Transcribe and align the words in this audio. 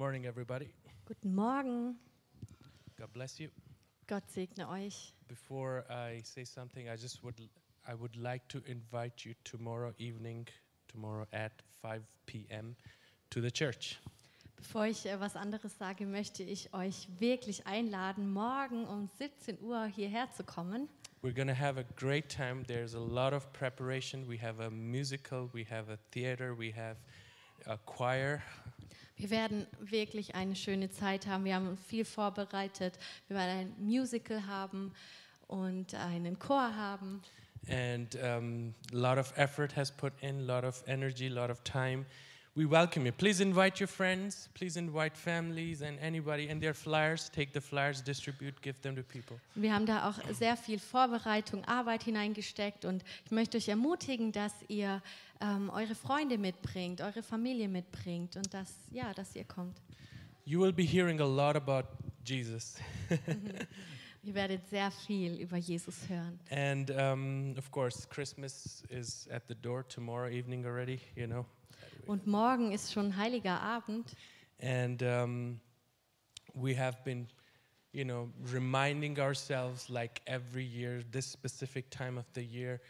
Morning, 0.00 0.24
everybody. 0.24 0.70
Guten 1.04 1.34
Morgen. 1.34 1.94
God 2.98 3.12
bless 3.12 3.38
you. 3.38 3.50
Gott 4.06 4.22
segne 4.30 4.66
euch. 4.66 5.12
Before 5.28 5.84
I 5.90 6.22
say 6.24 6.42
something, 6.42 6.88
I 6.88 6.96
just 6.96 7.22
would 7.22 7.38
I 7.86 7.92
would 7.92 8.16
like 8.16 8.48
to 8.48 8.62
invite 8.66 9.26
you 9.26 9.34
tomorrow 9.44 9.92
evening, 9.98 10.48
tomorrow 10.88 11.26
at 11.34 11.52
5 11.82 12.00
p.m. 12.24 12.76
to 13.28 13.42
the 13.42 13.50
church. 13.50 13.98
Bevor 14.56 14.86
ich 14.86 15.04
äh, 15.04 15.20
was 15.20 15.36
anderes 15.36 15.76
sage, 15.76 16.06
möchte 16.06 16.44
ich 16.44 16.72
euch 16.72 17.06
wirklich 17.18 17.66
einladen, 17.66 18.32
morgen 18.32 18.86
um 18.86 19.06
17 19.18 19.60
Uhr 19.60 19.84
hierher 19.84 20.32
zu 20.32 20.44
kommen. 20.44 20.88
We're 21.22 21.34
going 21.34 21.48
to 21.48 21.60
have 21.60 21.78
a 21.78 21.84
great 21.96 22.30
time. 22.30 22.64
There's 22.66 22.94
a 22.94 22.98
lot 22.98 23.34
of 23.34 23.52
preparation. 23.52 24.26
We 24.26 24.38
have 24.38 24.60
a 24.60 24.70
musical, 24.70 25.50
we 25.52 25.66
have 25.70 25.92
a 25.92 25.98
theater, 26.10 26.56
we 26.56 26.72
have 26.74 26.96
a 27.66 27.76
choir. 27.84 28.42
Wir 29.20 29.28
werden 29.28 29.66
wirklich 29.80 30.34
eine 30.34 30.56
schöne 30.56 30.88
Zeit 30.90 31.26
haben. 31.26 31.44
Wir 31.44 31.54
haben 31.54 31.76
viel 31.76 32.06
vorbereitet. 32.06 32.98
Wir 33.28 33.36
werden 33.36 33.50
ein 33.58 33.74
Musical 33.84 34.46
haben 34.46 34.94
und 35.46 35.94
einen 35.94 36.38
Chor 36.38 36.74
haben. 36.74 37.20
And 37.68 38.16
um, 38.16 38.74
a 38.94 38.96
lot 38.96 39.18
of 39.18 39.36
effort 39.36 39.76
has 39.76 39.90
put 39.90 40.14
in, 40.22 40.38
a 40.38 40.42
lot 40.42 40.64
of 40.64 40.82
energy, 40.86 41.26
a 41.26 41.30
lot 41.30 41.50
of 41.50 41.62
time. 41.64 42.06
We 42.56 42.66
welcome 42.66 43.06
you. 43.06 43.12
Please 43.12 43.40
invite 43.40 43.78
your 43.78 43.86
friends. 43.86 44.48
Please 44.54 44.76
invite 44.76 45.16
families 45.16 45.82
and 45.82 45.96
anybody. 46.00 46.48
And 46.48 46.60
their 46.60 46.74
flyers, 46.74 47.30
take 47.30 47.52
the 47.52 47.60
flyers, 47.60 48.02
distribute, 48.02 48.60
give 48.60 48.80
them 48.82 48.96
to 48.96 49.04
people. 49.04 49.38
Wir 49.54 49.72
haben 49.72 49.86
da 49.86 50.10
auch 50.10 50.16
sehr 50.34 50.56
viel 50.56 50.80
Vorbereitung, 50.80 51.64
Arbeit 51.66 52.02
hineingesteckt 52.02 52.84
und 52.84 53.04
ich 53.24 53.30
möchte 53.30 53.56
euch 53.56 53.68
ermutigen, 53.68 54.32
dass 54.32 54.52
ihr 54.66 55.00
ähm, 55.40 55.70
eure 55.70 55.94
Freunde 55.94 56.38
mitbringt, 56.38 57.00
eure 57.00 57.22
Familie 57.22 57.68
mitbringt 57.68 58.34
und 58.36 58.52
dass 58.52 58.74
ja, 58.90 59.14
dass 59.14 59.36
ihr 59.36 59.44
kommt. 59.44 59.80
You 60.44 60.60
will 60.60 60.72
be 60.72 60.82
hearing 60.82 61.20
a 61.20 61.26
lot 61.26 61.54
about 61.54 61.86
Jesus. 62.24 62.78
Ihr 64.22 64.34
werdet 64.34 64.68
sehr 64.68 64.90
viel 64.90 65.40
über 65.40 65.56
Jesus 65.56 66.08
hören. 66.08 66.38
and 66.50 66.90
um, 66.90 67.54
of 67.56 67.70
course, 67.70 68.08
Christmas 68.08 68.82
is 68.90 69.28
at 69.30 69.44
the 69.46 69.54
door 69.54 69.86
tomorrow 69.86 70.28
evening 70.28 70.66
already, 70.66 71.00
you 71.14 71.28
know. 71.28 71.46
Und 72.06 72.26
morgen 72.26 72.72
ist 72.72 72.92
schon 72.92 73.16
heiliger 73.16 73.60
Abend 73.60 74.14
And 74.62 75.02
um, 75.02 75.60
we 76.54 76.74
have 76.74 77.02
been, 77.04 77.26
you 77.92 78.04
know, 78.04 78.30
reminding 78.52 79.18
ourselves 79.18 79.88
like 79.88 80.20
every 80.26 80.64
year, 80.64 81.02
this 81.10 81.26
specific 81.26 81.90
time 81.90 82.18
of 82.18 82.26
the 82.34 82.44
year, 82.44 82.80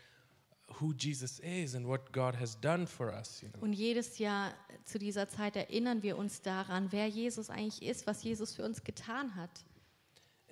who 0.74 0.94
Jesus 0.94 1.40
is 1.40 1.74
and 1.74 1.86
what 1.86 2.12
God 2.12 2.34
has 2.34 2.54
done 2.54 2.86
for 2.86 3.12
us, 3.12 3.42
you 3.42 3.48
know. 3.48 3.60
und 3.60 3.72
jedes 3.72 4.18
Jahr 4.18 4.52
zu 4.84 4.98
dieser 4.98 5.28
Zeit 5.28 5.56
erinnern 5.56 6.02
wir 6.02 6.16
uns 6.16 6.42
daran, 6.42 6.92
wer 6.92 7.08
Jesus 7.08 7.50
eigentlich 7.50 7.82
ist, 7.82 8.06
was 8.06 8.22
Jesus 8.22 8.54
für 8.54 8.64
uns 8.64 8.82
getan 8.84 9.34
hat. 9.34 9.50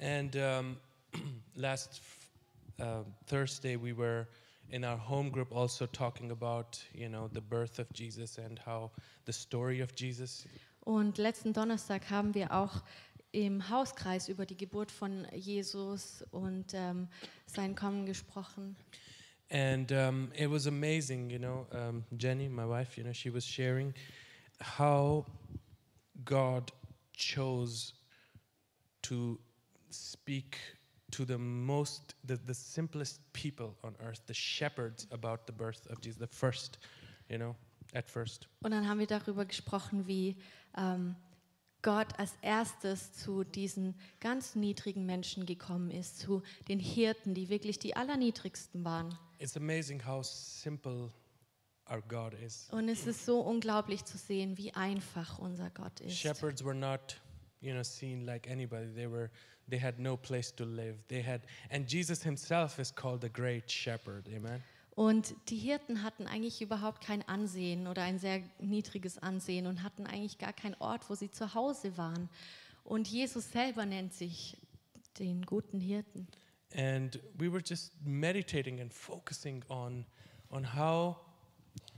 And 0.01 0.35
um, 0.37 0.77
last 1.55 2.01
uh, 2.81 3.05
Thursday, 3.27 3.77
we 3.77 3.97
were 3.97 4.27
in 4.71 4.85
our 4.85 4.99
home 4.99 5.31
group 5.31 5.53
also 5.53 5.87
talking 5.87 6.31
about, 6.31 6.79
you 6.93 7.09
know, 7.09 7.29
the 7.33 7.41
birth 7.41 7.79
of 7.79 7.87
Jesus 7.93 8.39
and 8.39 8.59
how 8.59 8.91
the 9.25 9.33
story 9.33 9.81
of 9.81 9.93
Jesus. 9.97 10.47
Und 10.81 11.19
letzten 11.19 11.53
Donnerstag 11.53 12.11
haben 12.11 12.35
wir 12.35 12.53
auch 12.53 12.83
im 13.33 13.69
Hauskreis 13.69 14.29
über 14.29 14.47
die 14.47 14.57
Geburt 14.57 14.91
von 14.91 15.27
Jesus 15.35 16.25
und 16.31 16.73
ähm, 16.75 17.09
sein 17.47 17.75
Kommen 17.75 18.07
gesprochen. 18.07 18.77
And 19.51 19.91
um, 19.93 20.31
it 20.35 20.51
was 20.51 20.67
amazing, 20.67 21.31
you 21.31 21.39
know. 21.39 21.67
Um, 21.73 22.05
Jenny, 22.17 22.49
my 22.49 22.67
wife, 22.67 22.99
you 22.99 23.05
know, 23.05 23.13
she 23.15 23.33
was 23.33 23.47
sharing 23.47 23.95
how 24.61 25.25
God 26.25 26.71
chose 27.15 27.95
to 29.03 29.39
speak 29.91 30.59
to 31.13 31.25
the 31.25 31.39
most, 31.39 32.15
the, 32.27 32.39
the 32.47 32.55
simplest 32.55 33.21
people 33.33 33.75
on 33.83 33.95
earth, 34.01 34.21
the 34.27 34.35
shepherds, 34.35 35.07
about 35.11 35.47
the 35.47 35.53
birth 35.53 35.87
of 35.91 36.01
Jesus, 36.01 36.19
the 36.19 36.27
first, 36.27 36.79
you 37.29 37.39
know, 37.39 37.57
at 37.95 38.09
first. 38.09 38.49
Und 38.63 38.73
dann 38.73 38.89
haben 38.89 38.99
wir 38.99 39.07
darüber 39.07 39.45
gesprochen, 39.45 40.07
wie 40.07 40.37
ähm, 40.77 41.17
Gott 41.83 42.19
als 42.19 42.33
erstes 42.43 43.13
zu 43.13 43.45
diesen 43.45 43.95
ganz 44.21 44.55
niedrigen 44.55 45.07
Menschen 45.07 45.47
gekommen 45.47 45.91
ist, 45.91 46.19
zu 46.19 46.43
den 46.69 46.81
Hirten, 46.81 47.35
die 47.35 47.49
wirklich 47.49 47.79
die 47.79 47.95
allerniedrigsten 47.95 48.85
waren. 48.85 49.17
It's 49.39 49.57
amazing 49.57 50.05
how 50.05 50.25
simple 50.25 51.13
our 51.89 52.03
God 52.03 52.35
is. 52.35 52.69
Und 52.71 52.89
es 52.89 53.07
ist 53.07 53.25
so 53.25 53.41
unglaublich 53.41 54.05
zu 54.05 54.19
sehen, 54.19 54.59
wie 54.59 54.73
einfach 54.75 55.39
unser 55.39 55.71
Gott 55.71 56.01
ist. 56.01 56.17
Shepherds 56.17 56.65
were 56.65 56.75
not, 56.75 57.21
you 57.61 57.73
know, 57.73 57.83
seen 57.83 58.25
like 58.25 58.51
anybody. 58.51 58.93
They 58.93 59.11
were, 59.11 59.31
they 59.69 59.81
had 59.81 59.99
no 59.99 60.17
place 60.17 60.55
to 60.57 60.65
live. 60.65 60.97
They 61.09 61.23
had, 61.23 61.43
and 61.71 61.87
Jesus 61.89 62.23
himself 62.23 62.79
is 62.79 62.95
called 62.95 63.21
the 63.21 63.31
great 63.31 63.71
shepherd. 63.71 64.29
Amen. 64.29 64.63
Und 64.95 65.37
die 65.49 65.57
Hirten 65.57 66.03
hatten 66.03 66.27
eigentlich 66.27 66.61
überhaupt 66.61 67.05
kein 67.05 67.23
Ansehen 67.29 67.87
oder 67.87 68.03
ein 68.03 68.19
sehr 68.19 68.43
niedriges 68.59 69.17
Ansehen 69.19 69.69
und 69.69 69.85
hatten 69.85 70.07
eigentlich 70.07 70.39
gar 70.39 70.53
keinen 70.53 70.75
Ort, 70.81 71.09
wo 71.09 71.15
sie 71.15 71.31
zu 71.31 71.55
Hause 71.55 71.97
waren. 71.97 72.29
Und 72.83 73.07
Jesus 73.07 73.53
selber 73.53 73.87
nennt 73.87 74.13
sich 74.13 74.57
den 75.21 75.47
guten 75.47 75.79
Hirten. 75.79 76.27
And 76.75 77.21
we 77.39 77.51
were 77.51 77.63
just 77.65 77.93
meditating 78.05 78.81
and 78.81 78.93
focusing 78.93 79.65
on, 79.69 80.05
on 80.51 80.65
how 80.65 81.17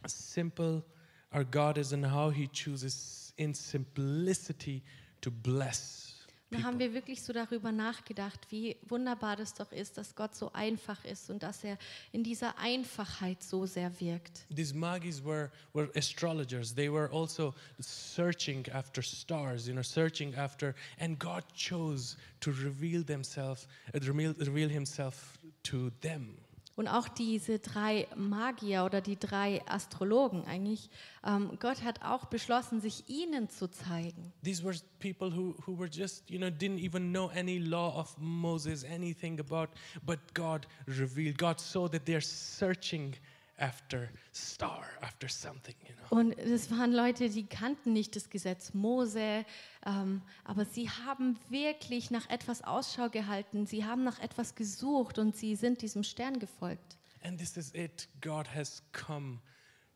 simple 0.07 0.85
our 1.33 1.45
God 1.45 1.79
is 1.79 1.93
and 1.93 2.05
how 2.05 2.31
He 2.31 2.49
chooses 2.49 3.33
in 3.37 3.55
simplicity 3.55 4.83
to 5.23 5.31
bless. 5.31 6.20
Da 6.51 6.63
haben 6.63 6.81
wir 6.81 6.93
wirklich 6.95 7.23
so 7.23 7.33
darüber 7.33 7.71
nachgedacht, 7.71 8.41
wie 8.51 8.77
wunderbar 8.89 9.37
das 9.37 9.55
doch 9.55 9.71
ist, 9.71 9.97
dass 9.97 10.17
Gott 10.17 10.35
so 10.35 10.53
einfach 10.53 11.05
ist 11.05 11.31
und 11.31 11.45
dass 11.45 11.63
er 11.63 11.79
in 12.11 12.25
dieser 12.25 12.59
Einfachheit 12.59 13.43
so 13.43 13.67
sehr 13.67 14.01
wirkt. 14.01 14.47
These 14.55 14.75
Magis 14.77 15.25
were, 15.25 15.51
were 15.73 15.91
astrologers. 15.95 16.75
They 16.75 16.93
were 16.93 17.09
also 17.13 17.55
searching 17.79 18.69
after 18.73 19.01
stars, 19.01 19.69
you 19.69 19.75
know, 19.75 19.83
searching 19.83 20.35
after, 20.35 20.75
and 20.99 21.19
God 21.21 21.45
chose 21.55 22.17
to 22.41 22.51
reveal 22.51 23.05
themselves, 23.05 23.69
uh, 23.95 23.99
reveal, 23.99 24.35
reveal 24.39 24.69
Himself 24.69 25.39
to 25.63 25.91
them. 26.01 26.37
Und 26.81 26.89
auch 26.89 27.09
diese 27.09 27.59
drei 27.59 28.09
Magier 28.17 28.87
oder 28.87 29.03
die 29.03 29.19
drei 29.19 29.61
Astrologen 29.67 30.47
eigentlich, 30.47 30.89
ähm, 31.27 31.59
Gott 31.61 31.83
hat 31.83 32.01
auch 32.03 32.25
beschlossen, 32.25 32.81
sich 32.81 33.07
ihnen 33.07 33.51
zu 33.51 33.71
zeigen. 33.71 34.33
These 34.43 34.65
were 34.65 34.75
people 34.99 35.31
who, 35.31 35.55
who 35.67 35.79
were 35.79 35.91
just, 35.91 36.31
you 36.31 36.39
know, 36.39 36.49
didn't 36.49 36.79
even 36.79 37.13
know 37.13 37.29
any 37.37 37.59
law 37.59 37.95
of 37.95 38.17
Moses, 38.17 38.83
anything 38.83 39.39
about, 39.41 39.69
but 40.07 40.21
God 40.33 40.67
revealed. 40.87 41.37
God 41.37 41.61
saw 41.61 41.87
that 41.87 42.07
they're 42.07 42.23
searching 42.23 43.15
after 43.61 44.09
star, 44.33 44.85
after 45.01 45.29
something, 45.29 45.75
you 45.87 45.95
know. 45.95 46.19
Und 46.19 46.37
das 46.39 46.71
waren 46.71 46.93
Leute, 46.93 47.29
die 47.29 47.47
kannten 47.47 47.93
nicht 47.93 48.17
das 48.17 48.31
Gesetz 48.31 48.75
Mose, 48.75 49.45
ähm, 49.87 50.23
aber 50.45 50.65
sie 50.65 50.89
haben 50.89 51.39
wirklich 51.49 52.11
nach 52.11 52.29
etwas 52.31 52.63
Ausschau 52.63 53.09
gehalten. 53.11 53.67
Sie 53.67 53.85
haben 53.85 54.03
nach 54.03 54.19
etwas 54.19 54.55
gesucht 54.55 55.19
und 55.19 55.37
sie 55.37 55.55
sind 55.57 55.83
diesem 55.83 56.03
Stern 56.03 56.39
gefolgt. 56.39 56.99
And 57.23 57.39
this 57.39 57.57
is 57.57 57.73
it. 57.75 58.09
God 58.21 58.49
has 58.55 58.83
come 58.93 59.41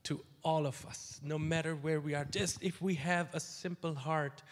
to 0.05 0.23
all 0.43 0.67
of 0.67 0.85
us, 0.85 1.21
no 1.23 1.39
matter 1.39 1.83
where 1.83 2.05
we 2.05 2.17
are. 2.17 2.27
Just 2.31 2.63
if 2.63 2.81
we 2.83 2.95
have 2.95 3.29
a 3.33 3.41
simple 3.41 3.95
heart, 4.05 4.45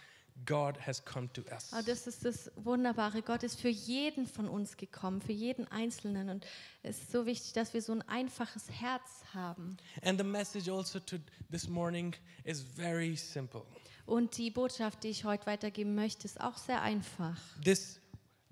God 0.44 0.76
has 0.87 1.04
come 1.04 1.32
to 1.32 1.43
us. 1.53 1.72
Aber 1.72 1.82
das 1.82 2.06
ist 2.06 2.25
das 2.25 2.50
Wunderbare. 2.56 3.22
Gott 3.22 3.43
ist 3.43 3.60
für 3.60 3.69
jeden 3.69 4.26
von 4.26 4.48
uns 4.48 4.76
gekommen, 4.76 5.20
für 5.20 5.32
jeden 5.32 5.66
Einzelnen. 5.69 6.28
Und 6.28 6.47
es 6.82 6.98
ist 6.98 7.12
so 7.12 7.26
wichtig, 7.26 7.53
dass 7.53 7.75
wir 7.75 7.82
so 7.82 7.93
ein 7.93 8.03
einfaches 8.03 8.71
Herz 8.71 9.25
haben. 9.34 9.76
And 10.03 10.19
the 10.19 10.26
message 10.26 10.69
also 10.69 10.98
to 11.01 11.16
this 11.51 11.68
morning 11.68 12.15
is 12.45 12.60
very 12.60 13.16
simple. 13.16 13.62
Und 14.04 14.36
die 14.36 14.51
Botschaft, 14.51 15.04
die 15.04 15.09
ich 15.09 15.24
heute 15.24 15.47
weitergeben 15.47 15.95
möchte, 15.95 16.27
ist 16.27 16.41
auch 16.41 16.59
sehr 16.59 16.83
einfach. 16.83 17.39
This 17.65 18.01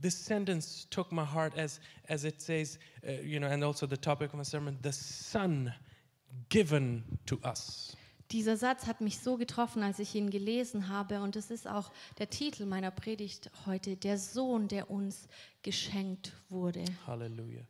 this 0.01 0.25
sentence 0.25 0.87
took 0.91 1.13
my 1.13 1.25
heart 1.25 1.59
as 1.59 1.81
as 2.09 2.25
it 2.25 2.41
says, 2.41 2.79
uh, 3.05 3.11
you 3.23 3.39
know, 3.39 3.49
and 3.49 3.65
also 3.65 3.87
the 3.87 3.97
topic 3.97 4.33
of 4.33 4.35
my 4.35 4.45
sermon, 4.45 4.79
the 4.83 4.93
Son 4.93 5.75
given 6.49 7.05
to 7.27 7.39
us. 7.45 7.97
Dieser 8.33 8.57
Satz 8.57 8.87
hat 8.87 9.01
mich 9.01 9.19
so 9.19 9.37
getroffen, 9.37 9.83
als 9.83 9.99
ich 9.99 10.15
ihn 10.15 10.31
gelesen 10.31 10.89
habe. 10.89 11.21
Und 11.21 11.35
es 11.35 11.51
ist 11.51 11.67
auch 11.67 11.91
der 12.19 12.31
Titel 12.31 12.65
meiner 12.65 12.93
Predigt 12.93 13.51
heute, 13.67 13.97
der 13.97 14.19
Sohn, 14.19 14.69
der 14.69 14.89
uns 14.89 15.27
geschenkt 15.63 16.33
wurde. 16.49 16.85
Hallelujah. 17.07 17.67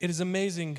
It 0.00 0.10
is 0.10 0.20
amazing, 0.20 0.78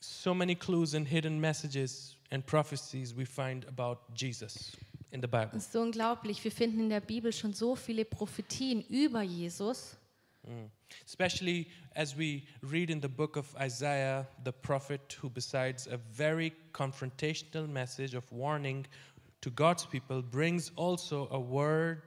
so 0.00 0.32
many 0.32 0.54
clues 0.54 0.94
and 0.94 1.06
hidden 1.06 1.38
messages 1.38 2.16
and 2.30 2.44
prophecies 2.46 3.14
we 3.14 3.26
find 3.26 3.68
about 3.68 3.98
Jesus 4.16 4.72
in 5.10 5.20
the 5.20 5.28
Bible. 5.28 5.50
Es 5.52 5.66
ist 5.66 5.72
so 5.72 5.82
unglaublich. 5.82 6.42
Wir 6.42 6.50
finden 6.50 6.80
in 6.80 6.88
der 6.88 7.00
Bibel 7.00 7.32
schon 7.32 7.52
so 7.52 7.76
viele 7.76 8.06
Prophetien 8.06 8.82
über 8.88 9.20
Jesus. 9.20 9.97
Mm. 10.48 10.70
Especially 11.06 11.68
as 11.94 12.16
we 12.16 12.44
read 12.62 12.90
in 12.90 13.00
the 13.00 13.08
book 13.08 13.36
of 13.36 13.54
Isaiah, 13.60 14.26
the 14.44 14.52
prophet 14.52 15.16
who, 15.20 15.28
besides 15.28 15.86
a 15.86 15.98
very 16.12 16.52
confrontational 16.72 17.68
message 17.68 18.14
of 18.14 18.30
warning 18.32 18.86
to 19.40 19.50
God's 19.50 19.84
people 19.84 20.22
brings 20.22 20.72
also 20.76 21.28
a 21.30 21.38
word, 21.38 22.02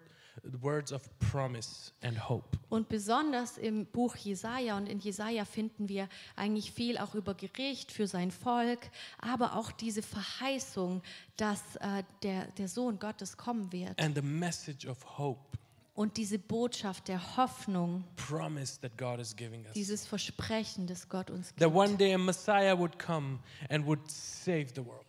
words 0.62 0.92
of 0.92 1.08
promise 1.20 1.92
and 2.02 2.18
hope. 2.18 2.58
Und 2.70 2.90
besonders 2.90 3.58
im 3.58 3.86
Buch 3.86 4.16
Jesaja 4.16 4.78
und 4.78 4.88
in 4.88 5.00
Jesaja 5.00 5.46
finden 5.46 5.88
wir 5.88 6.10
eigentlich 6.36 6.72
viel 6.72 6.98
auch 6.98 7.16
über 7.16 7.34
Gericht 7.34 7.92
für 7.92 8.08
sein 8.08 8.32
Volk, 8.32 8.90
aber 9.20 9.56
auch 9.56 9.72
diese 9.72 10.02
Verheißung, 10.02 11.02
dass 11.38 11.76
äh, 11.78 12.04
der, 12.24 12.48
der 12.58 12.68
Sohn 12.68 13.00
Gottes 13.00 13.38
kommen 13.38 13.72
wird. 13.72 14.02
And 14.02 14.16
the 14.16 14.22
message 14.22 14.88
of 14.88 15.18
hope, 15.18 15.58
Und 16.02 16.18
diese 16.18 16.40
Botschaft 16.40 17.10
der 17.10 17.38
Hoffnung, 17.38 18.04
promise 18.16 18.82
that 18.82 18.98
God 18.98 19.20
is 19.20 19.36
giving 19.36 19.64
us. 19.68 19.74
dieses 19.74 20.08
Versprechen, 20.08 20.88
das 20.88 21.08
Gott 21.08 21.30
uns 21.30 21.50
gibt. 21.50 21.60
day 22.00 22.16
a 22.16 22.18
Messiah 22.18 22.76
would 22.76 22.98
come 22.98 23.38
and 23.70 23.86
would 23.86 24.10
save 24.10 24.70
the 24.74 24.84
world. 24.84 25.06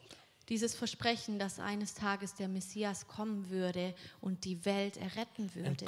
Dieses 0.50 0.74
Versprechen, 0.74 1.38
dass 1.38 1.58
eines 1.58 1.94
Tages 1.94 2.34
der 2.34 2.48
Messias 2.48 3.06
kommen 3.06 3.48
würde 3.48 3.94
und 4.20 4.44
die 4.44 4.62
Welt 4.66 4.98
erretten 4.98 5.44
and 5.44 5.54
würde 5.54 5.86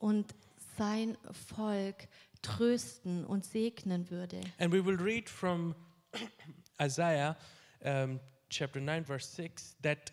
und 0.00 0.34
sein 0.76 1.16
Volk 1.30 2.08
trösten 2.42 3.24
und 3.24 3.44
segnen 3.44 4.10
würde. 4.10 4.40
And 4.58 4.72
we 4.72 4.84
will 4.84 4.96
read 4.96 5.30
from 5.30 5.76
Isaiah 6.82 7.36
um, 7.84 8.18
chapter 8.50 8.80
9, 8.80 9.04
verse 9.04 9.28
6, 9.36 9.76
that 9.82 10.10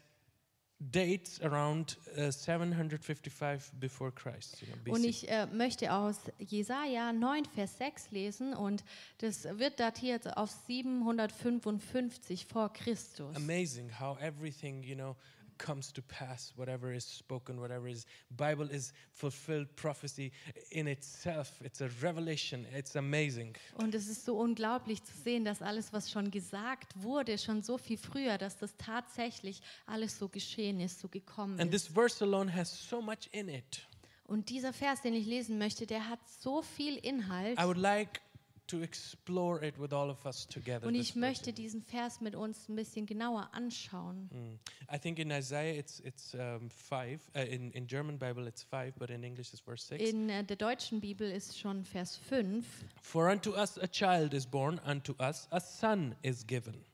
dates 0.89 1.39
around 1.41 1.97
uh, 2.17 2.31
755 2.31 3.71
before 3.79 4.11
Christ. 4.11 4.61
You 4.61 4.67
know, 4.67 4.93
Und 4.95 5.03
ich 5.03 5.29
äh, 5.29 5.45
möchte 5.47 5.93
aus 5.93 6.19
Jesaja 6.39 7.13
9, 7.13 7.45
Vers 7.45 7.77
6 7.77 8.11
lesen 8.11 8.53
und 8.53 8.83
das 9.19 9.43
wird 9.43 9.79
datiert 9.79 10.35
auf 10.37 10.49
755 10.67 12.47
vor 12.47 12.73
Christus. 12.73 13.35
Amazing 13.35 13.91
how 13.99 14.19
everything, 14.19 14.81
you 14.83 14.95
know, 14.95 15.15
comes 15.61 15.93
to 15.93 16.01
pass, 16.01 16.53
whatever 16.57 16.91
is 16.91 17.05
spoken, 17.05 17.59
whatever 17.61 17.87
is 17.87 18.05
Bible 18.29 18.69
is 18.69 18.93
fulfilled 19.11 19.67
prophecy 19.75 20.31
in 20.71 20.87
itself. 20.87 21.61
It's 21.63 21.81
a 21.81 21.89
revelation. 22.01 22.65
It's 22.75 22.95
amazing. 22.95 23.55
Und 23.75 23.93
es 23.93 24.07
ist 24.07 24.25
so 24.25 24.37
unglaublich 24.37 25.03
zu 25.03 25.13
sehen, 25.23 25.45
dass 25.45 25.61
alles, 25.61 25.93
was 25.93 26.09
schon 26.09 26.31
gesagt 26.31 26.93
wurde, 27.01 27.37
schon 27.37 27.61
so 27.61 27.77
viel 27.77 27.97
früher, 27.97 28.37
dass 28.37 28.57
das 28.57 28.75
tatsächlich 28.77 29.61
alles 29.85 30.17
so 30.17 30.27
geschehen 30.27 30.79
ist, 30.79 30.99
so 30.99 31.07
gekommen 31.07 31.59
And 31.59 31.73
ist. 31.73 31.85
this 31.85 31.93
verse 31.93 32.23
alone 32.23 32.53
has 32.53 32.71
so 32.89 33.01
much 33.01 33.29
in 33.31 33.47
it. 33.47 33.87
Und 34.25 34.49
dieser 34.49 34.71
Vers, 34.73 35.01
den 35.01 35.13
ich 35.13 35.25
lesen 35.25 35.57
möchte, 35.57 35.85
der 35.85 36.07
hat 36.07 36.19
so 36.39 36.61
viel 36.61 36.95
Inhalt. 36.97 37.59
I 37.59 37.63
would 37.65 37.77
like 37.77 38.21
to 38.71 38.81
explore 38.81 39.61
it 39.61 39.77
with 39.77 39.91
all 39.91 40.09
of 40.09 40.25
us 40.25 40.47
together. 40.47 40.87
Und 40.87 40.95
ich 40.95 41.15
möchte 41.15 41.51
diesen 41.51 41.81
Vers 41.81 42.21
mit 42.21 42.35
uns 42.35 42.69
ein 42.69 42.75
bisschen 42.75 43.05
genauer 43.05 43.49
anschauen. 43.53 44.29
Mm. 44.31 44.93
I 44.93 44.97
think 44.97 45.19
in 45.19 45.29
Isaiah 45.29 45.77
it's 45.77 45.99
it's 45.99 46.33
um, 46.33 46.69
five. 46.69 47.19
Uh, 47.35 47.41
in 47.41 47.71
in 47.71 47.85
German 47.85 48.17
Bible 48.17 48.47
it's 48.47 48.63
five, 48.63 48.93
but 48.97 49.09
in 49.09 49.23
English 49.23 49.51
it's 49.53 49.59
verse 49.59 49.83
six. 49.85 50.09
In 50.09 50.29
äh, 50.29 50.43
der 50.43 50.55
deutschen 50.55 51.01
Bibel 51.01 51.29
ist 51.29 51.59
schon 51.59 51.83
Vers 51.83 52.15
5. 52.15 52.65
For 53.01 53.29
unto 53.29 53.51
us 53.51 53.77
a 53.77 53.87
child 53.87 54.33
is 54.33 54.45
born, 54.45 54.79
unto 54.85 55.13
us 55.19 55.47
a 55.51 55.59
son 55.59 56.15
is 56.23 56.45
given, 56.47 56.85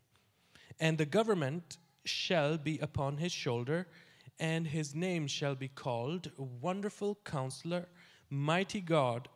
and 0.79 0.97
the 0.97 1.05
government 1.05 1.77
shall 2.05 2.57
be 2.57 2.79
upon 2.81 3.17
his 3.17 3.31
shoulder, 3.31 3.85
and 4.39 4.65
his 4.67 4.95
name 4.95 5.27
shall 5.27 5.55
be 5.55 5.67
called 5.67 6.31
Wonderful 6.37 7.19
Counselor, 7.23 7.87
Mighty 8.29 8.81
God, 8.81 9.29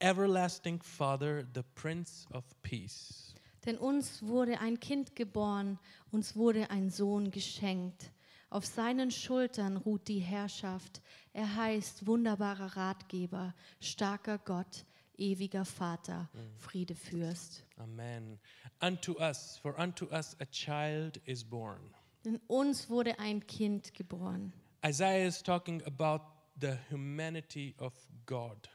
Everlasting 0.00 0.80
Father, 0.82 1.46
the 1.54 1.62
Prince 1.74 2.26
of 2.32 2.44
Peace. 2.62 3.34
Denn 3.64 3.78
uns 3.78 4.22
wurde 4.22 4.60
ein 4.60 4.78
Kind 4.78 5.16
geboren, 5.16 5.78
uns 6.10 6.36
wurde 6.36 6.70
ein 6.70 6.90
Sohn 6.90 7.30
geschenkt. 7.30 8.10
Auf 8.50 8.66
seinen 8.66 9.10
Schultern 9.10 9.76
ruht 9.76 10.06
die 10.06 10.20
Herrschaft. 10.20 11.02
Er 11.32 11.56
heißt 11.56 12.06
wunderbarer 12.06 12.76
Ratgeber, 12.76 13.54
starker 13.80 14.38
Gott, 14.38 14.84
ewiger 15.16 15.64
Vater, 15.64 16.28
Friedefürst. 16.58 17.64
Amen. 17.78 18.38
Unto 18.80 19.18
us, 19.18 19.58
for 19.58 19.78
unto 19.78 20.06
us 20.06 20.36
a 20.40 20.44
child 20.44 21.20
is 21.24 21.42
born. 21.42 21.94
Denn 22.24 22.40
uns 22.46 22.88
wurde 22.88 23.18
ein 23.18 23.46
Kind 23.46 23.94
geboren. 23.94 24.52
Isaiah 24.86 25.26
is 25.26 25.42
talking 25.42 25.82
about 25.84 26.24
the 26.60 26.76
humanity 26.90 27.74
of 27.78 27.92
God. 28.26 28.68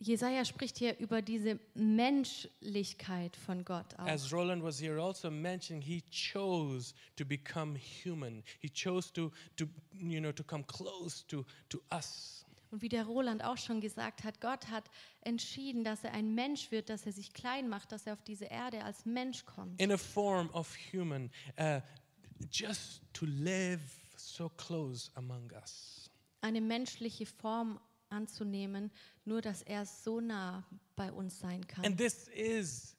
Jesaja 0.00 0.44
spricht 0.44 0.76
hier 0.78 0.98
über 0.98 1.22
diese 1.22 1.58
Menschlichkeit 1.74 3.36
von 3.36 3.64
Gott 3.64 3.94
auch. 3.98 4.06
As 4.06 4.32
Roland 4.32 4.62
was 4.62 4.80
here 4.80 5.00
also 5.00 5.30
mentioning, 5.30 5.82
he 5.82 6.02
chose 6.10 6.94
to 7.16 7.24
become 7.24 7.78
human. 8.04 8.42
He 8.60 8.68
chose 8.68 9.12
to, 9.12 9.30
to 9.56 9.66
you 9.92 10.20
know, 10.20 10.32
to 10.32 10.42
come 10.42 10.64
close 10.64 11.24
to, 11.28 11.44
to 11.68 11.80
us. 11.92 12.44
Und 12.70 12.82
wie 12.82 12.88
der 12.88 13.04
Roland 13.04 13.44
auch 13.44 13.56
schon 13.56 13.80
gesagt 13.80 14.24
hat, 14.24 14.40
Gott 14.40 14.66
hat 14.66 14.90
entschieden, 15.20 15.84
dass 15.84 16.02
er 16.02 16.12
ein 16.12 16.34
Mensch 16.34 16.72
wird, 16.72 16.88
dass 16.88 17.06
er 17.06 17.12
sich 17.12 17.32
klein 17.32 17.68
macht, 17.68 17.92
dass 17.92 18.04
er 18.06 18.14
auf 18.14 18.22
diese 18.22 18.46
Erde 18.46 18.82
als 18.82 19.06
Mensch 19.06 19.44
kommt. 19.44 19.80
In 19.80 19.92
a 19.92 19.96
form 19.96 20.50
of 20.50 20.76
human, 20.92 21.30
uh, 21.56 21.80
just 22.50 23.00
to 23.12 23.26
live 23.26 23.80
so 24.16 24.48
close 24.48 25.08
among 25.14 25.52
us. 25.52 26.10
Eine 26.40 26.60
menschliche 26.60 27.26
Form 27.26 27.78
anzunehmen, 28.08 28.90
nur 29.24 29.40
dass 29.42 29.62
er 29.62 29.86
so 29.86 30.20
nah 30.20 30.64
bei 30.96 31.12
uns 31.12 31.38
sein 31.38 31.66
kann. 31.66 31.84
And 31.84 31.96
this 31.96 32.28
is 32.28 32.94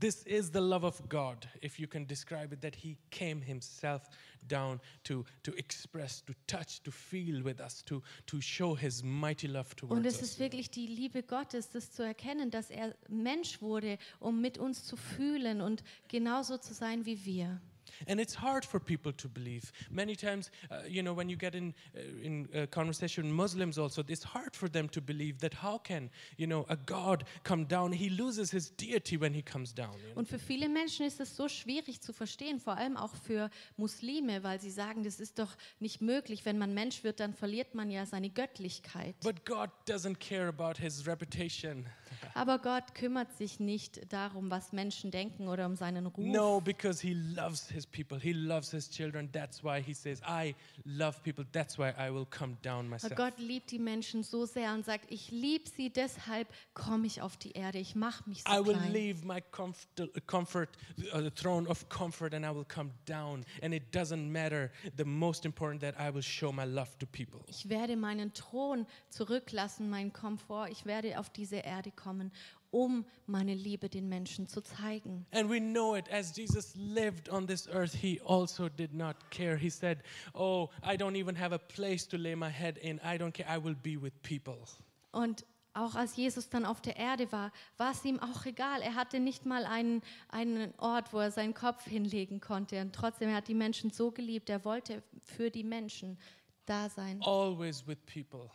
this 0.00 0.22
is 0.24 0.50
the 0.52 0.60
love 0.60 0.84
of 0.84 1.08
God, 1.08 1.48
if 1.62 1.78
you 1.78 1.86
can 1.86 2.06
describe 2.06 2.52
it, 2.52 2.60
that 2.60 2.74
He 2.74 2.98
came 3.10 3.40
Himself 3.40 4.02
down 4.46 4.80
to, 5.04 5.24
to 5.42 5.54
express, 5.56 6.22
to 6.26 6.34
touch, 6.46 6.82
to 6.82 6.90
feel 6.90 7.42
with 7.42 7.60
us, 7.60 7.82
to, 7.84 8.02
to 8.26 8.40
show 8.40 8.74
His 8.74 9.02
mighty 9.02 9.48
love 9.48 9.70
Und 9.82 10.02
towards 10.02 10.06
es 10.06 10.22
us. 10.22 10.30
ist 10.30 10.38
wirklich 10.38 10.70
die 10.70 10.86
Liebe 10.86 11.22
Gottes, 11.22 11.70
das 11.70 11.90
zu 11.92 12.02
erkennen, 12.02 12.50
dass 12.50 12.70
er 12.70 12.94
Mensch 13.08 13.60
wurde, 13.62 13.98
um 14.20 14.40
mit 14.40 14.58
uns 14.58 14.84
zu 14.84 14.96
fühlen 14.96 15.60
und 15.60 15.82
genauso 16.08 16.58
zu 16.58 16.74
sein 16.74 17.06
wie 17.06 17.24
wir. 17.24 17.60
And 18.06 18.20
it's 18.20 18.34
hard 18.34 18.64
for 18.64 18.80
people 18.80 19.12
to 19.12 19.28
believe. 19.28 19.72
Many 19.90 20.16
times, 20.16 20.50
uh, 20.70 20.80
you 20.88 21.02
know, 21.02 21.12
when 21.14 21.28
you 21.28 21.36
get 21.36 21.54
in 21.54 21.74
uh, 21.94 22.00
in 22.22 22.48
uh, 22.54 22.66
conversation 22.70 23.24
with 23.24 23.32
Muslims, 23.32 23.78
also, 23.78 24.02
it's 24.08 24.24
hard 24.24 24.54
for 24.54 24.68
them 24.68 24.88
to 24.90 25.00
believe 25.00 25.38
that 25.40 25.54
how 25.54 25.78
can 25.78 26.10
you 26.36 26.46
know 26.46 26.64
a 26.68 26.76
God 26.76 27.24
come 27.44 27.64
down? 27.64 27.92
He 27.92 28.08
loses 28.08 28.50
his 28.50 28.70
deity 28.70 29.16
when 29.16 29.34
he 29.34 29.42
comes 29.42 29.72
down. 29.72 29.94
you 29.94 30.12
know. 30.12 30.18
Und 30.18 30.28
für 30.28 30.38
viele 30.38 30.68
Menschen 30.68 31.06
ist 31.06 31.20
es 31.20 31.36
so 31.36 31.48
schwierig 31.48 32.00
zu 32.00 32.12
verstehen, 32.12 32.60
vor 32.60 32.76
allem 32.76 32.96
auch 32.96 33.14
für 33.14 33.50
Muslime, 33.76 34.42
weil 34.42 34.60
sie 34.60 34.70
sagen, 34.70 35.02
das 35.04 35.20
ist 35.20 35.38
doch 35.38 35.56
nicht 35.80 36.00
möglich. 36.00 36.44
Wenn 36.44 36.58
man 36.58 36.74
Mensch 36.74 37.04
wird, 37.04 37.20
dann 37.20 37.34
verliert 37.34 37.74
man 37.74 37.90
ja 37.90 38.06
seine 38.06 38.30
Göttlichkeit. 38.30 39.14
But 39.22 39.44
God 39.44 39.70
doesn't 39.88 40.16
care 40.18 40.48
about 40.48 40.80
his 40.80 41.06
reputation. 41.06 41.86
Aber 42.34 42.58
Gott 42.58 42.94
kümmert 42.94 43.32
sich 43.36 43.60
nicht 43.60 44.12
darum, 44.12 44.50
was 44.50 44.72
Menschen 44.72 45.10
denken 45.10 45.48
oder 45.48 45.66
um 45.66 45.76
seinen 45.76 46.06
Ruf. 46.06 46.26
No, 46.26 46.60
because 46.60 47.00
he 47.00 47.14
loves 47.14 47.68
his 47.68 47.86
people. 47.86 48.18
He 48.18 48.32
loves 48.32 48.70
his 48.70 48.88
children. 48.90 49.30
That's 49.32 49.62
why 49.62 49.80
he 49.82 49.94
says, 49.94 50.20
I 50.26 50.54
love 50.84 51.22
people. 51.22 51.44
That's 51.52 51.78
why 51.78 51.92
I 51.98 52.10
will 52.10 52.26
come 52.26 52.56
down 52.62 52.88
myself. 52.88 53.14
Gott 53.14 53.38
liebt 53.38 53.70
die 53.70 53.78
Menschen 53.78 54.22
so 54.22 54.46
sehr 54.46 54.72
und 54.72 54.84
sagt, 54.84 55.10
ich 55.10 55.30
liebe 55.30 55.68
sie, 55.68 55.90
deshalb 55.90 56.48
komme 56.74 57.06
ich 57.06 57.22
auf 57.22 57.36
die 57.36 57.52
Erde. 57.52 57.78
Ich 57.78 57.94
mache 57.94 58.28
mich 58.28 58.42
so 58.42 58.52
I 58.52 58.64
will 58.64 58.74
klein. 58.74 58.92
leave 58.92 59.26
my 59.26 59.40
comfort, 59.50 60.26
comfort 60.26 60.68
uh, 61.12 61.20
the 61.20 61.30
throne 61.30 61.68
of 61.68 61.88
comfort, 61.88 62.34
and 62.34 62.44
I 62.44 62.50
will 62.50 62.64
come 62.66 62.90
down. 63.06 63.44
And 63.62 63.74
it 63.74 63.94
doesn't 63.94 64.30
matter. 64.30 64.70
The 64.96 65.04
most 65.04 65.44
important 65.44 65.80
that 65.82 65.94
I 65.98 66.12
will 66.12 66.22
show 66.22 66.52
my 66.52 66.64
love 66.64 66.96
to 66.98 67.06
people. 67.06 67.40
Ich 67.48 67.68
werde 67.68 67.96
meinen 67.96 68.32
Thron 68.32 68.86
zurücklassen, 69.10 69.88
meinen 69.90 70.12
Komfort. 70.12 70.68
Ich 70.70 70.86
werde 70.86 71.18
auf 71.18 71.30
diese 71.30 71.56
Erde 71.56 71.90
kommen, 71.90 72.15
um 72.70 73.04
meine 73.26 73.54
Liebe 73.54 73.88
den 73.88 74.08
Menschen 74.08 74.46
zu 74.46 74.60
zeigen. 74.60 75.26
And 75.32 75.48
we 75.48 75.58
know 75.58 75.96
it 75.96 76.10
as 76.12 76.36
Jesus 76.36 76.74
lived 76.76 77.28
on 77.30 77.46
this 77.46 77.68
earth, 77.68 77.94
he 77.94 78.20
also 78.24 78.68
did 78.68 78.92
not 78.92 79.16
care. 79.30 79.56
He 79.56 79.70
said, 79.70 80.02
Oh, 80.34 80.70
I 80.82 80.96
don't 80.96 81.16
even 81.16 81.38
have 81.38 81.54
a 81.54 81.58
place 81.58 82.06
to 82.08 82.16
lay 82.16 82.34
my 82.34 82.50
head 82.50 82.78
in. 82.78 82.98
I 82.98 83.16
don't 83.18 83.32
care. 83.32 83.46
I 83.48 83.62
will 83.62 83.74
be 83.74 84.00
with 84.00 84.12
people. 84.22 84.58
Und 85.12 85.44
auch 85.76 85.94
als 85.94 86.16
Jesus 86.16 86.48
dann 86.48 86.64
auf 86.64 86.80
der 86.80 86.96
Erde 86.96 87.30
war, 87.32 87.52
war 87.76 87.92
es 87.92 88.04
ihm 88.04 88.18
auch 88.18 88.46
egal. 88.46 88.80
Er 88.80 88.94
hatte 88.94 89.20
nicht 89.20 89.44
mal 89.44 89.66
einen, 89.66 90.02
einen 90.28 90.72
Ort, 90.78 91.12
wo 91.12 91.18
er 91.18 91.30
seinen 91.30 91.54
Kopf 91.54 91.84
hinlegen 91.84 92.40
konnte. 92.40 92.80
Und 92.80 92.94
trotzdem, 92.94 93.28
er 93.28 93.36
hat 93.36 93.48
die 93.48 93.54
Menschen 93.54 93.90
so 93.90 94.10
geliebt. 94.10 94.48
Er 94.48 94.64
wollte 94.64 95.02
für 95.22 95.50
die 95.50 95.64
Menschen 95.64 96.18
da 96.64 96.88
sein, 96.88 97.20
Always 97.22 97.86
with 97.86 97.98
people. 98.06 98.50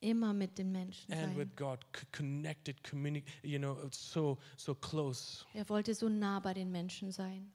Immer 0.00 0.32
mit 0.32 0.58
den 0.58 0.72
Menschen 0.72 1.12
and 1.12 1.34
sein. 1.34 1.36
with 1.36 1.56
God, 1.56 1.84
connected, 2.12 2.76
you 3.42 3.58
know, 3.58 3.76
so 3.90 4.38
so 4.56 4.74
close. 4.74 5.44
Er 5.54 5.68
wollte 5.68 5.94
so 5.94 6.08
nah 6.08 6.40
bei 6.40 6.54
den 6.54 6.70
Menschen 6.70 7.10
sein. 7.12 7.52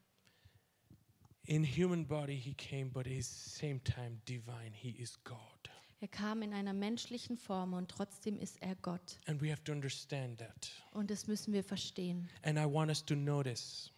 In 1.46 1.64
human 1.64 2.06
body 2.06 2.36
he 2.36 2.54
came, 2.54 2.90
but 2.92 3.08
at 3.08 3.14
the 3.14 3.22
same 3.22 3.80
time 3.84 4.22
divine. 4.28 4.72
He 4.74 4.92
is 4.92 5.18
God, 5.24 5.70
Er 6.00 6.08
kam 6.08 6.42
in 6.42 6.54
einer 6.54 6.74
menschlichen 6.74 7.38
Form 7.38 7.74
und 7.74 7.90
trotzdem 7.90 8.40
ist 8.40 8.62
er 8.62 8.76
Gott. 8.76 9.18
and 9.28 9.42
we 9.42 9.52
have 9.52 9.64
to 9.64 9.72
understand 9.72 10.40
that. 10.40 10.72
Und 10.92 11.10
das 11.10 11.28
müssen 11.28 11.54
wir 11.54 11.64
verstehen. 11.64 12.30
And 12.44 12.58
I 12.58 12.66
want 12.66 12.90
us 12.90 13.04
to 13.06 13.16
notice 13.16 13.92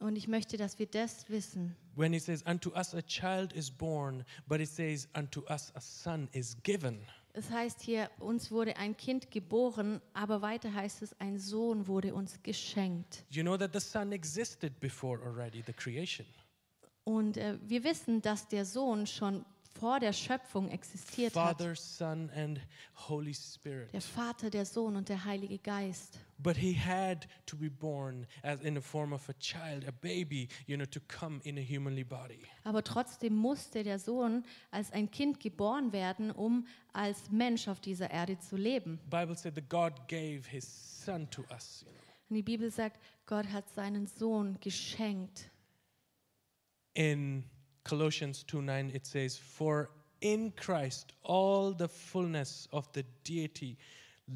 Und 0.00 0.14
ich 0.16 0.28
möchte, 0.28 0.56
dass 0.56 0.78
wir 0.78 0.86
das 0.86 1.28
wissen. 1.28 1.76
When 1.96 2.12
it 2.12 2.22
says, 2.22 2.42
Unto 2.46 2.70
us 2.76 2.94
a 2.94 3.02
child 3.02 3.52
is 3.52 3.70
born, 3.70 4.24
but 4.46 4.60
it 4.60 4.68
says, 4.68 5.08
Unto 5.16 5.42
us 5.50 5.72
a 5.74 5.80
son 5.80 6.28
is 6.32 6.56
given. 6.62 7.00
Es 7.38 7.52
heißt 7.52 7.82
hier, 7.82 8.10
uns 8.18 8.50
wurde 8.50 8.76
ein 8.78 8.96
Kind 8.96 9.30
geboren, 9.30 10.00
aber 10.12 10.42
weiter 10.42 10.74
heißt 10.74 11.02
es, 11.02 11.14
ein 11.20 11.38
Sohn 11.38 11.86
wurde 11.86 12.12
uns 12.12 12.42
geschenkt. 12.42 13.24
You 13.30 13.44
know 13.44 13.56
that 13.56 13.72
the 13.72 13.78
son 13.78 14.10
existed 14.10 14.80
before 14.80 15.22
already, 15.24 15.62
the 15.64 15.72
creation. 15.72 16.26
Und 17.04 17.36
äh, 17.36 17.56
wir 17.62 17.84
wissen, 17.84 18.20
dass 18.22 18.48
der 18.48 18.64
Sohn 18.64 19.06
schon 19.06 19.44
vor 19.78 20.00
der 20.00 20.12
Schöpfung 20.12 20.68
existiert 20.68 21.32
Father, 21.32 21.70
hat. 21.70 21.78
Son, 21.78 22.30
and 22.30 22.60
Holy 23.08 23.34
Spirit. 23.34 23.92
Der 23.92 24.00
Vater, 24.00 24.50
der 24.50 24.64
Sohn 24.64 24.96
und 24.96 25.08
der 25.08 25.24
Heilige 25.24 25.58
Geist. 25.58 26.18
But 26.38 26.56
he 26.56 26.72
had 26.72 27.26
to 27.46 27.56
be 27.56 27.68
born 27.68 28.26
as 28.42 28.60
in 28.60 28.74
the 28.74 28.80
form 28.80 29.12
of 29.12 29.28
a 29.28 29.32
child, 29.40 29.86
a 29.88 29.90
baby, 29.90 30.48
you 30.66 30.76
know, 30.76 30.86
to 30.86 31.00
come 31.08 31.40
in 31.44 31.58
a 31.58 31.60
humanly 31.60 32.04
body. 32.04 32.42
Aber 32.64 32.82
trotzdem 32.82 33.34
musste 33.34 33.82
der 33.82 33.98
Sohn 33.98 34.44
als 34.70 34.92
ein 34.92 35.10
Kind 35.10 35.40
geboren 35.40 35.92
werden, 35.92 36.30
um 36.30 36.66
als 36.92 37.30
Mensch 37.30 37.68
auf 37.68 37.80
dieser 37.80 38.10
Erde 38.10 38.38
zu 38.38 38.56
leben. 38.56 39.00
Bible 39.10 39.36
said 39.36 39.54
that 39.54 39.68
God 39.68 39.92
gave 40.08 40.42
his 40.48 40.64
son 41.04 41.28
to 41.30 41.42
us. 41.50 41.84
You 41.84 41.92
know. 41.92 41.98
Und 42.30 42.36
die 42.36 42.42
Bibel 42.42 42.70
sagt, 42.70 43.00
Gott 43.26 43.46
hat 43.48 43.68
seinen 43.70 44.06
Sohn 44.06 44.58
geschenkt. 44.60 45.50
In 46.94 47.44
Colossians 47.88 48.44
2 48.46 48.60
9, 48.60 48.90
it 48.92 49.06
says, 49.06 49.38
For 49.38 49.88
in 50.20 50.52
Christ 50.56 51.14
all 51.22 51.72
the 51.72 51.88
fullness 51.88 52.68
of 52.70 52.92
the 52.92 53.02
deity 53.24 53.78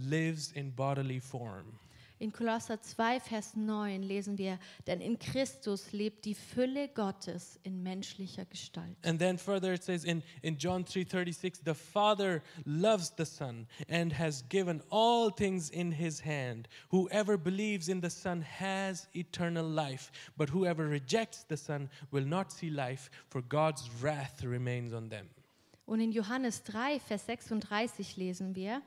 lives 0.09 0.52
in 0.52 0.71
bodily 0.71 1.18
form. 1.18 1.78
In 2.23 2.33
Kolosser 2.33 2.81
2, 2.81 3.19
Vers 3.19 3.57
9 3.57 4.00
lesen 4.00 4.38
wir, 4.38 4.61
denn 4.87 5.00
in 5.00 5.19
Christus 5.19 5.91
lebt 5.91 6.25
die 6.25 6.37
Fülle 6.37 6.87
Gottes 6.87 7.59
in 7.64 7.83
menschlicher 7.83 8.45
Gestalt. 8.45 8.97
And 9.05 9.19
then 9.19 9.37
further 9.37 9.73
it 9.73 9.83
says 9.83 10.05
in, 10.05 10.23
in 10.41 10.57
John 10.57 10.85
3:36 10.85 11.64
the 11.64 11.75
Father 11.75 12.41
loves 12.64 13.11
the 13.17 13.25
Son 13.25 13.67
and 13.88 14.17
has 14.17 14.45
given 14.49 14.81
all 14.88 15.33
things 15.35 15.69
in 15.69 15.91
his 15.91 16.25
hand. 16.25 16.69
Whoever 16.93 17.37
believes 17.37 17.88
in 17.88 18.00
the 18.00 18.11
Son 18.11 18.41
has 18.43 19.09
eternal 19.17 19.67
life, 19.69 20.12
but 20.37 20.50
whoever 20.50 20.88
rejects 20.88 21.43
the 21.49 21.57
Son 21.57 21.91
will 22.12 22.25
not 22.25 22.52
see 22.52 22.71
life, 22.71 23.11
for 23.31 23.43
God's 23.43 23.91
wrath 24.00 24.45
remains 24.45 24.93
on 24.93 25.09
them. 25.09 25.29
Und 25.87 25.99
in 25.99 26.12
Johannes 26.12 26.62
3, 26.62 27.00
Vers 27.00 27.26
36 27.26 28.17
lesen 28.17 28.55
wir, 28.55 28.81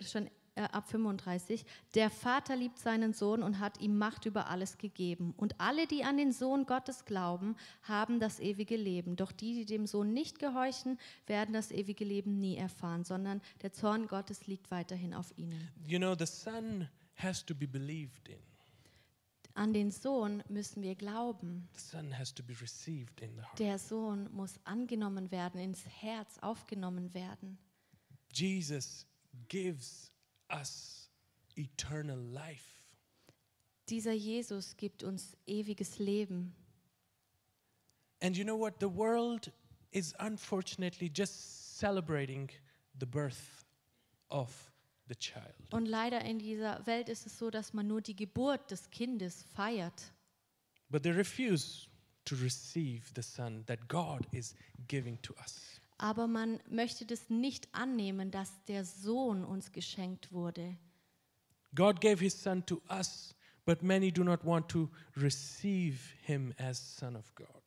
schon 0.00 0.30
äh, 0.60 0.68
ab 0.72 0.88
35, 0.90 1.64
der 1.94 2.10
Vater 2.10 2.54
liebt 2.54 2.78
seinen 2.78 3.14
Sohn 3.14 3.42
und 3.42 3.58
hat 3.60 3.80
ihm 3.80 3.96
Macht 3.96 4.26
über 4.26 4.48
alles 4.48 4.76
gegeben. 4.76 5.32
Und 5.36 5.58
alle, 5.58 5.86
die 5.86 6.04
an 6.04 6.18
den 6.18 6.32
Sohn 6.32 6.66
Gottes 6.66 7.06
glauben, 7.06 7.56
haben 7.82 8.20
das 8.20 8.40
ewige 8.40 8.76
Leben. 8.76 9.16
Doch 9.16 9.32
die, 9.32 9.54
die 9.54 9.64
dem 9.64 9.86
Sohn 9.86 10.12
nicht 10.12 10.38
gehorchen, 10.38 10.98
werden 11.26 11.54
das 11.54 11.70
ewige 11.70 12.04
Leben 12.04 12.40
nie 12.40 12.56
erfahren, 12.56 13.04
sondern 13.04 13.40
der 13.62 13.72
Zorn 13.72 14.06
Gottes 14.06 14.46
liegt 14.46 14.70
weiterhin 14.70 15.14
auf 15.14 15.32
ihnen. 15.38 15.68
You 15.86 15.98
know 15.98 16.14
the 16.14 16.26
Son 16.26 16.88
has 17.16 17.44
to 17.46 17.54
be 17.54 17.66
believed 17.66 18.28
in. 18.28 18.38
An 19.54 19.72
den 19.72 19.90
Sohn 19.90 20.42
müssen 20.48 20.82
wir 20.82 20.94
glauben. 20.94 21.68
The 21.74 21.80
Son 21.80 22.18
has 22.18 22.34
to 22.34 22.42
be 22.42 22.54
received 22.60 23.20
in 23.20 23.34
the 23.34 23.42
heart. 23.42 23.58
Der 23.58 23.78
Sohn 23.78 24.30
muss 24.32 24.60
angenommen 24.64 25.30
werden, 25.30 25.58
ins 25.58 25.84
Herz 25.86 26.38
aufgenommen 26.40 27.14
werden. 27.14 27.58
Jesus 28.32 29.06
gives 29.48 30.12
us 30.50 31.10
eternal 31.56 32.18
life. 32.18 32.80
Dieser 33.88 34.12
Jesus 34.12 34.76
gibt 34.76 35.02
uns 35.02 35.36
ewiges 35.46 35.98
Leben. 35.98 36.54
And 38.22 38.36
you 38.36 38.44
know 38.44 38.56
what? 38.56 38.78
The 38.78 38.88
world 38.88 39.50
is 39.90 40.14
unfortunately 40.18 41.10
just 41.12 41.78
celebrating 41.78 42.50
the 42.98 43.06
birth 43.06 43.64
of 44.28 44.70
the 45.08 45.16
child. 45.16 45.54
Und 45.72 45.86
leider 45.86 46.24
in 46.24 46.38
dieser 46.38 46.86
Welt 46.86 47.08
ist 47.08 47.26
es 47.26 47.38
so, 47.38 47.50
dass 47.50 47.72
man 47.72 47.86
nur 47.86 48.00
die 48.00 48.14
Geburt 48.14 48.70
des 48.70 48.90
Kindes 48.90 49.42
feiert. 49.42 50.12
But 50.90 51.02
they 51.02 51.12
refuse 51.12 51.88
to 52.26 52.36
receive 52.36 53.02
the 53.14 53.22
Son 53.22 53.64
that 53.66 53.88
God 53.88 54.26
is 54.32 54.54
giving 54.86 55.20
to 55.22 55.34
us. 55.34 55.79
Aber 56.02 56.26
man 56.26 56.60
möchte 56.66 57.04
das 57.04 57.28
nicht 57.28 57.68
annehmen, 57.74 58.30
dass 58.30 58.64
der 58.64 58.86
Sohn 58.86 59.44
uns 59.44 59.70
geschenkt 59.70 60.32
wurde. 60.32 60.78
God 61.74 62.00
gave 62.00 62.24
his 62.24 62.42
Son 62.42 62.64
to 62.64 62.80
us, 62.88 63.36
but 63.66 63.82
many 63.82 64.10
do 64.10 64.24
not 64.24 64.42
want 64.42 64.70
to 64.70 64.88
receive 65.14 65.98
him 66.24 66.54
as 66.56 66.78
Son 66.96 67.16
of 67.16 67.34
God. 67.34 67.59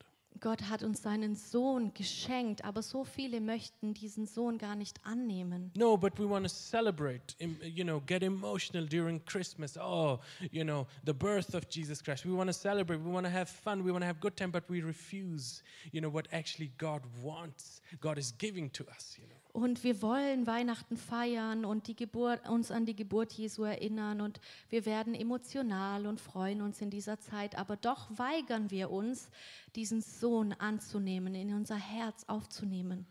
Gott 0.44 0.64
hat 0.64 0.84
uns 0.84 1.02
seinen 1.02 1.38
Sohn 1.38 1.94
geschenkt, 1.94 2.66
aber 2.66 2.82
so 2.82 3.06
viele 3.06 3.40
möchten 3.40 3.94
diesen 3.94 4.26
Sohn 4.26 4.58
gar 4.58 4.76
nicht 4.76 5.00
annehmen. 5.06 5.72
No, 5.74 5.96
but 5.96 6.20
we 6.20 6.30
want 6.30 6.46
to 6.46 6.54
celebrate, 6.54 7.34
you 7.40 7.86
know, 7.86 8.02
get 8.06 8.24
emotional 8.24 8.86
during 8.86 9.24
Christmas. 9.24 9.78
Oh, 9.78 10.20
you 10.52 10.66
know, 10.66 10.86
the 11.06 11.14
birth 11.14 11.56
of 11.56 11.70
Jesus 11.70 12.04
Christ. 12.04 12.26
We 12.26 12.34
want 12.34 12.50
to 12.50 12.54
celebrate. 12.54 13.00
We 13.00 13.10
want 13.10 13.26
to 13.26 13.32
have 13.32 13.50
fun. 13.50 13.86
We 13.86 13.92
want 13.94 14.02
to 14.02 14.08
have 14.08 14.20
good 14.20 14.36
time, 14.36 14.52
but 14.52 14.70
we 14.70 14.82
refuse, 14.82 15.64
you 15.94 16.02
know, 16.02 16.10
what 16.10 16.28
actually 16.34 16.74
God 16.78 17.04
wants. 17.22 17.80
God 18.02 18.18
is 18.18 18.34
giving 18.38 18.70
to 18.72 18.86
us, 18.90 19.16
you 19.18 19.30
know. 19.30 19.43
Und 19.54 19.84
wir 19.84 20.02
wollen 20.02 20.48
Weihnachten 20.48 20.98
feiern 20.98 21.64
und 21.64 21.86
die 21.86 21.96
Geburt, 21.96 22.50
uns 22.50 22.72
an 22.72 22.88
die 22.88 22.96
Geburt 22.96 23.32
Jesu 23.34 23.64
erinnern 23.64 24.20
und 24.20 24.42
wir 24.70 24.88
werden 24.88 25.14
emotional 25.14 26.08
und 26.08 26.20
freuen 26.20 26.62
uns 26.64 26.82
in 26.82 26.90
dieser 26.90 27.20
Zeit, 27.20 27.56
aber 27.56 27.78
doch 27.78 28.10
weigern 28.18 28.72
wir 28.72 28.90
uns, 28.90 29.30
diesen 29.76 30.02
Sohn 30.02 30.54
anzunehmen, 30.54 31.36
in 31.36 31.54
unser 31.54 31.76
Herz 31.76 32.24
aufzunehmen. 32.26 33.06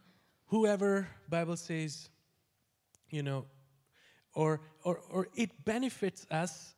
Whoever 0.50 1.06
Bible 1.28 1.56
says, 1.56 2.10
you 3.08 3.22
know, 3.22 3.46
or 4.34 4.60
or 4.82 4.98
or 5.10 5.28
it 5.34 5.64
benefits 5.64 6.26
us 6.30 6.74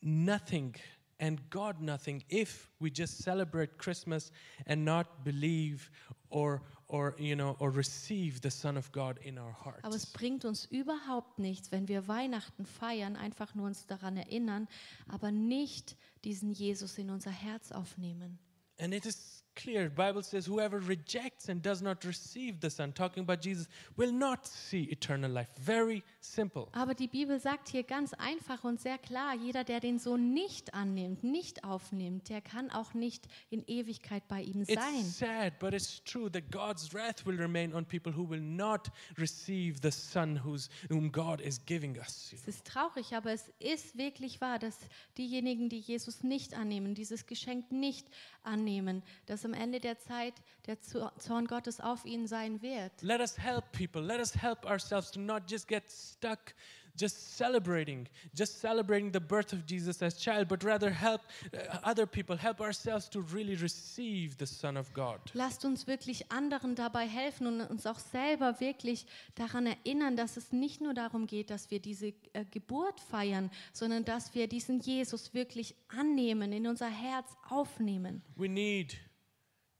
nothing 0.00 0.76
and 1.18 1.50
God 1.50 1.80
nothing 1.80 2.22
if 2.28 2.70
we 2.78 2.90
just 2.90 3.22
celebrate 3.22 3.76
Christmas 3.76 4.30
and 4.66 4.84
not 4.84 5.24
believe 5.24 5.90
or 6.30 6.62
or 6.90 7.14
you 7.18 7.34
know 7.36 7.56
or 7.58 7.74
receive 7.74 8.40
the 8.42 8.50
Son 8.50 8.76
of 8.76 8.90
God 8.92 9.18
in 9.22 9.38
our 9.38 9.54
Aber 9.82 9.94
es 9.94 10.02
hearts. 10.02 10.12
bringt 10.12 10.44
uns 10.44 10.64
überhaupt 10.66 11.38
nichts, 11.38 11.70
wenn 11.70 11.88
wir 11.88 12.08
Weihnachten 12.08 12.66
feiern, 12.66 13.16
einfach 13.16 13.54
nur 13.54 13.66
uns 13.66 13.86
daran 13.86 14.16
erinnern, 14.16 14.68
aber 15.08 15.30
nicht 15.30 15.96
diesen 16.24 16.50
Jesus 16.50 16.98
in 16.98 17.10
unser 17.10 17.30
Herz 17.30 17.72
aufnehmen. 17.72 18.38
And 18.78 18.94
it 18.94 19.06
is 19.06 19.39
clear. 19.54 19.90
Bible 19.90 20.22
says 20.22 20.46
whoever 20.46 20.80
rejects 20.80 21.48
and 21.48 21.62
does 21.62 21.82
not 21.82 22.04
receive 22.04 22.60
the 22.60 22.70
Son, 22.70 22.92
talking 22.92 23.22
about 23.22 23.42
Jesus, 23.42 23.68
will 23.96 24.12
not 24.12 24.46
see 24.46 24.84
eternal 24.90 25.30
life. 25.30 25.48
Very 25.58 26.02
simple. 26.20 26.68
Aber 26.72 26.94
die 26.94 27.08
Bibel 27.08 27.38
sagt 27.40 27.68
hier 27.68 27.82
ganz 27.82 28.14
einfach 28.14 28.64
und 28.64 28.80
sehr 28.80 28.98
klar, 28.98 29.34
jeder, 29.34 29.64
der 29.64 29.80
den 29.80 29.98
Sohn 29.98 30.32
nicht 30.32 30.74
annimmt, 30.74 31.24
nicht 31.24 31.64
aufnimmt, 31.64 32.28
der 32.28 32.40
kann 32.40 32.70
auch 32.70 32.94
nicht 32.94 33.26
in 33.50 33.64
Ewigkeit 33.66 34.26
bei 34.28 34.42
ihm 34.42 34.62
It's 34.62 34.74
sein. 34.74 35.04
sad, 35.04 35.58
but 35.58 35.72
it's 35.74 36.02
true 36.04 36.30
that 36.30 36.50
God's 36.50 36.92
wrath 36.94 37.26
will 37.26 37.36
remain 37.38 37.74
on 37.74 37.84
people 37.84 38.12
who 38.12 38.28
will 38.28 38.40
not 38.40 38.90
receive 39.18 39.80
the 39.82 39.90
Son 39.90 40.42
who's, 40.44 40.68
whom 40.88 41.10
God 41.10 41.40
is 41.40 41.60
giving 41.66 41.96
us. 41.98 42.32
Es 42.32 42.46
ist 42.46 42.64
traurig, 42.66 43.14
aber 43.14 43.32
es 43.32 43.50
ist 43.58 43.96
wirklich 43.96 44.40
wahr, 44.40 44.58
dass 44.58 44.78
diejenigen, 45.18 45.68
die 45.68 45.80
Jesus 45.80 46.22
nicht 46.22 46.54
annehmen, 46.54 46.94
dieses 46.94 47.26
Geschenk 47.26 47.70
nicht 47.72 48.06
annehmen, 48.42 49.02
dass 49.26 49.39
am 49.44 49.54
Ende 49.54 49.80
der 49.80 49.98
Zeit 49.98 50.34
der 50.66 50.80
Zor- 50.80 51.12
Zorn 51.18 51.46
Gottes 51.46 51.80
auf 51.80 52.04
ihnen 52.04 52.26
sein 52.26 52.62
wird. 52.62 52.92
Let 53.02 53.20
us 53.20 53.38
help 53.38 53.70
people. 53.72 54.00
Let 54.00 54.20
us 54.20 54.34
help 54.40 54.64
ourselves 54.64 55.10
to 55.12 55.20
not 55.20 55.50
just 55.50 55.68
get 55.68 55.90
stuck 55.90 56.54
just 56.96 57.36
celebrating, 57.36 58.06
just 58.34 58.60
celebrating 58.60 59.12
the 59.12 59.20
birth 59.20 59.52
of 59.52 59.64
Jesus 59.66 60.02
as 60.02 60.16
child, 60.18 60.48
but 60.48 60.64
rather 60.64 60.90
help 60.90 61.22
uh, 61.54 61.78
other 61.82 62.06
people, 62.06 62.36
help 62.36 62.60
ourselves 62.60 63.08
to 63.08 63.20
really 63.20 63.54
receive 63.56 64.36
the 64.38 64.46
Son 64.46 64.76
of 64.76 64.92
God. 64.92 65.18
Lasst 65.32 65.64
uns 65.64 65.86
wirklich 65.86 66.30
anderen 66.30 66.74
dabei 66.74 67.06
helfen 67.06 67.46
und 67.46 67.60
uns 67.62 67.86
auch 67.86 67.98
selber 67.98 68.60
wirklich 68.60 69.06
daran 69.34 69.66
erinnern, 69.66 70.16
dass 70.16 70.36
es 70.36 70.52
nicht 70.52 70.80
nur 70.80 70.94
darum 70.94 71.26
geht, 71.26 71.50
dass 71.50 71.70
wir 71.70 71.80
diese 71.80 72.08
äh, 72.32 72.44
Geburt 72.50 73.00
feiern, 73.00 73.50
sondern 73.72 74.04
dass 74.04 74.34
wir 74.34 74.48
diesen 74.48 74.80
Jesus 74.80 75.32
wirklich 75.34 75.74
annehmen, 75.88 76.52
in 76.52 76.66
unser 76.66 76.88
Herz 76.88 77.28
aufnehmen. 77.48 78.22
We 78.36 78.48
need 78.48 78.98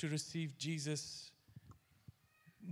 to 0.00 0.08
receive 0.08 0.56
Jesus. 0.58 1.30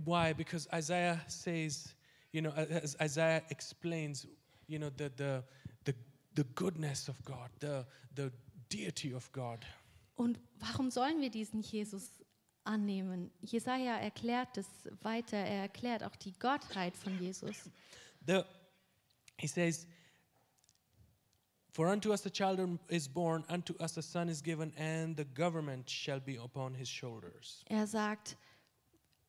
Why? 0.03 0.33
Because 0.33 0.67
Isaiah 0.73 1.21
says, 1.27 1.93
you 2.31 2.41
know, 2.41 2.51
as 2.51 2.95
Isaiah 3.01 3.43
explains, 3.49 4.25
you 4.67 4.79
know, 4.79 4.89
the, 4.97 5.11
the, 5.15 5.43
the, 5.85 5.93
the 6.35 6.43
goodness 6.55 7.07
of 7.07 7.23
God, 7.23 7.49
the, 7.59 7.85
the 8.15 8.31
deity 8.69 9.13
of 9.13 9.31
God. 9.31 9.65
Und 10.15 10.37
warum 10.59 10.91
sollen 10.91 11.21
wir 11.21 11.29
diesen 11.29 11.61
Jesus 11.61 12.09
annehmen? 12.65 13.31
Jesaja 13.41 13.97
erklärt 13.97 14.57
es 14.57 14.67
weiter, 15.01 15.37
er 15.37 15.61
erklärt 15.61 16.03
auch 16.03 16.15
die 16.15 16.33
Gottheit 16.33 16.95
von 16.97 17.17
Jesus. 17.19 17.69
The, 18.27 18.43
he 19.37 19.47
says, 19.47 19.87
For 21.71 21.87
unto 21.87 22.11
us 22.11 22.25
a 22.25 22.29
child 22.29 22.79
is 22.89 23.07
born, 23.07 23.43
unto 23.47 23.75
us 23.79 23.97
a 23.97 24.01
son 24.01 24.29
is 24.29 24.41
given, 24.41 24.73
and 24.77 25.15
the 25.15 25.25
government 25.25 25.89
shall 25.89 26.19
be 26.19 26.37
upon 26.37 26.73
his 26.73 26.89
shoulders. 26.89 27.63
Er 27.69 27.85
sagt, 27.85 28.37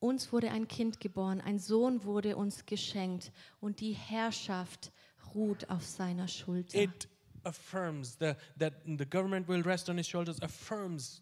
uns 0.00 0.32
wurde 0.32 0.50
ein 0.50 0.66
Kind 0.66 1.00
geboren, 1.00 1.40
ein 1.40 1.58
Sohn 1.58 2.04
wurde 2.04 2.36
uns 2.36 2.64
geschenkt 2.64 3.30
und 3.60 3.80
die 3.80 3.92
Herrschaft 3.92 4.90
ruht 5.34 5.68
auf 5.68 5.84
seiner 5.84 6.28
Schulter. 6.28 6.78
It 6.78 7.08
affirms 7.44 8.16
the, 8.18 8.34
that 8.58 8.74
the 8.86 9.06
government 9.06 9.46
will 9.46 9.62
rest 9.62 9.88
on 9.90 9.98
his 9.98 10.06
shoulders, 10.06 10.40
affirms 10.42 11.20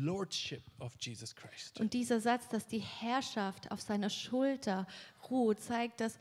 lordship 0.00 0.62
of 0.80 0.96
Jesus 1.00 1.34
Christ. 1.34 1.80
Und 1.80 1.92
dieser 1.92 2.20
Satz, 2.20 2.48
dass 2.48 2.66
die 2.66 2.78
Herrschaft 2.78 3.70
auf 3.70 3.80
seiner 3.80 4.10
Schulter 4.10 4.86
ruht, 5.30 5.60
zeigt, 5.60 6.00
dass, 6.00 6.18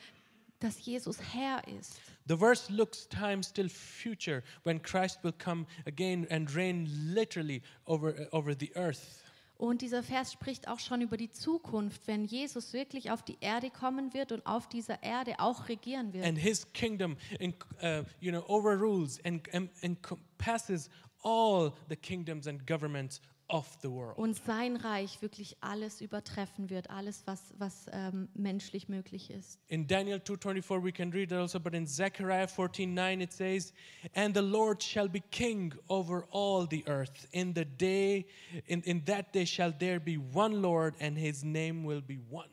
dass 0.63 0.85
Jesus 0.85 1.17
Herr 1.33 1.61
ist. 1.67 1.99
The 2.27 2.37
verse 2.37 2.71
looks 2.71 3.07
time 3.09 3.43
still 3.43 3.69
future 3.69 4.43
when 4.63 4.81
Christ 4.81 5.19
will 5.23 5.33
come 5.33 5.65
again 5.85 6.25
and 6.29 6.53
reign 6.55 6.87
literally 7.13 7.61
over, 7.85 8.27
over 8.31 8.55
the 8.57 8.71
earth. 8.75 9.19
Und 9.57 9.81
dieser 9.81 10.03
Vers 10.03 10.33
spricht 10.33 10.67
auch 10.67 10.79
schon 10.79 11.01
über 11.01 11.15
die 11.15 11.31
Zukunft, 11.31 12.07
wenn 12.07 12.25
Jesus 12.25 12.73
wirklich 12.73 13.11
auf 13.11 13.23
die 13.23 13.37
Erde 13.39 13.69
kommen 13.69 14.13
wird 14.13 14.31
und 14.31 14.45
auf 14.45 14.67
dieser 14.67 15.03
Erde 15.03 15.39
auch 15.39 15.69
regieren 15.69 16.11
wird. 16.13 16.25
And 16.25 16.37
his 16.37 16.65
kingdom 16.73 17.17
in, 17.39 17.53
uh, 17.81 18.03
you 18.19 18.31
know, 18.31 18.43
overrules 18.47 19.19
and, 19.23 19.47
and 19.53 19.69
encompasses 19.81 20.89
all 21.23 21.73
the 21.87 21.95
kingdoms 21.95 22.47
and 22.47 22.65
governments 22.67 23.21
of 23.49 23.77
the 23.81 23.89
world. 23.89 24.17
Und 24.17 24.35
sein 24.35 24.75
Reich 24.75 25.21
wirklich 25.21 25.57
alles 25.61 26.01
übertreffen 26.01 26.69
wird, 26.69 26.89
alles, 26.89 27.23
was, 27.25 27.53
was 27.57 27.85
ähm, 27.91 28.29
menschlich 28.33 28.87
möglich 28.89 29.29
ist. 29.29 29.59
In 29.67 29.87
Daniel 29.87 30.19
2:24 30.19 30.83
we 30.83 30.91
can 30.91 31.11
read 31.11 31.31
it 31.31 31.37
also, 31.37 31.59
but 31.59 31.73
in 31.73 31.85
Zechariah 31.85 32.47
14:9 32.47 33.21
it 33.21 33.31
says, 33.31 33.73
"And 34.13 34.35
the 34.35 34.41
Lord 34.41 34.81
shall 34.81 35.07
be 35.07 35.21
king 35.31 35.73
over 35.87 36.25
all 36.31 36.67
the 36.67 36.83
earth. 36.87 37.27
In 37.31 37.53
the 37.53 37.65
day, 37.65 38.25
in, 38.65 38.81
in 38.81 39.03
that 39.05 39.33
day 39.33 39.45
shall 39.45 39.71
there 39.71 39.99
be 39.99 40.17
one 40.17 40.61
Lord, 40.61 40.95
and 40.99 41.17
His 41.17 41.43
name 41.43 41.83
will 41.83 42.01
be 42.01 42.19
one." 42.29 42.49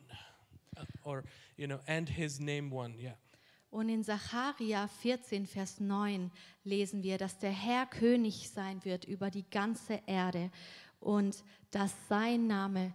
Or 1.04 1.25
you 1.56 1.66
know, 1.66 1.80
and 1.87 2.09
His 2.09 2.40
name 2.40 2.70
one. 2.70 2.94
Yeah. 2.99 3.12
Und 3.70 3.88
in 3.88 4.02
Sacharja 4.02 4.88
14, 4.88 5.46
Vers 5.46 5.78
9 5.78 6.32
lesen 6.64 7.04
wir, 7.04 7.18
dass 7.18 7.38
der 7.38 7.52
Herr 7.52 7.86
König 7.86 8.50
sein 8.50 8.84
wird 8.84 9.04
über 9.04 9.30
die 9.30 9.48
ganze 9.48 10.00
Erde 10.06 10.50
und 10.98 11.44
dass 11.70 11.94
sein 12.08 12.48
Name, 12.48 12.92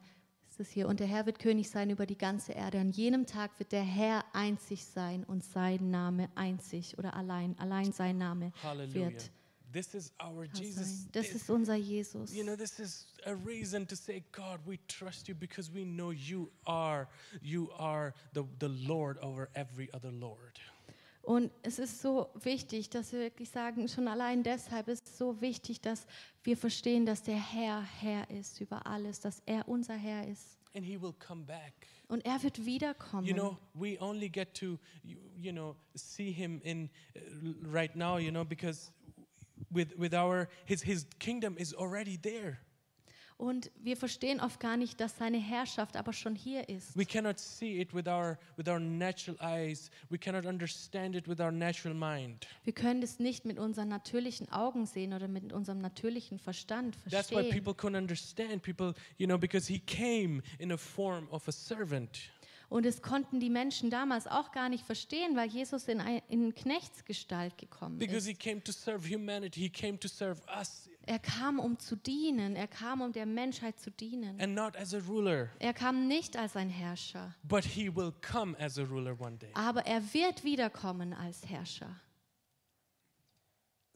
ist 0.50 0.60
es 0.60 0.70
hier, 0.70 0.90
und 0.90 1.00
der 1.00 1.08
Herr 1.08 1.26
wird 1.26 1.40
König 1.40 1.70
sein 1.70 1.90
über 1.90 2.06
die 2.06 2.18
ganze 2.18 2.52
Erde. 2.52 2.80
An 2.80 2.92
jenem 2.92 3.26
Tag 3.26 3.58
wird 3.58 3.72
der 3.72 3.84
Herr 3.84 4.26
einzig 4.34 4.84
sein 4.84 5.24
und 5.24 5.46
sein 5.46 5.90
Name 5.92 6.30
einzig 6.36 6.98
oder 6.98 7.14
allein, 7.16 7.58
allein 7.58 7.94
sein 7.94 8.18
Name 8.18 8.52
Hallelujah. 8.62 8.94
wird 8.94 9.32
This 9.76 9.94
is 9.94 10.14
our 10.22 10.46
Jesus. 10.46 11.06
Das 11.12 11.26
This- 11.28 11.36
ist 11.36 11.50
unser 11.50 11.76
Jesus. 11.76 12.34
you 12.34 12.44
know, 12.44 12.56
this 12.56 12.80
is 12.80 13.08
a 13.26 13.34
reason 13.34 13.86
to 13.88 13.96
say, 13.98 14.24
God, 14.32 14.62
we 14.66 14.80
trust 14.88 15.28
you 15.28 15.36
because 15.36 15.70
we 15.70 15.84
know 15.84 16.12
you 16.12 16.50
are, 16.66 17.10
you 17.42 17.70
are 17.78 18.14
the, 18.32 18.46
the 18.60 18.70
Lord 18.70 19.18
over 19.22 19.50
every 19.54 19.90
other 19.94 20.14
Lord. 20.14 20.62
Und 21.24 21.52
es 21.62 21.78
ist 21.78 22.02
so 22.02 22.30
wichtig, 22.36 22.90
dass 22.90 23.12
wir 23.12 23.20
wirklich 23.20 23.50
sagen, 23.50 23.90
schon 23.90 24.08
allein 24.08 24.44
deshalb 24.44 24.88
ist 24.88 25.08
es 25.08 25.18
so 25.18 25.42
wichtig, 25.42 25.82
dass 25.82 26.08
wir 26.44 26.56
verstehen, 26.56 27.06
dass 27.06 27.24
der 27.24 27.36
Herr 27.36 27.82
Herr 27.82 28.30
ist 28.30 28.62
über 28.62 28.88
alles, 28.88 29.20
dass 29.20 29.42
er 29.46 29.68
unser 29.68 29.96
Herr 29.96 30.26
ist. 30.26 30.58
And 30.74 30.86
he 30.86 31.02
will 31.02 31.14
come 31.20 31.44
back. 31.44 31.74
Und 32.08 32.26
er 32.26 32.42
wird 32.44 32.66
wiederkommen. 32.66 33.26
You 33.26 33.34
know, 33.34 33.58
we 33.74 34.00
only 34.00 34.30
get 34.30 34.54
to, 34.54 34.78
you, 35.04 35.18
you 35.36 35.52
know, 35.52 35.76
see 35.96 36.32
him 36.32 36.62
in 36.64 36.90
uh, 37.18 37.20
right 37.68 37.94
now, 37.94 38.18
you 38.18 38.32
know, 38.32 38.46
because 38.46 38.92
with 39.70 39.98
with 39.98 40.14
our 40.14 40.48
his 40.66 40.82
his 40.82 41.06
kingdom 41.20 41.58
is 41.58 41.74
already 41.74 42.18
there. 42.18 42.60
Und 43.38 43.70
wir 43.84 43.98
verstehen 43.98 44.40
oft 44.40 44.62
gar 44.62 44.78
nicht, 44.78 45.02
dass 45.02 45.18
seine 45.18 45.38
Herrschaft 45.38 45.98
aber 45.98 46.14
schon 46.14 46.36
hier 46.36 46.70
ist. 46.70 46.96
We 46.98 47.06
cannot 47.06 47.38
see 47.38 47.82
it 47.82 47.94
with 47.94 48.08
our 48.08 48.38
with 48.56 48.70
our 48.70 48.80
natural 48.80 49.38
eyes. 49.42 49.92
We 50.10 50.18
cannot 50.18 50.46
understand 50.46 51.18
it 51.18 51.28
with 51.28 51.42
our 51.42 51.52
natural 51.52 51.94
mind. 51.94 52.48
Wir 52.64 52.72
können 52.72 53.04
es 53.04 53.20
nicht 53.20 53.44
mit 53.44 53.60
unseren 53.60 53.90
natürlichen 53.90 54.50
Augen 54.54 54.86
sehen 54.86 55.12
oder 55.14 55.28
mit 55.28 55.52
unserem 55.52 55.80
natürlichen 55.80 56.40
Verstand 56.40 56.96
That's 57.10 57.30
why 57.30 57.44
verstehen. 57.44 57.52
people 57.52 57.74
couldn't 57.74 57.98
understand 57.98 58.62
people, 58.62 58.94
you 59.18 59.28
know, 59.28 59.38
because 59.38 59.68
he 59.68 59.80
came 59.80 60.42
in 60.58 60.72
a 60.72 60.78
form 60.78 61.28
of 61.30 61.46
a 61.50 61.52
servant. 61.52 62.32
Und 62.70 62.86
es 62.86 63.02
konnten 63.02 63.40
die 63.40 63.50
Menschen 63.50 63.90
damals 63.90 64.26
auch 64.28 64.52
gar 64.52 64.70
nicht 64.70 64.84
verstehen, 64.86 65.36
weil 65.36 65.48
Jesus 65.50 65.88
in, 65.88 66.02
ein, 66.02 66.22
in 66.28 66.54
Knechtsgestalt 66.56 67.58
gekommen 67.58 67.98
Because 68.00 68.26
he 68.26 68.32
ist. 68.34 68.42
came 68.42 68.64
to 68.64 68.72
serve 68.72 69.08
humanity. 69.08 69.60
He 69.62 69.70
came 69.70 70.00
to 70.00 70.08
serve 70.08 70.42
us 70.60 70.90
Er 71.08 71.20
kam, 71.20 71.60
um 71.60 71.78
zu 71.78 71.96
dienen. 71.96 72.56
Er 72.56 72.68
kam, 72.68 73.02
um 73.02 73.12
der 73.12 73.28
Menschheit 73.28 73.80
zu 73.80 73.92
dienen. 73.92 74.40
and 74.42 74.56
not 74.56 74.76
as 74.76 74.94
a 74.96 74.98
ruler, 75.08 75.50
Er 75.60 75.74
kam 75.74 76.08
nicht 76.08 76.36
als 76.36 76.56
ein 76.56 76.70
Herrscher, 76.70 77.36
but 77.44 77.64
he 77.64 77.96
will 77.96 78.12
come 78.28 78.58
as 78.60 78.80
a 78.80 78.84
ruler 78.84 79.16
one 79.22 79.38
day. 79.38 79.52
aber 79.54 79.86
er 79.86 80.02
wird 80.16 80.44
wiederkommen 80.44 81.14
als 81.14 81.48
Herrscher. 81.48 81.96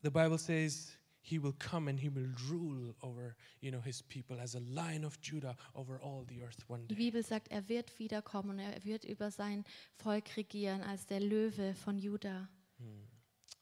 The 0.04 0.10
Bible 0.12 0.38
says 0.38 0.92
he 1.22 1.40
will 1.40 1.56
come 1.60 1.88
and 1.88 2.00
he 2.00 2.10
will 2.10 2.28
rule 2.50 2.96
over, 3.02 3.36
you 3.62 3.72
know, 3.72 3.82
his 3.82 4.02
people 4.02 4.40
as 4.40 4.56
a 4.56 4.60
lion 4.60 5.04
of 5.04 5.20
Judah 5.22 5.56
over 5.76 6.00
all 6.00 6.26
the 6.28 6.42
earth 6.44 6.64
one 6.68 6.86
day. 6.88 6.96
Die. 6.96 7.12
Bibel 7.12 7.24
sagt, 7.24 7.50
er 7.50 7.68
wird 7.68 7.98
wiederkommen 8.00 8.52
und 8.52 8.60
er 8.60 8.84
wird 8.84 9.04
über 9.06 9.32
sein 9.32 9.64
Volk 9.98 10.36
regieren 10.38 10.82
als 10.82 11.06
der 11.06 11.20
Löwe 11.20 11.74
von 11.74 11.98
Juda. 11.98 12.48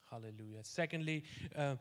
Hallelujah. 0.10 0.64
Secondly, 0.64 1.24
uh, 1.58 1.76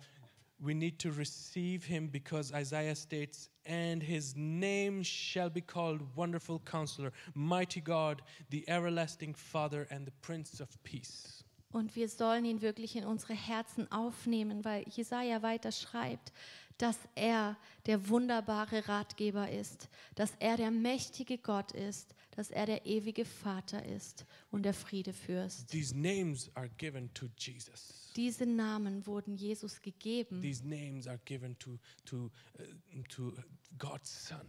we 0.61 0.75
need 0.75 0.99
to 0.99 1.11
receive 1.13 1.85
him 1.85 2.09
because 2.09 2.53
Isaiah 2.53 2.97
states, 2.97 3.51
and 3.67 4.03
his 4.03 4.35
name 4.37 5.03
shall 5.03 5.51
be 5.51 5.61
called 5.61 6.01
Wonderful 6.17 6.61
Counselor, 6.61 7.13
Mighty 7.35 7.81
God, 7.81 8.23
the 8.51 8.69
Everlasting 8.69 9.35
Father, 9.35 9.87
and 9.91 10.07
the 10.07 10.13
Prince 10.23 10.61
of 10.61 10.83
Peace. 10.83 11.45
Und 11.77 11.95
wir 11.95 12.09
sollen 12.09 12.47
ihn 12.47 12.63
wirklich 12.63 12.97
in 12.97 13.05
unsere 13.05 13.35
Herzen 13.35 13.93
aufnehmen, 13.93 14.65
weil 14.65 14.89
Jesaja 14.89 15.43
weiter 15.43 15.73
schreibt, 15.73 16.33
dass 16.79 16.99
er 17.15 17.59
der 17.85 18.09
wunderbare 18.09 18.89
Ratgeber 18.89 19.51
ist, 19.51 19.91
dass 20.15 20.33
er 20.39 20.57
der 20.57 20.71
mächtige 20.71 21.37
Gott 21.37 21.73
ist, 21.73 22.15
dass 22.31 22.51
er 22.51 22.65
der 22.65 22.87
ewige 22.87 23.27
Vater 23.27 23.85
ist 23.85 24.25
und 24.51 24.63
der 24.63 24.73
Friedefürst. 24.73 25.69
These 25.69 25.95
names 25.95 26.51
are 26.55 26.71
given 26.79 27.13
to 27.13 27.27
Jesus. 27.37 28.11
Diese 28.17 28.47
Namen 28.47 29.07
wurden 29.07 29.37
Jesus 29.37 29.83
gegeben. 29.83 30.41
These 30.41 30.67
names 30.67 31.07
are 31.07 31.21
given 31.27 31.59
to, 31.59 31.79
to, 32.07 32.31
uh, 32.59 33.03
to 33.11 33.35
God's 33.77 34.29
Son. 34.29 34.49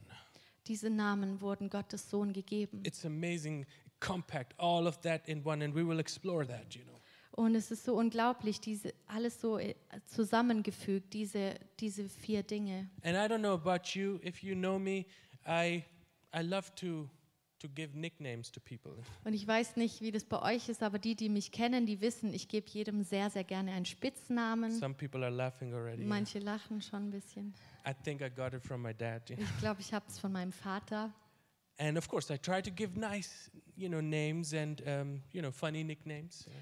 Diese 0.66 0.90
Namen 0.90 1.42
wurden 1.42 1.70
Gottes 1.70 2.10
Sohn 2.10 2.32
gegeben. 2.32 2.86
It's 2.86 3.04
amazing, 3.04 3.66
compact, 4.00 4.58
all 4.58 4.88
of 4.88 5.02
that 5.02 5.28
in 5.28 5.46
one, 5.46 5.62
and 5.62 5.76
we 5.76 5.86
will 5.86 6.00
explore 6.00 6.48
that, 6.48 6.74
you 6.74 6.86
know. 6.86 6.97
Und 7.38 7.54
es 7.54 7.70
ist 7.70 7.86
so 7.86 7.94
unglaublich, 7.94 8.60
diese, 8.60 8.96
alles 9.06 9.40
so 9.40 9.60
äh, 9.60 9.76
zusammengefügt, 10.08 11.14
diese, 11.14 11.54
diese 11.80 12.10
vier 12.10 12.42
Dinge. 12.42 12.90
And 13.04 13.16
I 13.16 13.32
don't 13.32 13.42
know 13.42 13.54
about 13.54 13.90
you, 13.94 14.20
if 14.26 14.42
you 14.42 14.56
know 14.56 14.80
me, 14.80 15.06
I, 15.48 15.84
I 16.36 16.42
love 16.42 16.74
to, 16.78 17.08
to 17.60 17.70
give 17.70 17.96
nicknames 17.96 18.52
to 18.52 18.60
people. 18.60 19.04
Und 19.24 19.34
ich 19.34 19.46
weiß 19.46 19.76
nicht, 19.76 20.02
wie 20.02 20.10
das 20.10 20.26
bei 20.26 20.42
euch 20.42 20.68
ist, 20.68 20.82
aber 20.82 20.98
die, 20.98 21.14
die 21.14 21.30
mich 21.30 21.52
kennen, 21.52 21.86
die 21.86 22.02
wissen, 22.02 22.34
ich 22.34 22.48
gebe 22.48 22.68
jedem 22.72 23.04
sehr, 23.04 23.30
sehr 23.30 23.44
gerne 23.44 23.72
einen 23.74 23.86
Spitznamen. 23.86 24.72
Some 24.72 24.96
people 24.96 25.24
are 25.24 25.30
laughing 25.32 25.76
already. 25.76 26.06
Manche 26.06 26.40
lachen 26.40 26.82
schon 26.82 27.10
ein 27.10 27.12
bisschen. 27.12 27.54
I 27.88 27.94
think 28.04 28.22
I 28.22 28.32
got 28.32 28.56
it 28.56 28.64
from 28.64 28.82
my 28.82 28.96
dad. 28.96 29.30
Ich 29.30 29.60
glaube, 29.60 29.80
ich 29.82 29.94
habe 29.94 30.06
es 30.10 30.18
von 30.18 30.32
meinem 30.32 30.52
Vater. 30.52 31.14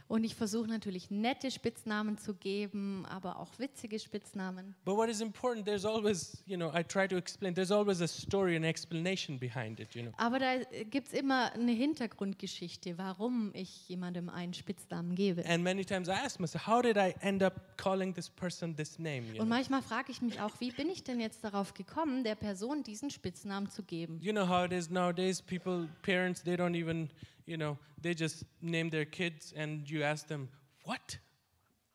Und 0.07 0.23
ich 0.23 0.35
versuche 0.35 0.67
natürlich 0.67 1.09
nette 1.09 1.49
Spitznamen 1.49 2.17
zu 2.17 2.35
geben, 2.35 3.05
aber 3.05 3.39
auch 3.39 3.57
witzige 3.57 3.97
Spitznamen. 3.99 4.75
But 4.83 4.97
what 4.97 5.09
is 5.09 5.21
important, 5.21 5.65
there's 5.65 5.85
always, 5.85 6.43
you 6.45 6.57
know, 6.57 6.69
I 6.75 6.83
try 6.83 7.07
to 7.07 7.15
explain, 7.15 7.55
there's 7.55 7.71
always 7.71 8.01
a 8.01 8.07
story, 8.07 8.57
an 8.57 8.65
explanation 8.65 9.39
behind 9.39 9.79
it, 9.79 9.95
you 9.95 10.01
know. 10.03 10.11
Aber 10.17 10.39
da 10.39 10.57
gibt 10.89 11.07
es 11.07 11.13
immer 11.13 11.53
eine 11.53 11.71
Hintergrundgeschichte, 11.71 12.97
warum 12.97 13.51
ich 13.53 13.87
jemandem 13.87 14.27
einen 14.27 14.53
Spitznamen 14.53 15.15
gebe. 15.15 15.45
And 15.45 15.63
many 15.63 15.85
times 15.85 16.09
I 16.09 16.13
ask 16.13 16.39
myself, 16.39 16.67
how 16.67 16.81
did 16.81 16.97
I 16.97 17.15
end 17.21 17.41
up 17.41 17.77
calling 17.77 18.13
this 18.13 18.29
person 18.29 18.75
this 18.75 18.99
name? 18.99 19.21
You 19.33 19.41
Und 19.41 19.47
manchmal 19.47 19.81
frage 19.81 20.11
ich 20.11 20.21
mich 20.21 20.41
auch, 20.41 20.59
wie 20.59 20.71
bin 20.71 20.89
ich 20.89 21.03
denn 21.03 21.21
jetzt 21.21 21.45
darauf 21.45 21.73
gekommen, 21.73 22.25
der 22.25 22.35
Person 22.35 22.83
diesen 22.83 23.09
Spitznamen 23.09 23.69
zu 23.69 23.83
geben? 23.83 24.19
you 24.21 24.33
know 24.33 24.47
how 24.47 24.65
it 24.65 24.73
is 24.73 24.89
nowadays. 25.05 25.41
People, 25.41 25.87
parents, 26.01 26.41
they 26.41 26.55
don't 26.55 26.75
even, 26.75 27.09
you 27.45 27.57
know, 27.57 27.77
they 28.01 28.13
just 28.13 28.43
name 28.61 28.89
their 28.89 29.05
kids, 29.05 29.53
and 29.55 29.89
you 29.89 30.03
ask 30.03 30.27
them, 30.27 30.49
what, 30.83 31.17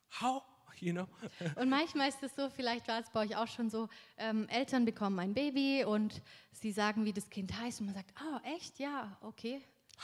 how, 0.09 0.43
you 0.81 0.93
know. 0.93 1.09
Und 1.57 1.69
manchmal 1.69 2.09
ist 2.09 2.23
es 2.23 2.35
so, 2.37 2.49
vielleicht 2.49 2.89
war 2.89 3.01
es 3.01 3.11
bei 3.11 3.25
euch 3.25 3.37
auch 3.37 3.49
schon 3.49 3.69
so, 3.69 3.89
ähm, 4.17 4.49
Eltern 4.49 4.85
bekommen 4.85 5.19
ein 5.19 5.35
Baby 5.35 5.85
und 5.85 6.23
sie 6.53 6.73
sagen, 6.73 7.05
wie 7.05 7.13
das 7.13 7.29
Kind 7.31 7.59
heißt 7.59 7.81
und 7.81 7.87
man 7.87 7.95
sagt, 7.95 8.13
oh, 8.21 8.39
echt? 8.57 8.79
Ja, 8.79 9.17
okay. 9.21 9.61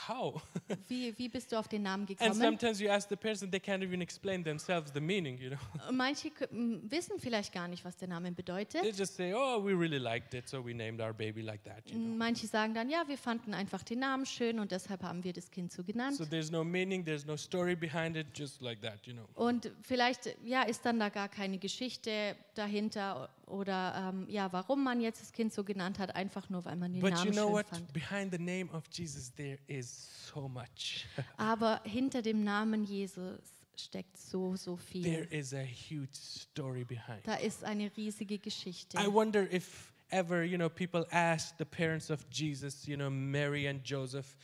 How? 0.07 0.41
Wie, 0.87 1.17
wie 1.17 1.29
bist 1.29 1.51
du 1.51 1.57
auf 1.57 1.67
den 1.67 1.83
Namen 1.83 2.01
and 2.01 2.09
gekommen? 2.09 2.33
sometimes 2.33 2.79
you 2.79 2.89
ask 2.89 3.09
the 3.09 3.15
person, 3.15 3.49
they 3.49 3.59
can't 3.59 3.81
even 3.83 4.01
explain 4.01 4.43
themselves 4.43 4.91
the 4.93 4.99
meaning, 4.99 5.37
you 5.39 5.49
know. 5.49 5.57
Manche 5.91 6.31
wissen 6.49 7.19
vielleicht 7.19 7.53
gar 7.53 7.67
nicht, 7.67 7.83
was 7.83 7.97
der 7.97 8.07
Name 8.07 8.27
They 8.27 8.35
bedeutet. 8.35 8.97
just 8.97 9.15
say, 9.15 9.33
oh, 9.33 9.63
we 9.63 9.73
really 9.73 9.97
liked 9.97 10.33
it, 10.33 10.47
so 10.47 10.63
we 10.63 10.73
named 10.73 11.01
our 11.01 11.13
baby 11.13 11.41
like 11.41 11.63
that, 11.63 11.89
you 11.89 11.97
know. 11.97 12.15
Manche 12.15 12.47
sagen 12.47 12.73
dann, 12.73 12.89
ja, 12.89 13.03
wir 13.07 13.17
fanden 13.17 13.53
einfach 13.53 13.83
den 13.83 13.99
Namen 13.99 14.25
schön 14.25 14.59
und 14.59 14.71
deshalb 14.71 15.03
haben 15.03 15.23
wir 15.23 15.33
das 15.33 15.49
Kind 15.49 15.71
so 15.71 15.83
genannt. 15.83 16.17
So 16.17 16.25
there's 16.25 16.51
no 16.51 16.63
meaning, 16.63 17.03
there's 17.03 17.25
no 17.25 17.35
story 17.35 17.75
behind 17.75 18.15
it, 18.15 18.27
just 18.35 18.61
like 18.61 18.81
that, 18.81 19.05
you 19.05 19.13
know. 19.13 19.27
Und 19.35 19.71
vielleicht 19.81 20.35
ja, 20.43 20.63
ist 20.63 20.85
dann 20.85 20.99
da 20.99 21.09
gar 21.09 21.29
keine 21.29 21.57
Geschichte 21.57 22.35
dahinter 22.55 23.29
oder 23.47 24.11
ähm, 24.13 24.25
ja, 24.29 24.51
warum 24.51 24.83
man 24.83 25.01
jetzt 25.01 25.21
das 25.21 25.31
Kind 25.31 25.53
so 25.53 25.63
genannt 25.63 25.99
hat, 25.99 26.15
einfach 26.15 26.49
nur, 26.49 26.65
weil 26.65 26.75
man 26.75 26.93
den 26.93 27.01
But 27.01 27.11
you 27.11 27.17
Namen 27.17 27.31
know 27.31 27.45
schön 27.47 27.53
what? 27.53 27.67
fand. 27.67 27.93
Behind 27.93 28.31
the 28.31 28.37
name 28.39 28.69
of 28.73 28.83
Jesus, 28.91 29.33
there 29.33 29.57
is 29.67 30.09
so 30.27 30.47
much. 30.47 31.05
Aber 31.37 31.81
hinter 31.83 32.21
dem 32.21 32.43
Namen 32.43 32.83
Jesus 32.83 33.39
steckt 33.75 34.17
so, 34.17 34.55
so 34.55 34.75
there 34.75 35.25
viel. 35.25 35.27
is 35.31 35.53
a 35.53 35.63
huge 35.63 36.15
story 36.15 36.83
behind. 36.83 37.25
Da 37.25 37.35
ist 37.35 37.63
eine 37.63 37.91
riesige 37.95 38.37
Geschichte. 38.37 38.97
I 38.97 39.07
wonder 39.07 39.51
if 39.51 39.93
ever, 40.09 40.43
you 40.43 40.57
know, 40.57 40.69
people 40.69 41.05
ask 41.11 41.57
the 41.57 41.65
parents 41.65 42.09
of 42.09 42.25
Jesus, 42.29 42.85
you 42.85 42.97
know, 42.97 43.09
Mary 43.09 43.67
and 43.67 43.83
Joseph, 43.83 44.37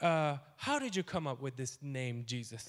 uh, 0.00 0.38
how 0.56 0.78
did 0.78 0.94
you 0.94 1.02
come 1.02 1.26
up 1.26 1.40
with 1.42 1.56
this 1.56 1.78
name, 1.82 2.24
Jesus? 2.26 2.68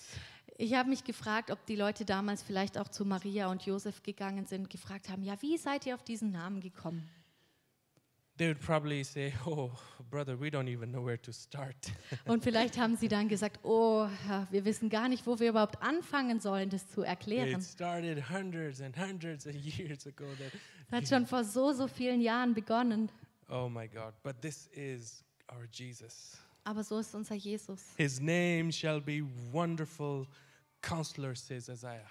Ich 0.61 0.73
habe 0.73 0.89
mich 0.89 1.05
gefragt, 1.05 1.51
ob 1.51 1.65
die 1.67 1.77
Leute 1.77 2.03
damals 2.03 2.43
vielleicht 2.43 2.77
auch 2.77 2.89
zu 2.89 3.05
Maria 3.05 3.49
und 3.49 3.65
Josef 3.65 4.03
gegangen 4.03 4.45
sind, 4.45 4.69
gefragt 4.69 5.07
haben, 5.07 5.23
ja, 5.23 5.41
wie 5.41 5.57
seid 5.57 5.85
ihr 5.85 5.95
auf 5.95 6.03
diesen 6.03 6.31
Namen 6.31 6.59
gekommen? 6.59 7.09
They 8.35 8.49
would 8.49 8.59
probably 8.59 9.01
say, 9.05 9.33
oh, 9.45 9.71
brother, 10.09 10.37
we 10.37 10.47
don't 10.49 10.67
even 10.67 10.91
know 10.91 11.05
where 11.05 11.21
to 11.21 11.31
start. 11.31 11.75
Und 12.25 12.43
vielleicht 12.43 12.77
haben 12.77 12.97
sie 12.97 13.07
dann 13.07 13.29
gesagt, 13.29 13.59
oh, 13.63 14.09
wir 14.51 14.65
wissen 14.65 14.89
gar 14.89 15.07
nicht, 15.07 15.25
wo 15.25 15.39
wir 15.39 15.49
überhaupt 15.51 15.81
anfangen 15.81 16.41
sollen, 16.41 16.69
das 16.69 16.89
zu 16.89 17.03
erklären. 17.03 17.61
It 17.61 17.63
started 17.63 18.29
hundreds 18.29 18.81
and 18.81 18.97
hundreds 18.97 19.47
of 19.47 19.55
years 19.55 20.05
ago. 20.07 20.25
That, 20.39 20.51
Das 20.91 21.01
hat 21.01 21.07
schon 21.07 21.25
vor 21.25 21.45
so, 21.45 21.71
so 21.71 21.87
vielen 21.87 22.19
Jahren 22.19 22.53
begonnen. 22.53 23.09
oh 23.49 23.69
my 23.69 23.87
God. 23.87 24.13
But 24.23 24.41
this 24.41 24.67
is 24.73 25.23
our 25.49 25.63
Jesus. 25.71 26.37
Aber 26.65 26.83
so 26.83 26.99
ist 26.99 27.15
unser 27.15 27.35
Jesus. 27.35 27.81
His 27.95 28.19
name 28.19 28.73
shall 28.73 28.99
be 28.99 29.21
wonderful 29.53 30.27
counselor, 30.81 31.35
says 31.35 31.69
Isaiah. 31.69 32.09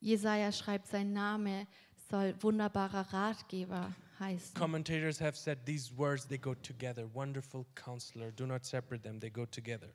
Jesaja 0.00 0.52
schreibt, 0.52 0.88
sein 0.88 1.12
Name 1.12 1.66
soll 2.10 2.34
wunderbarer 2.40 3.12
Ratgeber 3.12 3.94
heißen. 4.18 4.54
Commentators 4.54 5.20
have 5.20 5.36
said 5.36 5.58
these 5.66 5.96
words, 5.96 6.26
they 6.26 6.38
go 6.38 6.54
together. 6.54 7.08
Wonderful 7.14 7.66
counselor. 7.74 8.30
Do 8.30 8.46
not 8.46 8.64
separate 8.64 9.02
them, 9.02 9.18
they 9.20 9.30
go 9.30 9.46
together. 9.46 9.88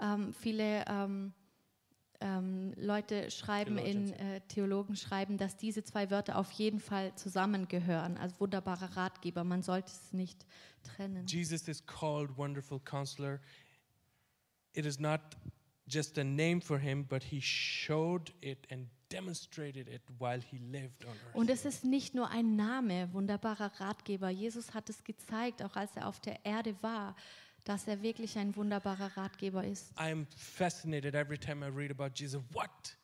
Ähm, 0.00 0.32
viele 0.32 0.84
ähm, 0.86 1.32
ähm, 2.20 2.72
Leute 2.76 3.30
schreiben 3.30 3.78
in, 3.78 4.12
äh, 4.12 4.40
Theologen 4.48 4.96
schreiben, 4.96 5.38
dass 5.38 5.56
diese 5.56 5.82
zwei 5.82 6.10
Wörter 6.10 6.36
auf 6.36 6.50
jeden 6.52 6.80
Fall 6.80 7.14
zusammengehören. 7.14 8.16
Also 8.18 8.38
wunderbarer 8.40 8.96
Ratgeber, 8.96 9.44
man 9.44 9.62
sollte 9.62 9.90
es 9.90 10.12
nicht 10.12 10.46
trennen. 10.82 11.26
Jesus 11.26 11.66
is 11.68 11.84
called 11.84 12.36
Wonderful 12.36 12.80
Counselor. 12.80 13.40
It 14.72 14.86
is 14.86 15.00
not 15.00 15.20
just 15.90 16.18
a 16.18 16.24
name 16.24 16.60
for 16.60 16.78
him, 16.78 17.04
but 17.04 17.22
he 17.22 17.40
showed 17.40 18.32
it 18.40 18.66
and 18.70 18.86
demonstrated 19.08 19.88
it 19.88 20.02
while 20.18 20.40
he 20.40 20.58
lived 20.58 21.04
on 21.04 21.12
earth. 21.12 21.34
Und 21.34 21.50
es 21.50 21.64
ist 21.64 21.84
nicht 21.84 22.14
nur 22.14 22.30
ein 22.30 22.56
Name, 22.56 23.12
wunderbarer 23.12 23.72
Ratgeber. 23.80 24.30
Jesus 24.30 24.72
hat 24.72 24.88
es 24.88 25.04
gezeigt, 25.04 25.62
auch 25.62 25.76
als 25.76 25.90
er 25.96 26.06
auf 26.06 26.20
der 26.20 26.44
Erde 26.44 26.76
war, 26.80 27.16
dass 27.64 27.86
er 27.86 28.02
wirklich 28.02 28.38
ein 28.38 28.54
wunderbarer 28.56 29.16
Ratgeber 29.16 29.64
ist. 29.64 29.92
I'm 29.98 30.26
fascinated 30.36 31.14
every 31.14 31.38
time 31.38 31.66
I 31.66 31.70
read 31.70 31.90
about 31.90 32.14
Jesus, 32.14 32.42
what 32.52 32.96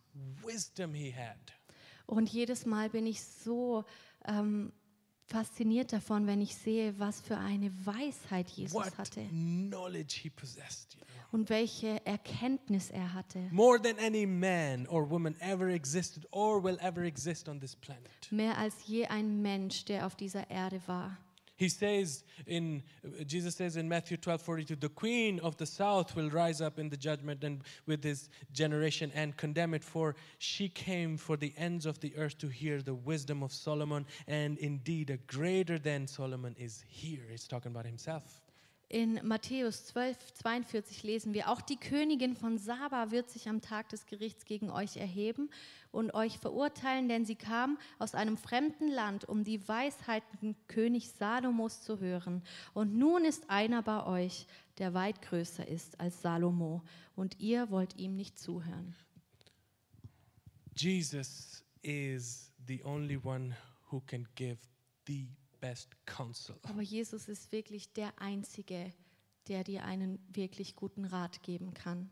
wisdom 0.43 0.95
he 0.95 1.13
had. 1.13 1.53
Und 2.07 2.31
jedes 2.31 2.67
Mal 2.67 2.89
bin 2.89 3.07
ich 3.07 3.23
so 3.23 3.85
ähm, 4.27 4.73
fasziniert 5.27 5.93
davon, 5.93 6.27
wenn 6.27 6.41
ich 6.41 6.55
sehe, 6.55 6.99
was 6.99 7.21
für 7.21 7.37
eine 7.37 7.71
Weisheit 7.85 8.49
Jesus 8.49 8.97
hatte 8.97 9.21
und 11.33 11.51
welche 11.51 12.05
Erkenntnis 12.07 12.91
er 12.91 13.13
hatte. 13.13 13.49
More 13.51 13.81
than 13.81 13.99
any 13.99 14.27
man 14.27 14.87
or 14.87 15.09
woman 15.09 15.35
ever 15.41 15.69
existed 15.69 16.27
or 16.31 16.63
will 16.63 16.79
ever 16.81 17.03
exist 17.03 17.49
on 17.49 17.61
this 17.61 17.75
planet. 17.75 18.11
Mehr 18.31 18.57
als 18.57 18.87
je 18.87 19.07
ein 19.07 19.43
Mensch, 19.43 19.85
der 19.85 20.07
auf 20.07 20.15
dieser 20.15 20.49
Erde 20.51 20.81
war. 20.87 21.19
He 21.57 21.71
says 21.71 22.23
in 22.47 22.83
Jesus 23.27 23.57
says 23.57 23.77
in 23.77 23.89
Matthew 23.89 24.19
12 24.19 24.43
42, 24.43 24.77
the 24.77 24.91
queen 24.91 25.41
of 25.41 25.57
the 25.57 25.67
south 25.67 26.15
will 26.15 26.29
rise 26.29 26.61
up 26.61 26.79
in 26.79 26.91
the 26.91 26.97
judgment 26.97 27.43
and 27.45 27.63
with 27.87 28.03
this 28.03 28.29
generation 28.53 29.11
and 29.15 29.37
condemn 29.37 29.73
it, 29.73 29.83
for 29.83 30.15
she 30.39 30.69
came 30.69 31.17
for 31.17 31.37
the 31.37 31.55
ends 31.57 31.87
of 31.87 31.99
the 32.01 32.15
earth 32.17 32.37
to 32.39 32.49
hear 32.49 32.83
the 32.83 32.95
wisdom 32.95 33.43
of 33.43 33.53
Solomon, 33.53 34.07
and 34.27 34.59
indeed 34.59 35.11
a 35.11 35.17
greater 35.17 35.79
than 35.79 36.07
Solomon 36.07 36.55
is 36.59 36.85
here. 36.87 37.25
He's 37.31 37.49
talking 37.49 37.73
about 37.73 37.87
himself. 37.87 38.46
In 38.89 39.21
Matthäus 39.27 39.85
12, 39.87 40.35
42 40.35 41.03
lesen 41.03 41.35
wir, 41.35 41.51
auch 41.51 41.61
die 41.61 41.77
Königin 41.77 42.37
von 42.37 42.57
Saba 42.57 43.11
wird 43.11 43.29
sich 43.31 43.49
am 43.49 43.61
Tag 43.61 43.89
des 43.89 44.07
Gerichts 44.07 44.45
gegen 44.45 44.71
euch 44.71 44.97
erheben 44.97 45.51
und 45.91 46.15
euch 46.15 46.39
verurteilen, 46.39 47.09
denn 47.09 47.25
sie 47.25 47.35
kam 47.35 47.79
aus 47.99 48.15
einem 48.15 48.37
fremden 48.37 48.87
Land, 48.87 49.25
um 49.25 49.43
die 49.43 49.67
Weisheiten 49.67 50.55
König 50.69 51.11
Salomos 51.11 51.83
zu 51.83 51.99
hören. 51.99 52.45
Und 52.75 52.97
nun 52.97 53.25
ist 53.25 53.51
einer 53.51 53.83
bei 53.83 54.07
euch, 54.07 54.47
der 54.79 54.95
weit 54.95 55.21
größer 55.21 55.67
ist 55.67 55.99
als 55.99 56.23
Salomo, 56.23 56.83
und 57.17 57.41
ihr 57.41 57.71
wollt 57.71 57.97
ihm 57.97 58.15
nicht 58.15 58.39
zuhören. 58.39 58.95
Jesus 60.77 61.65
is 61.83 62.53
the 62.69 62.85
only 62.85 63.17
one 63.17 63.57
who 63.91 64.01
can 64.01 64.29
give 64.37 64.59
the 65.07 65.27
best 65.61 65.97
counsel. 66.07 66.57
Aber 66.63 66.83
Jesus 66.83 67.29
ist 67.29 67.53
wirklich 67.53 67.93
der 67.93 68.19
Einzige, 68.21 68.93
der 69.49 69.65
dir 69.65 69.85
einen 69.85 70.19
wirklich 70.29 70.77
guten 70.77 71.05
Rat 71.05 71.43
geben 71.43 71.75
kann. 71.75 72.11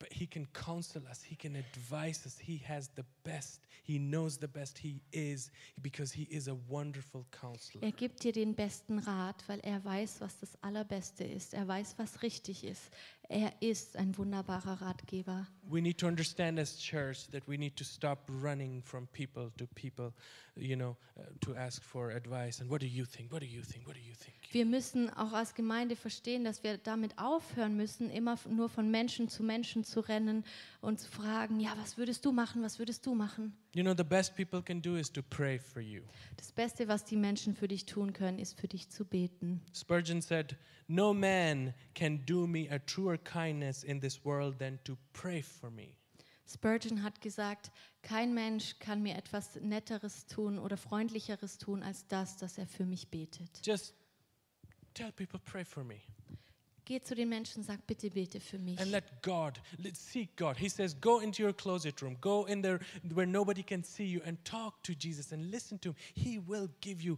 But 0.00 0.14
he 0.14 0.26
can 0.26 0.50
counsel 0.54 1.02
us, 1.10 1.22
he 1.22 1.36
can 1.36 1.54
advise 1.54 2.24
us. 2.24 2.38
He 2.38 2.58
has 2.66 2.90
the 2.96 3.04
best. 3.22 3.60
He 3.82 3.98
knows 3.98 4.38
the 4.38 4.46
best. 4.46 4.78
He 4.78 5.02
is 5.10 5.50
because 5.82 6.10
he 6.14 6.22
is 6.22 6.48
a 6.48 6.56
wonderful 6.68 7.26
counselor. 7.30 7.84
Er 7.84 7.92
gibt 7.92 8.24
dir 8.24 8.32
den 8.32 8.54
besten 8.54 8.98
Rat, 8.98 9.46
weil 9.46 9.60
er 9.60 9.84
weiß, 9.84 10.22
was 10.22 10.38
das 10.38 10.56
Allerbeste 10.62 11.24
ist. 11.24 11.52
Er 11.52 11.68
weiß, 11.68 11.98
was 11.98 12.22
richtig 12.22 12.64
ist. 12.64 12.90
Er 13.32 13.52
ist 13.60 13.96
ein 13.96 14.18
wunderbarer 14.18 14.82
Ratgeber. 14.82 15.46
We 15.62 15.80
need 15.80 15.98
to 15.98 16.08
understand 16.08 16.58
as 16.58 16.76
church 16.76 17.28
that 17.30 17.46
we 17.46 17.56
need 17.56 17.76
to 17.76 17.84
stop 17.84 18.28
running 18.28 18.82
from 18.82 19.06
people 19.06 19.52
to 19.56 19.68
people, 19.68 20.12
you 20.56 20.74
know, 20.74 20.96
uh, 21.16 21.22
to 21.40 21.54
ask 21.54 21.80
for 21.80 22.10
advice 22.10 22.60
and 22.60 22.68
what 22.68 22.80
do 22.80 22.88
you 22.88 23.04
think? 23.06 23.30
What 23.30 23.40
do 23.42 23.46
you 23.46 23.62
think? 23.62 23.86
What 23.86 23.94
do 23.94 24.00
you 24.00 24.14
think? 24.16 24.34
Wir 24.50 24.66
müssen 24.66 25.10
auch 25.10 25.32
als 25.32 25.54
Gemeinde 25.54 25.94
verstehen, 25.94 26.42
dass 26.42 26.64
wir 26.64 26.78
damit 26.78 27.18
aufhören 27.18 27.76
müssen, 27.76 28.10
immer 28.10 28.36
nur 28.48 28.68
von 28.68 28.90
Menschen 28.90 29.28
zu 29.28 29.44
Menschen 29.44 29.84
zu 29.84 30.00
rennen 30.00 30.44
und 30.80 30.98
zu 30.98 31.08
fragen, 31.10 31.60
ja, 31.60 31.72
was 31.76 31.98
würdest 31.98 32.24
du 32.24 32.32
machen? 32.32 32.62
Was 32.62 32.78
würdest 32.78 33.04
du 33.04 33.14
machen? 33.14 33.56
You 33.74 33.82
know, 33.82 33.94
the 33.96 34.04
best 34.04 34.34
people 34.34 34.62
can 34.62 34.80
do 34.80 34.96
is 34.96 35.12
to 35.12 35.22
pray 35.22 35.58
for 35.58 35.80
you. 35.82 36.02
Das 36.36 36.52
Beste, 36.52 36.88
was 36.88 37.04
die 37.04 37.16
Menschen 37.16 37.54
für 37.54 37.68
dich 37.68 37.86
tun 37.86 38.12
können, 38.12 38.38
ist 38.38 38.58
für 38.58 38.68
dich 38.68 38.88
zu 38.90 39.04
beten. 39.04 39.60
Spurgeon 39.74 40.22
said, 40.22 40.56
No 40.88 41.12
man 41.12 41.74
can 41.94 42.24
do 42.26 42.46
me 42.46 42.68
a 42.70 42.78
truer 42.78 43.18
kindness 43.18 43.84
in 43.84 44.00
this 44.00 44.24
world 44.24 44.58
than 44.58 44.82
to 44.84 44.96
pray 45.12 45.42
for 45.42 45.70
me. 45.70 45.94
Spurgeon 46.46 47.04
hat 47.04 47.20
gesagt, 47.20 47.70
kein 48.02 48.34
Mensch 48.34 48.78
kann 48.80 49.02
mir 49.02 49.16
etwas 49.16 49.56
Netteres 49.60 50.26
tun 50.26 50.58
oder 50.58 50.76
Freundlicheres 50.76 51.58
tun 51.58 51.82
als 51.82 52.08
das, 52.08 52.38
dass 52.38 52.58
er 52.58 52.66
für 52.66 52.86
mich 52.86 53.08
betet. 53.08 53.64
Just 53.64 53.94
tell 54.94 55.12
people, 55.12 55.38
pray 55.38 55.64
for 55.64 55.84
me. 55.84 56.00
Geh 56.90 57.00
zu 57.00 57.14
den 57.14 57.28
Menschen, 57.28 57.62
sag 57.62 57.86
bitte 57.86 58.10
bete 58.10 58.40
für 58.40 58.58
mich. 58.58 58.76
And 58.80 58.90
let 58.90 59.04
God, 59.22 59.60
let's 59.78 60.04
seek 60.10 60.36
God. 60.36 60.56
He 60.56 60.68
says, 60.68 61.00
go 61.00 61.20
into 61.20 61.40
your 61.40 61.52
closet 61.52 62.02
room, 62.02 62.16
go 62.20 62.46
in 62.46 62.62
there 62.62 62.80
where 63.14 63.28
nobody 63.28 63.62
can 63.62 63.84
see 63.84 64.06
you 64.06 64.20
and 64.24 64.44
talk 64.44 64.82
to 64.82 64.92
Jesus 64.92 65.32
and 65.32 65.52
listen 65.52 65.80
to 65.82 65.90
him. 65.90 65.96
He 66.14 66.40
will 66.40 66.68
give 66.80 67.00
you 67.00 67.16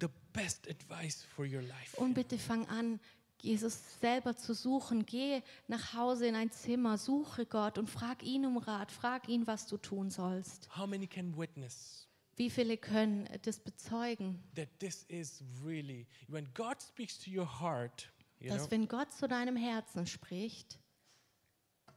the 0.00 0.10
best 0.34 0.68
advice 0.68 1.24
for 1.34 1.46
your 1.46 1.62
life. 1.62 1.96
Und 1.96 2.12
bitte 2.12 2.36
fang 2.36 2.66
an, 2.68 3.00
Jesus 3.40 3.80
selber 4.02 4.36
zu 4.36 4.52
suchen. 4.52 5.06
Geh 5.06 5.40
nach 5.66 5.94
Hause 5.94 6.26
in 6.26 6.34
ein 6.34 6.50
Zimmer, 6.50 6.98
suche 6.98 7.46
Gott 7.46 7.78
und 7.78 7.88
frag 7.88 8.22
ihn 8.22 8.44
um 8.44 8.58
Rat, 8.58 8.92
frag 8.92 9.30
ihn, 9.30 9.46
was 9.46 9.66
du 9.66 9.78
tun 9.78 10.10
sollst. 10.10 10.68
How 10.76 10.86
many 10.86 11.06
can 11.06 11.34
witness 11.38 12.06
Wie 12.36 12.50
viele 12.50 12.76
können 12.76 13.26
das 13.44 13.60
bezeugen, 13.60 14.42
that 14.56 14.68
this 14.78 15.04
is 15.08 15.42
really, 15.64 16.06
when 16.28 16.46
God 16.52 16.82
speaks 16.82 17.18
to 17.20 17.30
your 17.30 17.46
heart, 17.46 18.10
dass 18.48 18.70
wenn 18.70 18.88
Gott 18.88 19.12
zu 19.12 19.26
deinem 19.28 19.56
Herzen 19.56 20.06
spricht, 20.06 20.78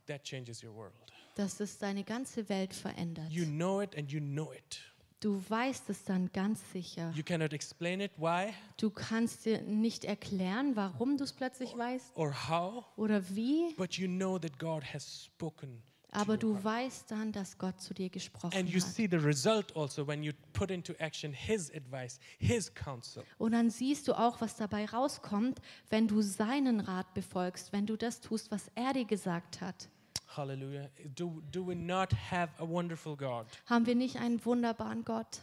that 0.07 0.23
changes 0.23 0.63
your 0.63 0.73
world. 0.73 0.93
dass 1.35 1.59
es 1.59 1.77
deine 1.77 2.03
ganze 2.03 2.47
Welt 2.49 2.73
verändert. 2.73 3.31
You 3.31 3.45
know 3.45 3.81
it 3.81 3.95
and 3.97 4.11
you 4.11 4.19
know 4.19 4.51
it. 4.53 4.81
Du 5.21 5.43
weißt 5.49 5.89
es 5.89 6.05
dann 6.05 6.31
ganz 6.31 6.59
sicher. 6.71 7.11
You 7.13 7.23
cannot 7.23 7.51
explain 7.51 7.99
it, 7.99 8.11
why 8.17 8.53
Du 8.77 8.89
kannst 8.89 9.45
dir 9.45 9.61
nicht 9.63 10.05
erklären, 10.05 10.77
warum 10.77 11.17
du 11.17 11.25
es 11.25 11.33
plötzlich 11.33 11.75
weißt 11.77 12.15
or 12.15 12.33
how, 12.49 12.85
oder 12.95 13.21
wie, 13.35 13.73
but 13.75 13.95
you 13.95 14.07
know 14.07 14.39
that 14.39 14.57
God 14.57 14.81
has 14.93 15.25
spoken. 15.25 15.83
aber 16.11 16.37
du 16.37 16.63
weißt 16.63 17.11
dann, 17.11 17.33
dass 17.33 17.57
Gott 17.57 17.81
zu 17.81 17.93
dir 17.93 18.09
gesprochen 18.09 18.55
And 18.57 18.69
you 18.69 18.79
hat. 18.81 18.87
see 18.89 19.07
the 19.11 19.17
result 19.17 19.75
also 19.75 20.07
when 20.07 20.23
you 20.23 20.31
put 20.59 20.71
into 20.71 20.93
action 20.99 21.31
His 21.31 21.71
advice, 21.73 22.19
His 22.37 22.73
counsel. 22.73 23.23
Und 23.37 23.53
dann 23.53 23.69
siehst 23.69 24.07
du 24.07 24.13
auch, 24.13 24.41
was 24.41 24.57
dabei 24.57 24.85
rauskommt, 24.85 25.61
wenn 25.89 26.07
du 26.07 26.21
seinen 26.21 26.81
Rat 26.81 27.13
befolgst, 27.13 27.71
wenn 27.71 27.85
du 27.85 27.95
das 27.95 28.19
tust, 28.19 28.51
was 28.51 28.69
er 28.75 28.93
dir 28.93 29.05
gesagt 29.05 29.61
hat. 29.61 29.87
Hallelujah. 30.35 30.89
Do, 31.15 31.41
do 31.51 31.65
we 31.65 31.75
not 31.75 32.11
have 32.11 32.49
a 32.59 32.67
wonderful 32.67 33.15
God? 33.15 33.45
Haben 33.67 33.85
wir 33.85 33.95
nicht 33.95 34.17
einen 34.17 34.43
wunderbaren 34.45 35.05
Gott? 35.05 35.39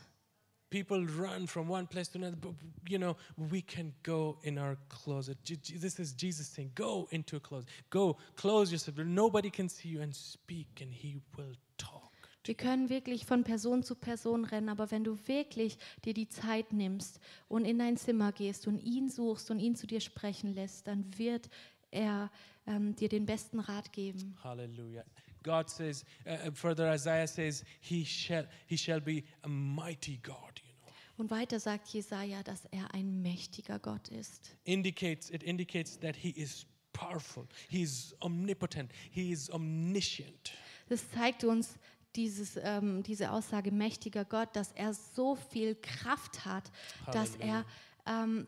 People 0.68 1.06
run 1.06 1.46
from 1.46 1.70
one 1.70 1.86
place 1.86 2.10
to 2.10 2.18
another, 2.18 2.36
but 2.36 2.52
you 2.88 2.98
know, 2.98 3.16
we 3.36 3.62
can 3.62 3.94
go 4.02 4.36
in 4.42 4.58
our 4.58 4.76
closet. 4.88 5.38
This 5.44 5.98
is 5.98 6.12
Jesus 6.12 6.48
saying, 6.48 6.72
Go 6.74 7.08
into 7.10 7.36
a 7.36 7.40
closet. 7.40 7.68
Go, 7.88 8.18
close 8.36 8.70
yourself. 8.70 8.98
Nobody 8.98 9.48
can 9.48 9.68
see 9.68 9.88
you 9.88 10.02
and 10.02 10.14
speak, 10.14 10.82
and 10.82 10.92
He 10.92 11.20
will 11.36 11.54
talk. 11.78 12.05
Wir 12.46 12.54
können 12.54 12.88
wirklich 12.88 13.26
von 13.26 13.42
Person 13.42 13.82
zu 13.82 13.96
Person 13.96 14.44
rennen, 14.44 14.68
aber 14.68 14.90
wenn 14.90 15.02
du 15.02 15.18
wirklich 15.26 15.78
dir 16.04 16.14
die 16.14 16.28
Zeit 16.28 16.72
nimmst 16.72 17.18
und 17.48 17.64
in 17.64 17.78
dein 17.78 17.96
Zimmer 17.96 18.32
gehst 18.32 18.66
und 18.66 18.78
ihn 18.78 19.08
suchst 19.08 19.50
und 19.50 19.58
ihn 19.58 19.74
zu 19.74 19.86
dir 19.86 20.00
sprechen 20.00 20.54
lässt, 20.54 20.86
dann 20.86 21.18
wird 21.18 21.48
er 21.90 22.30
ähm, 22.66 22.94
dir 22.94 23.08
den 23.08 23.26
besten 23.26 23.58
Rat 23.58 23.92
geben. 23.92 24.36
Hallelujah. 24.42 25.04
God 25.42 25.70
says, 25.70 26.04
uh, 26.26 26.48
uh, 26.48 26.50
further 26.52 26.92
Isaiah 26.92 27.26
says, 27.26 27.64
he 27.80 28.04
shall, 28.04 28.46
he 28.66 28.76
shall 28.76 29.00
be 29.00 29.22
a 29.42 29.48
mighty 29.48 30.18
God, 30.22 30.60
you 30.64 30.72
know. 30.80 30.92
Und 31.18 31.30
weiter 31.30 31.60
sagt 31.60 31.88
Jesaja, 31.88 32.42
dass 32.42 32.64
er 32.66 32.92
ein 32.92 33.22
mächtiger 33.22 33.78
Gott 33.78 34.08
ist. 34.08 34.56
Indicates, 34.64 35.30
it 35.30 35.42
indicates 35.42 35.98
that 36.00 36.16
he 36.16 36.30
is 36.30 36.66
powerful, 36.92 37.46
he 37.68 37.82
is 37.82 38.14
omnipotent, 38.20 38.90
he 39.10 39.30
is 39.30 39.50
omniscient. 39.50 40.52
Das 40.88 41.10
zeigt 41.10 41.44
uns 41.44 41.78
dieses, 42.16 42.58
ähm, 42.62 43.02
diese 43.02 43.30
Aussage 43.30 43.70
mächtiger 43.70 44.24
Gott, 44.24 44.54
dass 44.54 44.72
er 44.72 44.94
so 44.94 45.36
viel 45.36 45.74
Kraft 45.74 46.44
hat, 46.44 46.70
dass 47.12 47.36
er 47.36 47.64
ähm, 48.06 48.46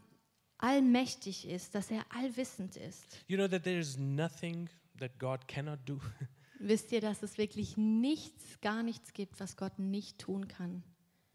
allmächtig 0.58 1.48
ist, 1.48 1.74
dass 1.74 1.90
er 1.90 2.04
allwissend 2.10 2.76
ist. 2.76 3.04
You 3.28 3.36
know 3.36 3.48
that 3.48 3.62
there 3.64 3.78
is 3.78 3.96
nothing 3.96 4.68
that 4.98 5.18
God 5.18 5.46
cannot 5.48 5.78
do. 5.86 6.00
Wisst 6.58 6.90
ihr, 6.90 7.00
dass 7.00 7.22
es 7.22 7.38
wirklich 7.38 7.76
nichts, 7.76 8.60
gar 8.60 8.82
nichts 8.82 9.12
gibt, 9.12 9.38
was 9.38 9.56
Gott 9.56 9.78
nicht 9.78 10.18
tun 10.18 10.48
kann? 10.48 10.82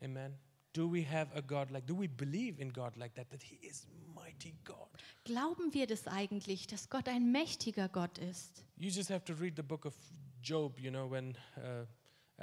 Amen. 0.02 0.38
Do 0.74 0.92
we 0.92 1.08
have 1.08 1.34
a 1.36 1.42
God 1.42 1.70
like, 1.70 1.86
do 1.86 1.98
we 1.98 2.10
believe 2.10 2.60
in 2.60 2.74
God 2.74 2.98
like 2.98 3.14
that, 3.16 3.30
that 3.30 3.44
he 3.44 3.56
is 3.66 3.88
mighty 4.14 4.56
God? 4.66 4.90
Glauben 5.24 5.74
wir 5.74 5.88
das 5.88 6.08
eigentlich, 6.08 6.68
dass 6.68 6.90
Gott 6.90 7.08
ein 7.08 7.32
mächtiger 7.32 7.88
Gott 7.88 8.18
ist? 8.18 8.66
You 8.76 8.90
just 8.90 9.10
have 9.10 9.24
to 9.26 9.34
read 9.34 9.56
the 9.56 9.62
book 9.62 9.86
of 9.86 9.94
Job, 10.42 10.78
you 10.80 10.90
know, 10.90 11.10
when 11.10 11.38
uh, 11.58 11.86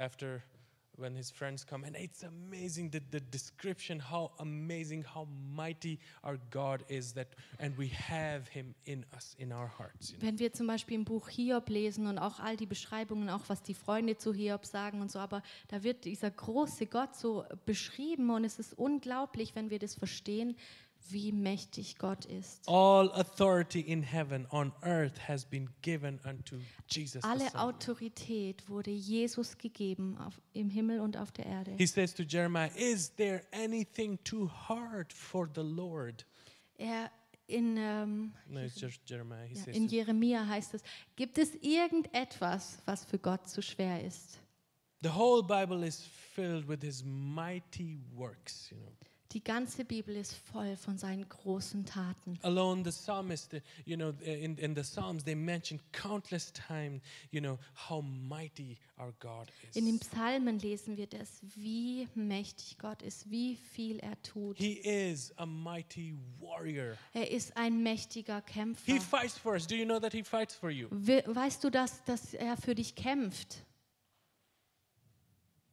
after 0.01 0.41
when 0.97 1.15
his 1.15 1.31
friends 1.31 1.63
come, 1.63 1.83
and 1.83 1.95
it's 1.95 2.23
amazing 2.23 2.89
the, 2.91 3.01
the 3.11 3.19
description, 3.19 3.99
how 3.99 4.31
amazing, 4.39 5.03
how 5.03 5.27
mighty 5.55 5.99
our 6.23 6.37
God 6.49 6.83
is, 6.89 7.13
that 7.13 7.29
and 7.59 7.75
we 7.77 7.87
have 7.87 8.47
Him 8.47 8.75
in 8.85 9.05
us, 9.15 9.35
in 9.39 9.51
our 9.51 9.67
hearts. 9.67 10.11
You 10.11 10.17
know? 10.17 10.27
Wenn 10.27 10.39
wir 10.39 10.53
zum 10.53 10.67
Beispiel 10.67 10.95
im 10.95 11.05
Buch 11.05 11.29
Hiob 11.29 11.69
lesen 11.69 12.07
und 12.07 12.19
auch 12.19 12.39
all 12.39 12.57
die 12.57 12.65
Beschreibungen, 12.65 13.29
auch 13.29 13.47
was 13.47 13.63
die 13.63 13.73
Freunde 13.73 14.17
zu 14.17 14.33
Hiob 14.33 14.65
sagen 14.65 15.01
und 15.01 15.11
so, 15.11 15.19
aber 15.19 15.41
da 15.69 15.83
wird 15.83 16.05
dieser 16.05 16.29
große 16.29 16.87
Gott 16.87 17.15
so 17.15 17.45
beschrieben 17.65 18.29
und 18.29 18.43
es 18.43 18.59
ist 18.59 18.73
unglaublich, 18.73 19.55
wenn 19.55 19.69
wir 19.69 19.79
das 19.79 19.95
verstehen, 19.95 20.55
wie 21.09 21.31
mächtig 21.31 21.97
Gott 21.97 22.25
ist. 22.25 22.67
All 22.67 23.11
authority 23.13 23.81
in 23.81 24.03
heaven, 24.03 24.47
on 24.51 24.71
earth, 24.81 25.27
has 25.27 25.45
been 25.45 25.69
given 25.81 26.19
unto 26.25 26.57
Jesus. 26.87 27.23
Alle. 27.23 27.53
Autorität 27.55 28.67
wurde 28.69 28.91
Jesus 28.91 29.57
gegeben 29.57 30.17
auf, 30.17 30.39
im 30.53 30.69
Himmel 30.69 30.99
und 30.99 31.17
auf 31.17 31.31
der 31.31 31.45
Erde. 31.45 31.75
He 31.77 31.85
says 31.85 32.13
to 32.13 32.23
Jeremiah, 32.23 32.71
"Is 32.75 33.13
there 33.15 33.43
anything 33.51 34.17
too 34.23 34.49
hard 34.49 35.11
for 35.11 35.49
the 35.53 35.61
Lord?" 35.61 36.25
Er 36.77 37.11
in, 37.47 37.75
ähm, 37.77 38.33
No, 38.47 38.61
it's 38.61 38.79
just 38.79 39.01
Jeremiah. 39.09 39.45
He 39.45 39.55
ja, 39.55 39.63
says, 39.63 39.75
in 39.75 39.87
Jeremia 39.87 40.47
heißt 40.47 40.73
es, 40.73 40.81
gibt 41.15 41.37
es 41.37 41.55
irgendetwas, 41.55 42.77
was 42.85 43.03
für 43.05 43.19
Gott 43.19 43.49
zu 43.49 43.61
schwer 43.61 44.03
ist? 44.03 44.39
"The 45.01 45.09
whole 45.09 45.43
Bible 45.43 45.85
is 45.85 46.01
filled 46.33 46.67
with 46.67 46.81
His 46.81 47.03
mighty 47.03 47.99
works." 48.15 48.69
You 48.69 48.77
know. 48.77 48.91
Die 49.33 49.41
ganze 49.43 49.85
Bibel 49.85 50.15
ist 50.17 50.33
voll 50.33 50.75
von 50.75 50.97
seinen 50.97 51.27
großen 51.29 51.85
Taten. 51.85 52.37
alone 52.43 52.83
the 52.83 52.89
psalmist 52.91 53.53
uh, 53.53 53.59
you 53.85 53.95
know 53.95 54.09
uh, 54.09 54.23
in, 54.25 54.57
in 54.57 54.75
the 54.75 54.81
psalms 54.83 55.23
they 55.23 55.35
mention 55.35 55.79
countless 55.93 56.51
times 56.51 57.01
you 57.31 57.39
know 57.39 57.57
how 57.87 58.01
mighty 58.03 58.77
our 58.99 59.13
god 59.19 59.47
In 59.73 59.85
den 59.85 59.95
is 59.95 60.01
Psalmen 60.01 60.59
lesen 60.59 60.97
wir 60.97 61.07
das, 61.07 61.39
wie 61.55 62.09
mächtig 62.13 62.77
Gott 62.77 63.01
ist, 63.01 63.29
wie 63.31 63.55
viel 63.55 63.99
er 63.99 64.21
tut. 64.21 64.57
he 64.57 64.73
is 64.83 65.31
a 65.37 65.45
mighty 65.45 66.13
warrior 66.39 66.97
Er 67.13 67.31
ist 67.31 67.55
ein 67.55 67.81
mächtiger 67.81 68.43
he 68.45 68.51
Kämpfer. 68.53 68.99
fights 68.99 69.37
for 69.37 69.53
us 69.53 69.65
do 69.65 69.75
you 69.75 69.85
know 69.85 69.99
that 69.99 70.11
he 70.13 70.23
fights 70.23 70.53
for 70.55 70.69
you 70.69 70.87
We- 70.91 71.23
Weißt 71.25 71.63
du, 71.63 71.69
dass, 71.69 72.03
dass 72.03 72.33
er 72.33 72.57
für 72.57 72.75
dich 72.75 72.95
kämpft? 72.95 73.63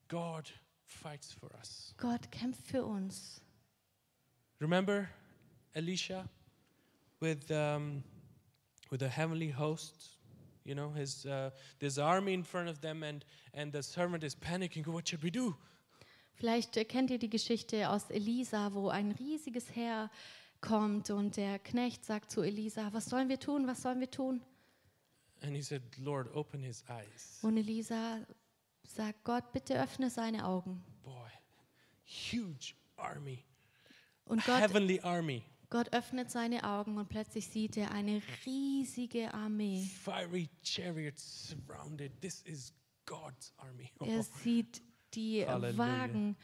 god 0.09 0.53
fights 0.85 1.33
for 1.33 1.51
us 1.59 1.93
Gott 1.99 2.31
kämpft 2.31 2.67
für 2.67 2.85
uns. 2.85 3.43
Remember 4.61 5.09
elisha 5.75 6.29
with 7.21 7.51
um, 7.51 8.03
with 8.91 9.01
the 9.01 9.09
heavenly 9.09 9.51
host 9.51 10.19
you 10.65 10.75
know 10.75 10.91
his 10.91 11.25
uh, 11.27 11.51
there's 11.79 11.99
army 11.99 12.33
in 12.35 12.43
front 12.45 12.69
of 12.69 12.81
them 12.81 13.03
and 13.03 13.25
and 13.55 13.73
the 13.73 13.83
servant 13.83 14.23
is 14.25 14.35
panicking 14.35 14.87
what 14.87 15.07
should 15.09 15.23
we 15.23 15.31
do 15.31 15.55
Vielleicht 16.41 16.77
äh, 16.77 16.85
kennt 16.85 17.11
ihr 17.11 17.19
die 17.19 17.29
Geschichte 17.31 17.91
aus 17.91 18.11
Elisa, 18.11 18.73
wo 18.73 18.91
ein 18.91 19.11
riesiges 19.11 19.75
Heer 19.75 20.09
kommt 20.61 21.11
und 21.11 21.37
der 21.37 21.59
Knecht 21.59 22.05
sagt 22.05 22.31
zu 22.31 22.43
Elisa, 22.43 22.93
was 22.93 23.07
sollen 23.07 23.29
wir 23.29 23.41
tun, 23.41 23.67
was 23.67 23.83
sollen 23.83 23.99
wir 23.99 24.09
tun? 24.11 24.41
and 25.43 25.57
he 25.57 25.63
said 25.63 25.83
lord 25.99 26.29
open 26.37 26.63
his 26.63 26.85
eyes 26.89 27.39
Und 27.43 27.57
Elisa 27.57 28.21
sagt, 28.85 29.25
Gott, 29.25 29.53
bitte 29.53 29.81
öffne 29.83 30.11
seine 30.11 30.45
Augen. 30.47 30.81
boy 31.03 31.29
huge 32.05 32.75
army 32.97 33.45
Und 34.29 34.45
Gott, 34.45 34.61
heavenly 34.61 35.01
army 35.01 35.43
Gott 35.71 35.93
öffnet 35.93 36.31
seine 36.31 36.65
Augen 36.65 36.97
und 36.97 37.09
plötzlich 37.09 37.47
sieht 37.47 37.77
er 37.77 37.91
eine 37.93 38.23
riesige 38.47 39.33
Armee. 39.35 39.83
fiery 40.03 40.49
chariots 40.63 41.51
surrounded 41.51 42.11
this 42.21 42.43
is 42.43 42.73
god's 43.07 43.53
army 43.59 43.91
Er 44.01 44.23
sieht 44.23 44.83
die 45.15 45.47
Halleluja. 45.47 45.79
Wagen 45.79 46.37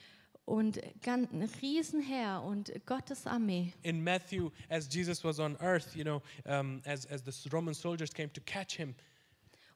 und 0.47 0.79
ein 1.07 1.51
Riesenheer 1.63 2.43
und 2.43 2.71
Gottes 2.87 3.27
Armee. 3.27 3.73
in 3.83 4.03
matthew 4.05 4.51
as 4.69 4.89
jesus 4.93 5.25
was 5.25 5.39
on 5.39 5.57
earth 5.61 5.95
you 5.97 6.05
know 6.05 6.21
um, 6.45 6.83
as, 6.85 7.07
as 7.07 7.23
the 7.25 7.49
roman 7.51 7.73
soldiers 7.75 8.13
came 8.13 8.31
to 8.33 8.41
catch 8.43 8.77
him 8.77 8.95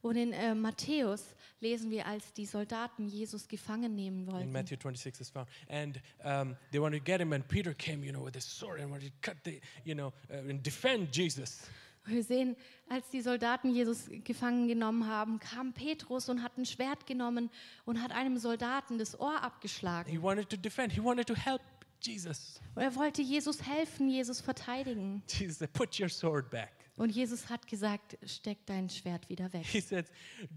Und 0.00 0.16
in 0.16 0.32
äh, 0.32 0.54
Matthäus 0.54 1.34
lesen 1.60 1.90
wir, 1.90 2.06
als 2.06 2.32
die 2.32 2.46
Soldaten 2.46 3.08
Jesus 3.08 3.48
gefangen 3.48 3.94
nehmen 3.96 4.20
in 4.28 4.32
wollten. 4.32 4.52
matthew 4.52 4.76
26 4.76 5.20
is 5.20 5.30
found 5.30 5.48
and 5.68 6.00
um, 6.24 6.56
they 6.70 6.80
wanted 6.80 7.00
to 7.00 7.04
get 7.04 7.20
him 7.20 7.32
and 7.32 7.46
peter 7.48 7.74
came 7.74 8.04
you 8.06 8.12
know 8.12 8.24
with 8.24 8.34
his 8.34 8.44
sword 8.44 8.80
and 8.80 8.90
wanted 8.92 9.10
to 9.12 9.18
cut 9.20 9.36
the 9.44 9.60
you 9.84 9.94
know 9.94 10.12
uh, 10.30 10.34
and 10.48 10.64
defend 10.64 11.10
jesus 11.12 11.62
Wir 12.06 12.22
sehen, 12.24 12.56
als 12.88 13.10
die 13.10 13.20
Soldaten 13.20 13.70
Jesus 13.74 14.08
gefangen 14.24 14.66
genommen 14.66 15.06
haben, 15.06 15.40
kam 15.40 15.74
Petrus 15.74 16.30
und 16.30 16.42
hat 16.42 16.56
ein 16.56 16.64
Schwert 16.64 17.06
genommen 17.06 17.50
und 17.84 18.00
hat 18.02 18.12
einem 18.12 18.38
Soldaten 18.38 18.96
das 18.96 19.18
Ohr 19.20 19.42
abgeschlagen. 19.42 20.10
he 20.10 20.22
wanted 20.22 20.48
to 20.48 20.56
defend 20.56 20.92
he 20.92 21.02
wanted 21.02 21.26
to 21.26 21.34
help 21.34 21.60
jesus 22.00 22.60
Und 22.76 22.82
er 22.84 22.94
wollte 22.94 23.20
Jesus 23.20 23.60
helfen, 23.66 24.08
Jesus 24.08 24.40
verteidigen. 24.40 25.22
jesus 25.26 25.58
said 25.58 25.72
put 25.72 25.98
your 26.00 26.08
sword 26.08 26.48
back 26.50 26.72
Und 26.98 27.10
Jesus 27.10 27.48
hat 27.48 27.66
gesagt, 27.68 28.18
steck 28.24 28.58
dein 28.66 28.90
Schwert 28.90 29.28
wieder 29.28 29.52
weg. 29.52 29.64
He 29.64 29.80
says, 29.80 30.06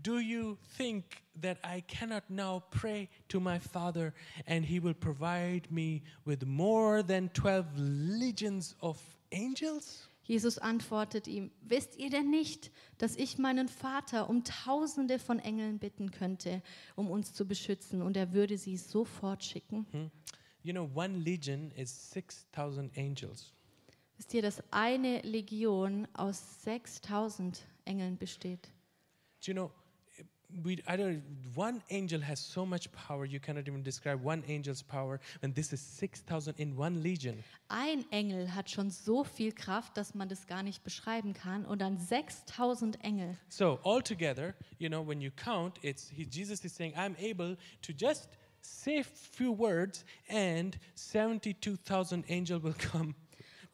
Do 0.01 0.19
you 0.19 0.57
think 0.75 1.05
that 1.39 1.59
I 1.63 1.81
cannot 1.81 2.29
now 2.29 2.63
pray 2.71 3.09
to 3.29 3.39
my 3.39 3.59
Father 3.59 4.13
and 4.47 4.65
he 4.65 4.81
will 4.81 4.95
provide 4.95 5.69
me 5.69 6.01
with 6.25 6.43
more 6.45 7.05
than 7.05 7.31
12 7.33 7.65
legions 7.77 8.75
of 8.81 8.99
angels? 9.31 10.07
Jesus 10.23 10.57
antwortet 10.57 11.27
ihm, 11.27 11.51
wisst 11.61 11.97
ihr 11.97 12.09
denn 12.09 12.29
nicht, 12.29 12.71
dass 12.97 13.15
ich 13.15 13.37
meinen 13.37 13.67
Vater 13.67 14.29
um 14.29 14.43
tausende 14.43 15.19
von 15.19 15.39
Engeln 15.39 15.77
bitten 15.77 16.11
könnte, 16.11 16.61
um 16.95 17.09
uns 17.09 17.33
zu 17.33 17.45
beschützen 17.45 18.01
und 18.01 18.15
er 18.15 18.33
würde 18.33 18.57
sie 18.57 18.77
sofort 18.77 19.43
schicken? 19.43 20.11
You 20.63 20.73
know, 20.73 20.89
one 20.93 21.17
legion 21.17 21.71
is 21.71 22.11
6,000 22.11 22.95
angels. 22.97 23.53
Wisst 24.21 24.35
ihr, 24.35 24.43
dass 24.43 24.61
eine 24.69 25.19
Legion 25.21 26.07
aus 26.13 26.61
6000 26.63 27.65
Engeln 27.85 28.19
besteht? 28.19 28.69
Do 29.43 29.51
you 29.51 29.53
know, 29.55 29.71
we, 30.63 30.73
I 30.87 30.95
don't, 30.95 31.23
one 31.55 31.81
angel 31.89 32.21
has 32.27 32.39
so 32.39 32.63
much 32.63 32.91
power, 32.91 33.25
you 33.25 33.39
cannot 33.39 33.67
even 33.67 33.83
describe 33.83 34.23
one 34.23 34.43
angel's 34.47 34.83
power, 34.83 35.19
and 35.41 35.55
this 35.55 35.73
is 35.73 35.81
6,000 35.97 36.59
in 36.59 36.77
one 36.77 37.01
legion. 37.01 37.43
Ein 37.67 38.05
Engel 38.11 38.53
hat 38.53 38.69
schon 38.69 38.91
so 38.91 39.23
viel 39.23 39.53
Kraft, 39.53 39.97
dass 39.97 40.13
man 40.13 40.29
das 40.29 40.45
gar 40.45 40.61
nicht 40.61 40.83
beschreiben 40.83 41.33
kann. 41.33 41.65
Und 41.65 41.81
dann 41.81 41.97
6000 41.97 43.03
Engel. 43.03 43.39
So, 43.49 43.79
altogether, 43.83 44.53
you 44.77 44.87
know, 44.87 45.03
when 45.03 45.19
you 45.19 45.31
count, 45.31 45.79
it's 45.83 46.11
he, 46.11 46.27
Jesus 46.29 46.63
is 46.63 46.75
saying, 46.75 46.93
I'm 46.93 47.15
able 47.17 47.57
to 47.81 47.91
just 47.91 48.29
say 48.61 48.99
a 48.99 49.03
few 49.03 49.51
words, 49.51 50.05
and 50.29 50.77
72,000 50.93 52.23
angels 52.27 52.61
will 52.61 52.75
come. 52.75 53.15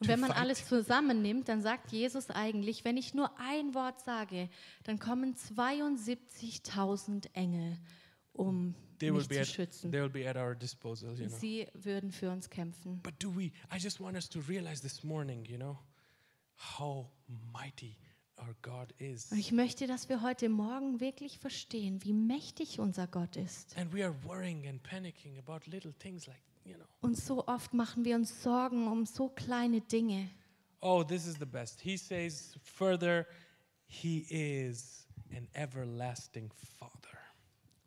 Und 0.00 0.08
wenn 0.08 0.20
man 0.20 0.30
alles 0.30 0.66
zusammennimmt, 0.68 1.48
dann 1.48 1.60
sagt 1.60 1.90
Jesus 1.90 2.30
eigentlich, 2.30 2.84
wenn 2.84 2.96
ich 2.96 3.14
nur 3.14 3.36
ein 3.38 3.74
Wort 3.74 4.00
sage, 4.00 4.48
dann 4.84 5.00
kommen 5.00 5.34
72.000 5.34 7.34
Engel, 7.34 7.76
um 8.32 8.76
they 8.98 9.10
mich 9.10 9.28
zu 9.28 9.40
at, 9.40 9.46
schützen. 9.46 9.90
disposal, 10.60 11.18
you 11.18 11.26
know. 11.26 11.38
Sie 11.38 11.66
würden 11.74 12.12
für 12.12 12.30
uns 12.30 12.48
kämpfen. 12.48 13.00
But 13.02 13.22
do 13.22 13.34
we? 13.34 13.50
I 13.74 13.78
just 13.78 14.00
want 14.00 14.16
us 14.16 14.28
to 14.28 14.40
realize 14.40 14.82
this 14.82 15.02
morning, 15.02 15.44
you 15.44 15.56
know, 15.56 15.78
how 16.78 17.10
mighty 17.52 17.96
our 18.38 18.54
God 18.62 18.92
is. 18.98 19.30
Und 19.32 19.38
ich 19.38 19.52
möchte, 19.52 19.86
dass 19.86 20.08
wir 20.08 20.22
heute 20.22 20.48
Morgen 20.48 21.00
wirklich 21.00 21.38
verstehen, 21.38 22.02
wie 22.04 22.12
mächtig 22.12 22.78
unser 22.78 23.06
Gott 23.06 23.36
ist. 23.36 23.76
And 23.76 23.92
we 23.92 24.04
are 24.04 24.14
worrying 24.24 24.66
and 24.68 24.82
panicking 24.82 25.38
about 25.38 25.68
little 25.68 25.92
things 25.92 26.26
like, 26.26 26.40
you 26.68 26.74
know, 26.76 26.84
Und 27.00 27.16
so 27.16 27.46
oft 27.46 27.74
machen 27.74 28.04
wir 28.04 28.16
uns 28.16 28.42
Sorgen 28.42 28.86
um 28.88 29.06
so 29.06 29.28
kleine 29.28 29.80
Dinge. 29.80 30.30
oh, 30.80 31.02
this 31.02 31.26
is 31.26 31.36
the 31.38 31.46
best. 31.46 31.80
He 31.80 31.96
says 31.96 32.56
further, 32.62 33.26
He 33.86 34.26
is 34.28 35.06
an 35.34 35.48
everlasting 35.54 36.50
Father. 36.78 36.92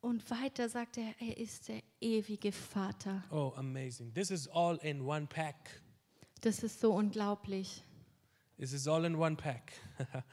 Und 0.01 0.27
weiter 0.31 0.67
sagt 0.67 0.97
er, 0.97 1.13
er 1.19 1.37
ist 1.37 1.67
der 1.67 1.81
ewige 2.01 2.51
Vater. 2.51 3.23
Oh, 3.29 3.53
amazing. 3.55 4.11
This 4.13 4.31
is 4.31 4.47
all 4.47 4.77
in 4.77 5.01
one 5.01 5.27
pack. 5.27 5.81
Das 6.41 6.63
ist 6.63 6.79
so 6.79 6.93
unglaublich. 6.93 7.83
This 8.57 8.73
is 8.73 8.87
all 8.87 9.05
in 9.05 9.15
one 9.15 9.35
pack. 9.35 9.71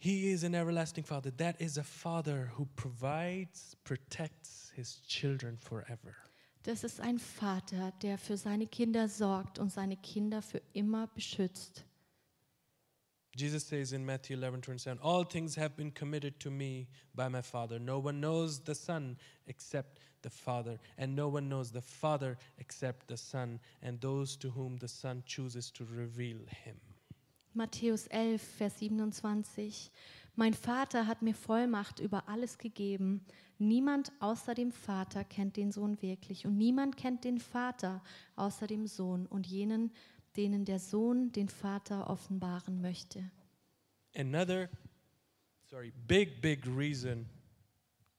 he 0.00 0.30
is 0.30 0.44
an 0.44 0.54
everlasting 0.54 1.04
Father. 1.04 1.30
That 1.36 1.60
is 1.60 1.76
a 1.76 1.84
Father 1.84 2.50
who 2.54 2.66
provides, 2.74 3.76
protects 3.84 4.72
His 4.74 5.02
children 5.06 5.58
forever. 5.58 6.16
Das 6.62 6.84
ist 6.84 7.00
ein 7.00 7.18
Vater, 7.18 7.92
der 8.02 8.16
für 8.16 8.38
seine 8.38 8.66
Kinder 8.66 9.08
sorgt 9.08 9.58
und 9.58 9.70
seine 9.70 9.98
Kinder 9.98 10.40
für 10.40 10.62
immer 10.72 11.06
beschützt. 11.08 11.84
Jesus 13.36 13.68
says 13.68 13.92
in 13.92 14.04
Matthew 14.04 14.36
11 14.36 14.64
27, 14.64 14.98
All 15.02 15.24
things 15.24 15.56
have 15.56 15.76
been 15.76 15.92
committed 15.92 16.40
to 16.40 16.50
me 16.50 16.88
by 17.14 17.28
my 17.28 17.42
Father. 17.42 17.78
No 17.78 17.98
one 17.98 18.20
knows 18.20 18.58
the 18.64 18.74
Son 18.74 19.18
except 19.46 20.00
the 20.22 20.30
Father, 20.30 20.78
and 20.96 21.14
no 21.14 21.28
one 21.28 21.48
knows 21.48 21.70
the 21.70 21.82
Father 21.82 22.38
except 22.58 23.06
the 23.06 23.18
Son, 23.18 23.60
and 23.82 24.00
those 24.00 24.34
to 24.38 24.50
whom 24.50 24.78
the 24.78 24.88
Son 24.88 25.22
chooses 25.26 25.70
to 25.72 25.84
reveal 25.84 26.38
him. 26.64 26.76
Matthäus 27.54 28.06
11, 28.06 28.42
Vers 28.42 28.78
27. 28.78 29.90
Mein 30.36 30.54
Vater 30.54 31.06
hat 31.06 31.22
mir 31.22 31.34
Vollmacht 31.34 31.98
über 31.98 32.28
alles 32.28 32.58
gegeben. 32.58 33.24
Niemand 33.58 34.12
außer 34.20 34.54
dem 34.54 34.72
Vater 34.72 35.24
kennt 35.24 35.56
den 35.56 35.72
Sohn 35.72 36.00
wirklich 36.00 36.46
und 36.46 36.56
niemand 36.56 36.96
kennt 36.96 37.24
den 37.24 37.38
Vater 37.38 38.02
außer 38.36 38.66
dem 38.66 38.86
Sohn 38.86 39.26
und 39.26 39.46
jenen, 39.46 39.92
denen 40.36 40.64
der 40.64 40.78
Sohn 40.78 41.32
den 41.32 41.48
Vater 41.48 42.08
offenbaren 42.08 42.80
möchte. 42.80 43.30
Another, 44.14 44.68
sorry, 45.68 45.92
big, 46.06 46.40
big 46.40 46.64
reason 46.66 47.28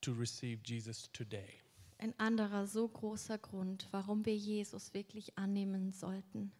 to 0.02 0.12
receive 0.12 0.62
Jesus 0.66 1.10
today. 1.12 1.62
Ein 1.98 2.14
anderer 2.20 2.68
so 2.68 2.88
großer 2.88 3.38
Grund, 3.38 3.88
warum 3.92 4.26
wir 4.26 4.36
Jesus 4.36 4.94
wirklich 4.94 5.38
annehmen 5.38 5.92
sollten. 5.92 6.52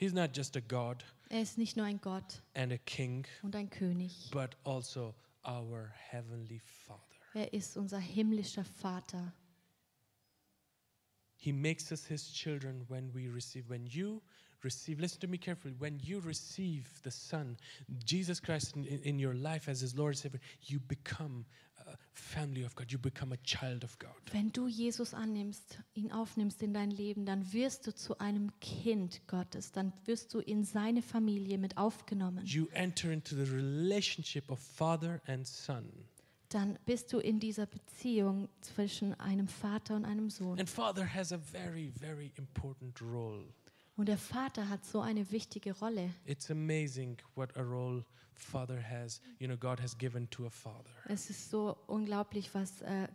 He's 0.00 0.14
not 0.14 0.34
just 0.34 0.56
a 0.56 0.60
God 0.60 1.04
Er 1.28 1.42
ist 1.42 1.58
nicht 1.58 1.76
nur 1.76 1.84
ein 1.84 2.00
Gott 2.00 2.40
and 2.54 2.72
a 2.72 2.78
King, 2.78 3.26
und 3.42 3.54
ein 3.54 3.68
König. 3.68 4.30
but 4.32 4.56
also 4.64 5.14
our 5.46 5.92
Heavenly 6.10 6.58
Father. 6.58 7.04
Er 7.34 7.52
ist 7.52 7.76
unser 7.76 7.98
himmlischer 7.98 8.64
Vater. 8.64 9.32
He 11.36 11.52
makes 11.52 11.92
us 11.92 12.06
His 12.06 12.32
children 12.32 12.84
when 12.88 13.12
we 13.14 13.28
receive. 13.28 13.68
When 13.68 13.86
you 13.86 14.22
receive, 14.62 15.00
listen 15.00 15.20
to 15.20 15.26
me 15.26 15.38
carefully, 15.38 15.74
when 15.78 16.00
you 16.02 16.20
receive 16.20 16.86
the 17.02 17.10
Son, 17.10 17.56
Jesus 18.04 18.40
Christ, 18.40 18.76
in, 18.76 18.84
in 18.84 19.18
your 19.18 19.34
life 19.34 19.68
as 19.68 19.80
His 19.80 19.96
Lord 19.96 20.10
and 20.10 20.18
Savior, 20.18 20.40
you 20.62 20.78
become 20.80 21.44
a 21.86 21.96
family 22.12 22.62
of 22.62 22.74
God. 22.74 22.90
You 22.92 22.98
become 22.98 23.32
a 23.32 23.38
child 23.38 23.84
of 23.84 23.98
God. 23.98 24.10
Wenn 24.32 24.52
du 24.52 24.68
Jesus 24.68 25.14
annimmst, 25.14 25.78
ihn 25.94 26.12
aufnimmst 26.12 26.62
in 26.62 26.72
dein 26.72 26.90
Leben, 26.90 27.24
dann 27.24 27.52
wirst 27.52 27.86
du 27.86 27.94
zu 27.94 28.18
einem 28.18 28.52
Kind 28.60 29.26
Gottes, 29.26 29.72
dann 29.72 29.92
wirst 30.04 30.34
du 30.34 30.40
in 30.40 30.64
seine 30.64 31.02
Familie 31.02 31.58
mit 31.58 31.76
aufgenommen. 31.76 32.44
You 32.44 32.66
enter 32.72 33.10
into 33.10 33.34
the 33.34 33.50
relationship 33.50 34.50
of 34.50 34.60
Father 34.60 35.20
and 35.26 35.46
Son. 35.46 35.90
Dann 36.50 36.78
bist 36.84 37.12
du 37.12 37.20
in 37.20 37.38
dieser 37.38 37.66
Beziehung 37.66 38.48
zwischen 38.60 39.14
einem 39.20 39.46
Vater 39.46 39.94
und 39.94 40.04
einem 40.04 40.30
Sohn. 40.30 40.58
And 40.58 40.68
Father 40.68 41.06
has 41.06 41.32
a 41.32 41.38
very, 41.38 41.92
very 41.92 42.32
important 42.36 43.00
role. 43.00 43.44
Und 44.00 44.06
der 44.06 44.16
Vater 44.16 44.70
hat 44.70 44.82
so 44.86 45.02
eine 45.02 45.30
wichtige 45.30 45.78
Rolle. 45.78 46.08
It's 46.24 46.50
amazing 46.50 47.18
what 47.34 47.54
a 47.58 47.60
role 47.60 48.02
Father 48.32 48.82
has, 48.82 49.20
you 49.38 49.46
know, 49.46 49.58
God 49.58 49.78
has 49.78 49.94
given 49.94 50.26
to 50.30 50.46
a 50.46 50.48
father. 50.48 50.88
Es 51.04 51.28
ist 51.28 51.50
so 51.50 51.76
unglaublich, 51.86 52.54
was 52.54 52.80
äh, 52.80 53.08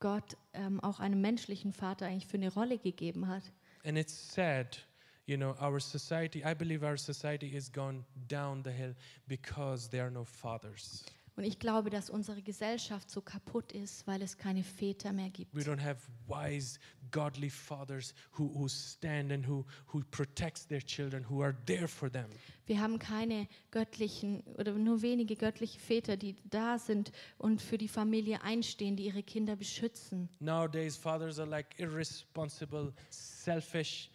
Gott 0.00 0.38
ähm, 0.54 0.80
auch 0.80 1.00
einem 1.00 1.20
menschlichen 1.20 1.74
Vater 1.74 2.06
eigentlich 2.06 2.28
für 2.28 2.38
eine 2.38 2.50
Rolle 2.50 2.78
gegeben 2.78 3.28
hat. 3.28 3.42
And 3.84 3.98
it's 3.98 4.32
sad, 4.32 4.78
you 5.26 5.36
know, 5.36 5.54
our 5.60 5.78
society, 5.78 6.42
I 6.42 6.54
believe 6.54 6.82
our 6.82 6.96
society 6.96 7.54
is 7.54 7.70
gone 7.70 8.06
down 8.26 8.64
the 8.64 8.70
hill 8.70 8.94
because 9.26 9.90
there 9.90 10.04
are 10.04 10.10
no 10.10 10.24
fathers. 10.24 11.04
Und 11.34 11.44
ich 11.44 11.58
glaube, 11.58 11.88
dass 11.88 12.10
unsere 12.10 12.42
Gesellschaft 12.42 13.10
so 13.10 13.22
kaputt 13.22 13.72
ist, 13.72 14.06
weil 14.06 14.20
es 14.20 14.36
keine 14.36 14.62
Väter 14.62 15.12
mehr 15.12 15.30
gibt. 15.30 15.54
We 15.54 15.62
don't 15.62 15.82
have 15.82 15.98
wise, 16.28 16.78
godly 17.10 17.48
fathers 17.48 18.14
who, 18.38 18.52
who 18.54 18.68
stand 18.68 19.32
and 19.32 19.48
who, 19.48 19.64
who 19.92 20.02
protects 20.10 20.66
their 20.66 20.82
children, 20.82 21.24
who 21.28 21.42
are 21.42 21.56
there 21.66 21.88
for 21.88 22.10
them. 22.10 22.26
Wir 22.66 22.80
haben 22.80 22.98
keine 22.98 23.48
göttlichen 23.70 24.42
oder 24.58 24.72
nur 24.72 25.02
wenige 25.02 25.36
göttliche 25.36 25.80
Väter, 25.80 26.16
die 26.16 26.36
da 26.44 26.78
sind 26.78 27.12
und 27.38 27.62
für 27.62 27.78
die 27.78 27.88
Familie 27.88 28.42
einstehen, 28.42 28.96
die 28.96 29.06
ihre 29.06 29.22
Kinder 29.22 29.56
beschützen. 29.56 30.28
Nowadays, 30.38 30.96
fathers 30.96 31.38
are 31.38 31.48
like 31.48 31.66
irresponsible, 31.78 32.92
selfish, 33.10 34.10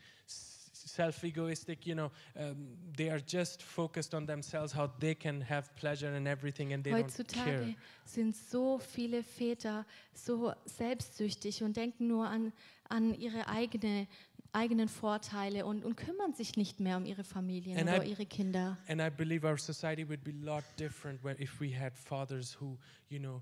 s- 0.97 1.15
self-egoistic. 1.15 1.85
You 1.85 1.95
know, 1.95 2.11
um, 2.35 2.77
they 2.95 3.09
are 3.09 3.21
just 3.25 3.61
focused 3.63 4.13
on 4.13 4.25
themselves, 4.25 4.73
how 4.73 4.87
they 4.99 5.15
can 5.15 5.41
have 5.41 5.69
pleasure 5.75 6.15
and 6.15 6.27
everything, 6.27 6.73
and 6.73 6.83
they 6.83 6.91
don't 6.93 7.07
care. 7.27 7.59
Heutzutage 7.59 7.75
sind 8.05 8.35
so 8.35 8.79
viele 8.79 9.23
Väter 9.23 9.85
so 10.13 10.53
selbstsüchtig 10.65 11.63
und 11.63 11.75
denken 11.77 12.07
nur 12.07 12.27
an, 12.27 12.51
an 12.89 13.13
ihre 13.13 13.47
eigene, 13.47 14.07
eigenen 14.53 14.87
Vorteile 14.87 15.65
und, 15.65 15.83
und 15.83 15.95
kümmern 15.97 16.33
sich 16.33 16.55
nicht 16.55 16.79
mehr 16.79 16.97
um 16.97 17.05
ihre 17.05 17.23
Familien 17.23 17.77
And 17.77 17.89
oder 17.89 18.03
I- 18.05 18.09
ihre 18.11 18.25
Kinder. 18.25 18.77
And 18.87 19.01
I 19.01 19.09
believe 19.09 19.45
our 19.45 19.57
society 19.57 20.07
would 20.07 20.23
be 20.23 20.31
a 20.31 20.45
lot 20.45 20.63
different 20.79 21.23
when, 21.23 21.37
if 21.39 21.59
we 21.59 21.69
had 21.77 21.93
fathers 21.97 22.57
who, 22.59 22.77
you 23.09 23.19
know, 23.19 23.41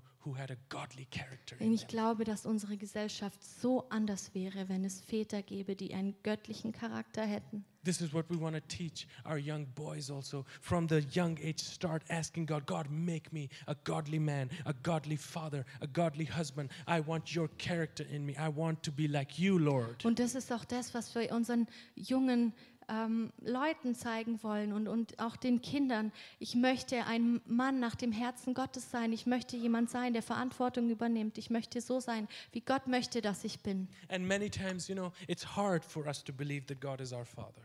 In 1.58 1.72
ich 1.72 1.86
glaube, 1.86 2.24
dass 2.24 2.46
unsere 2.46 2.76
Gesellschaft 2.76 3.42
so 3.42 3.88
anders 3.90 4.34
wäre, 4.34 4.68
wenn 4.68 4.84
es 4.84 5.00
Väter 5.00 5.42
gäbe, 5.42 5.76
die 5.76 5.94
einen 5.94 6.14
göttlichen 6.22 6.72
Charakter 6.72 7.24
hätten. 7.24 7.64
This 7.84 8.00
is 8.00 8.12
what 8.12 8.28
we 8.28 8.36
want 8.36 8.56
to 8.56 8.60
teach 8.66 9.06
our 9.24 9.38
young 9.38 9.64
boys 9.76 10.10
also. 10.10 10.44
From 10.60 10.88
the 10.88 10.98
young 11.14 11.38
age, 11.38 11.60
start 11.60 12.02
asking 12.08 12.46
God, 12.46 12.66
God, 12.66 12.90
make 12.90 13.32
me 13.32 13.48
a 13.68 13.76
godly 13.84 14.18
man, 14.18 14.50
a 14.64 14.74
godly 14.82 15.16
father, 15.16 15.64
a 15.80 15.86
godly 15.86 16.24
husband. 16.26 16.70
I 16.88 17.00
want 17.00 17.32
your 17.32 17.48
character 17.58 18.04
in 18.10 18.26
me. 18.26 18.34
I 18.36 18.48
want 18.48 18.82
to 18.82 18.90
be 18.90 19.06
like 19.06 19.38
you, 19.38 19.56
Lord. 19.58 20.04
Und 20.04 20.18
das 20.18 20.34
ist 20.34 20.50
auch 20.50 20.64
das, 20.64 20.94
was 20.94 21.14
wir 21.14 21.30
unseren 21.30 21.68
jungen 21.94 22.52
ähm, 22.88 23.32
Leuten 23.40 23.94
zeigen 23.94 24.42
wollen 24.42 24.72
und, 24.72 24.88
und 24.88 25.18
auch 25.18 25.36
den 25.36 25.60
Kindern. 25.62 26.12
Ich 26.38 26.54
möchte 26.54 27.04
ein 27.04 27.40
Mann 27.46 27.80
nach 27.80 27.94
dem 27.94 28.12
Herzen 28.12 28.54
Gottes 28.54 28.90
sein. 28.90 29.12
Ich 29.12 29.26
möchte 29.26 29.56
jemand 29.56 29.90
sein, 29.90 30.12
der 30.12 30.22
Verantwortung 30.22 30.90
übernimmt. 30.90 31.38
Ich 31.38 31.50
möchte 31.50 31.80
so 31.80 32.00
sein, 32.00 32.28
wie 32.52 32.60
Gott 32.60 32.86
möchte, 32.86 33.20
dass 33.20 33.44
ich 33.44 33.60
bin. 33.60 33.88
And 34.08 34.26
many 34.26 34.50
times, 34.50 34.88
you 34.88 34.94
know, 34.94 35.12
it's 35.26 35.56
hard 35.56 35.84
for 35.84 36.06
us 36.06 36.22
to 36.24 36.32
believe 36.32 36.66
that 36.66 36.80
God 36.80 37.00
is 37.00 37.12
our 37.12 37.24
father. 37.24 37.62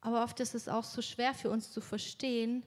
Aber 0.00 0.24
oft 0.24 0.40
ist 0.40 0.54
es 0.54 0.68
auch 0.68 0.84
so 0.84 1.00
schwer 1.00 1.32
für 1.34 1.50
uns 1.50 1.70
zu 1.70 1.80
verstehen, 1.80 2.64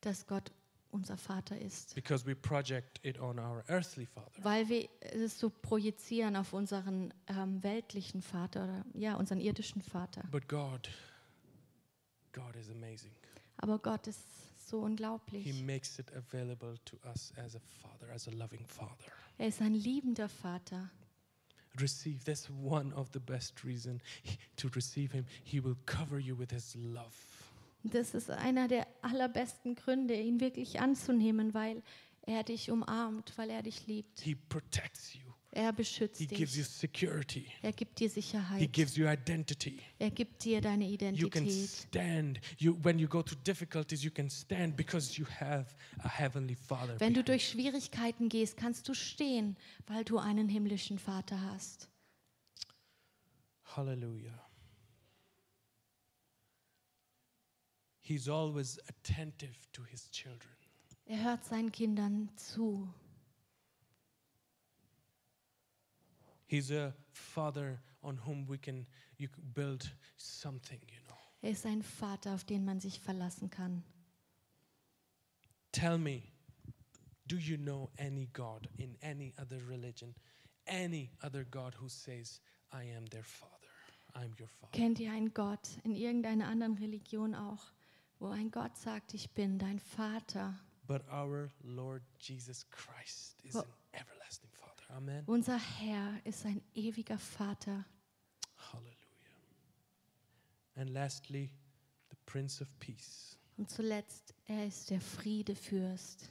dass 0.00 0.26
Gott 0.26 0.50
unser 0.92 1.16
Vater 1.16 1.58
ist. 1.58 1.94
because 1.94 2.26
we 2.26 2.34
project 2.34 2.98
it 3.04 3.18
on 3.20 3.38
our 3.38 3.62
earthly 3.68 4.06
father. 4.06 4.42
Weil 4.42 4.68
wir 4.68 4.88
es 5.00 5.38
so 5.38 5.50
projizieren 5.50 6.36
auf 6.36 6.52
unseren 6.52 7.14
ähm, 7.28 7.62
weltlichen 7.62 8.22
Vater 8.22 8.64
oder 8.64 8.84
ja, 8.94 9.14
unseren 9.16 9.40
irdischen 9.40 9.82
Vater. 9.82 10.22
But 10.30 10.48
God, 10.48 10.88
God 12.32 12.56
is 12.56 12.70
amazing. 12.70 13.12
Aber 13.58 13.78
Gott 13.78 14.06
ist 14.06 14.20
so 14.68 14.80
unglaublich. 14.80 15.44
He 15.44 15.62
makes 15.62 15.98
it 15.98 16.10
available 16.14 16.78
to 16.84 16.96
us 17.08 17.32
as 17.36 17.56
a 17.56 17.60
father, 17.60 18.12
as 18.12 18.28
a 18.28 18.30
loving 18.30 18.64
father. 18.66 19.12
Er 19.38 19.48
ist 19.48 19.60
ein 19.60 19.74
liebender 19.74 20.28
Vater. 20.28 20.90
Receive. 21.78 22.24
That's 22.24 22.50
one 22.50 22.92
of 22.94 23.10
the 23.12 23.20
best 23.20 23.64
reason 23.64 24.00
to 24.56 24.68
receive 24.74 25.12
him. 25.12 25.24
He 25.44 25.62
will 25.62 25.76
cover 25.86 26.18
you 26.18 26.36
with 26.38 26.50
his 26.50 26.74
love. 26.74 27.14
Das 27.82 28.14
ist 28.14 28.30
einer 28.30 28.68
der 28.68 28.86
allerbesten 29.02 29.74
Gründe, 29.74 30.14
ihn 30.14 30.40
wirklich 30.40 30.80
anzunehmen, 30.80 31.54
weil 31.54 31.82
er 32.22 32.44
dich 32.44 32.70
umarmt, 32.70 33.32
weil 33.36 33.50
er 33.50 33.62
dich 33.62 33.86
liebt. 33.86 34.20
He 34.20 34.34
protects 34.34 35.14
you. 35.14 35.29
Er 35.52 35.72
beschützt 35.72 36.20
He 36.20 36.26
gives 36.28 36.54
you 36.54 36.62
dich. 36.62 36.70
security. 36.72 37.46
Er 37.60 37.72
gibt 37.72 37.98
dir 37.98 38.06
He 38.08 38.14
Sicherheit. 38.14 38.72
gives 38.72 38.96
you 38.96 39.08
identity. 39.08 39.80
Er 39.98 40.10
gibt 40.10 40.44
dir 40.44 40.60
deine 40.60 40.84
You 40.86 40.96
can 41.28 41.44
Identität. 41.44 41.68
stand. 41.88 42.40
You 42.58 42.76
when 42.84 43.00
you 43.00 43.08
go 43.08 43.20
through 43.20 43.42
difficulties, 43.42 44.04
you 44.04 44.12
can 44.12 44.30
stand 44.30 44.76
because 44.76 45.18
you 45.18 45.26
have 45.40 45.74
a 46.04 46.08
heavenly 46.08 46.54
Father. 46.54 47.00
Wenn 47.00 47.14
du 47.14 47.24
durch 47.24 47.48
Schwierigkeiten 47.48 48.28
gehst, 48.28 48.56
kannst 48.56 48.88
du 48.88 48.94
stehen, 48.94 49.56
weil 49.88 50.04
du 50.04 50.18
einen 50.18 50.48
himmlischen 50.48 51.00
Vater 51.00 51.40
hast. 51.50 51.88
Hallelujah. 53.76 54.46
He's 57.98 58.28
always 58.28 58.78
attentive 58.88 59.56
to 59.72 59.82
his 59.84 60.08
children. 60.10 60.50
Er 61.06 61.24
hört 61.24 61.44
seinen 61.44 61.72
Kindern 61.72 62.28
zu. 62.36 62.88
He's 66.50 66.72
a 66.72 66.92
father 67.12 67.78
on 68.02 68.16
whom 68.26 68.44
we 68.48 68.58
can 68.58 68.84
you 69.18 69.28
build 69.54 69.88
something, 70.16 70.80
you 70.88 70.98
know. 71.06 71.16
Er 71.42 71.52
ist 71.52 71.64
ein 71.64 71.82
Vater, 71.82 72.34
auf 72.34 72.42
den 72.42 72.64
man 72.64 72.80
sich 72.80 72.98
verlassen 72.98 73.50
kann. 73.50 73.84
Tell 75.70 75.96
me, 75.96 76.22
do 77.28 77.36
you 77.36 77.56
know 77.56 77.88
any 77.98 78.28
God 78.32 78.68
in 78.78 78.96
any 79.00 79.32
other 79.40 79.60
religion, 79.68 80.12
any 80.66 81.12
other 81.22 81.44
God 81.44 81.74
who 81.80 81.88
says, 81.88 82.40
I 82.72 82.82
am 82.96 83.06
their 83.06 83.22
father, 83.22 83.70
I'm 84.16 84.34
your 84.40 84.48
father? 84.48 84.72
Kennt 84.72 84.98
ihr 84.98 85.12
einen 85.12 85.32
Gott 85.32 85.78
in 85.84 85.94
irgendeiner 85.94 86.48
anderen 86.48 86.74
Religion 86.78 87.36
auch, 87.36 87.70
wo 88.18 88.26
ein 88.26 88.50
Gott 88.50 88.76
sagt, 88.76 89.14
ich 89.14 89.30
bin 89.30 89.56
dein 89.60 89.78
Vater? 89.78 90.58
But 90.88 91.02
our 91.12 91.48
Lord 91.62 92.02
Jesus 92.18 92.66
Christ 92.70 93.36
is 93.44 93.54
Amen. 94.96 95.22
Unser 95.26 95.58
Herr 95.58 96.20
ist 96.24 96.44
ein 96.44 96.60
ewiger 96.74 97.18
Vater. 97.18 97.84
Hallelujah. 98.72 98.96
And 100.76 100.90
lastly, 100.90 101.50
the 102.10 102.16
Prince 102.26 102.60
of 102.60 102.68
Peace. 102.80 103.36
Und 103.56 103.70
zuletzt, 103.70 104.34
er 104.46 104.66
ist 104.66 104.90
der 104.90 105.00
Friedefürst. 105.00 106.30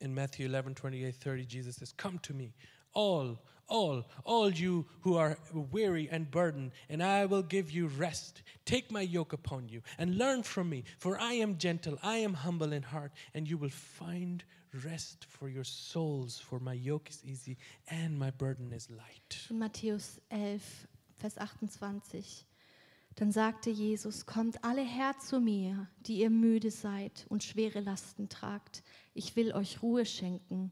In 0.00 0.14
Matthew 0.14 0.46
11, 0.46 0.76
28, 0.76 1.18
30, 1.18 1.46
Jesus 1.46 1.76
says, 1.76 1.92
Come 1.96 2.20
to 2.22 2.32
me, 2.32 2.54
all, 2.94 3.38
all, 3.66 4.04
all 4.24 4.48
you 4.50 4.86
who 5.00 5.16
are 5.16 5.36
weary 5.52 6.08
and 6.10 6.30
burdened, 6.30 6.72
and 6.88 7.02
I 7.02 7.26
will 7.26 7.42
give 7.42 7.70
you 7.70 7.88
rest. 7.98 8.42
Take 8.64 8.90
my 8.90 9.02
yoke 9.02 9.32
upon 9.32 9.68
you 9.68 9.82
and 9.98 10.16
learn 10.16 10.42
from 10.42 10.68
me, 10.68 10.84
for 10.98 11.20
I 11.20 11.34
am 11.34 11.58
gentle, 11.58 11.98
I 12.02 12.18
am 12.18 12.34
humble 12.34 12.72
in 12.72 12.82
heart, 12.82 13.12
and 13.34 13.48
you 13.48 13.58
will 13.58 13.70
find 13.70 14.42
rest 14.42 14.57
for 15.28 15.48
your 15.48 15.64
souls, 15.64 16.38
for 16.38 16.60
my 16.60 16.74
yoke 16.74 17.10
is 17.10 17.24
easy 17.24 17.56
and 17.86 18.18
my 18.18 18.30
burden 18.30 18.72
is 18.72 18.88
light. 18.90 19.46
In 19.50 19.58
Matthäus 19.58 20.20
11, 20.30 20.88
Vers 21.16 21.38
28. 21.38 22.44
Dann 23.16 23.32
sagte 23.32 23.70
Jesus, 23.70 24.26
kommt 24.26 24.62
alle 24.62 24.82
her 24.82 25.16
zu 25.18 25.40
mir, 25.40 25.88
die 26.06 26.20
ihr 26.20 26.30
müde 26.30 26.70
seid 26.70 27.26
und 27.28 27.42
schwere 27.42 27.80
Lasten 27.80 28.28
tragt. 28.28 28.84
Ich 29.12 29.34
will 29.34 29.52
euch 29.52 29.82
Ruhe 29.82 30.06
schenken. 30.06 30.70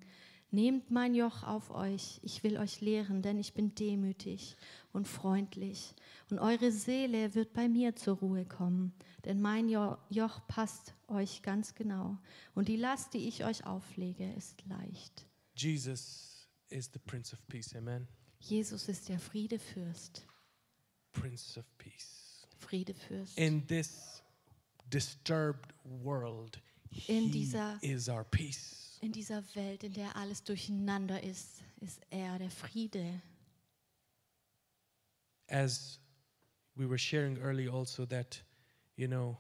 Nehmt 0.53 0.93
mein 0.93 1.15
Joch 1.15 1.43
auf 1.43 1.71
euch, 1.71 2.21
ich 2.23 2.45
will 2.45 2.57
euch 2.57 2.81
lehren, 2.81 3.21
denn 3.21 3.39
ich 3.39 3.53
bin 3.53 3.75
demütig 3.75 4.57
und 4.93 5.09
freundlich. 5.09 5.93
Und 6.31 6.41
eure 6.41 6.73
Seele 6.73 7.35
wird 7.37 7.53
bei 7.53 7.69
mir 7.69 7.95
zur 7.95 8.17
Ruhe 8.19 8.45
kommen, 8.45 8.93
denn 9.25 9.41
mein 9.41 9.69
Jo- 9.69 9.97
Joch 10.11 10.41
passt 10.49 10.95
euch 11.07 11.43
ganz 11.43 11.75
genau. 11.75 12.19
Und 12.55 12.67
die 12.69 12.77
Last, 12.77 13.15
die 13.15 13.29
ich 13.29 13.45
euch 13.45 13.65
auflege, 13.65 14.33
ist 14.35 14.65
leicht. 14.67 15.27
Jesus 15.57 16.49
is 16.69 16.91
the 16.93 16.99
Prince 16.99 17.33
of 17.33 17.47
Peace. 17.47 17.75
Amen. 17.77 18.09
Jesus 18.41 18.89
ist 18.89 19.09
der 19.09 19.21
Friedefürst. 19.21 20.27
Prince 21.13 21.59
of 21.59 21.65
Peace. 21.79 22.47
Friedefürst. 22.59 23.39
In 23.39 23.65
this 23.69 24.23
disturbed 24.91 25.73
world, 25.85 26.61
In 27.07 27.25
He 27.27 27.31
dieser- 27.31 27.79
is 27.83 28.09
our 28.09 28.25
peace. 28.25 28.99
In 29.01 29.13
dieser 29.13 29.45
Welt, 29.55 29.85
in 29.85 29.93
der 29.93 30.17
alles 30.17 30.43
durcheinander 30.43 31.23
ist, 31.23 31.63
ist 31.81 32.01
er 32.11 32.39
der 32.39 32.51
Friede. 32.51 33.23
As 35.49 36.01
we 36.77 36.87
were 36.87 36.99
sharing 36.99 37.39
early, 37.39 37.69
also 37.69 38.05
that, 38.07 38.41
you 38.97 39.09
know, 39.09 39.39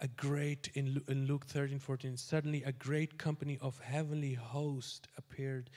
a 0.00 0.08
great, 0.08 0.70
in, 0.74 1.02
in 1.08 1.26
Luke 1.26 1.46
13, 1.46 1.78
14, 1.78 2.16
suddenly 2.16 2.62
a 2.64 2.72
great 2.72 3.18
company 3.18 3.58
of 3.60 3.78
heavenly 3.80 4.34
host 4.34 5.08
appeared 5.16 5.70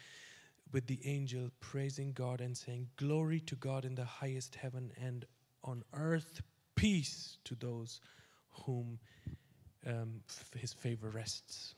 with 0.71 0.87
the 0.87 0.99
angel 1.05 1.49
praising 1.59 2.13
God 2.13 2.41
and 2.41 2.55
saying, 2.55 2.87
Glory 2.97 3.39
to 3.41 3.55
God 3.55 3.83
in 3.83 3.95
the 3.95 4.05
highest 4.05 4.55
heaven 4.55 4.91
and 5.01 5.25
on 5.63 5.83
earth 5.93 6.41
peace 6.75 7.37
to 7.45 7.55
those 7.55 7.99
whom 8.65 8.99
um, 9.87 10.21
his 10.55 10.73
favor 10.73 11.09
rests. 11.09 11.75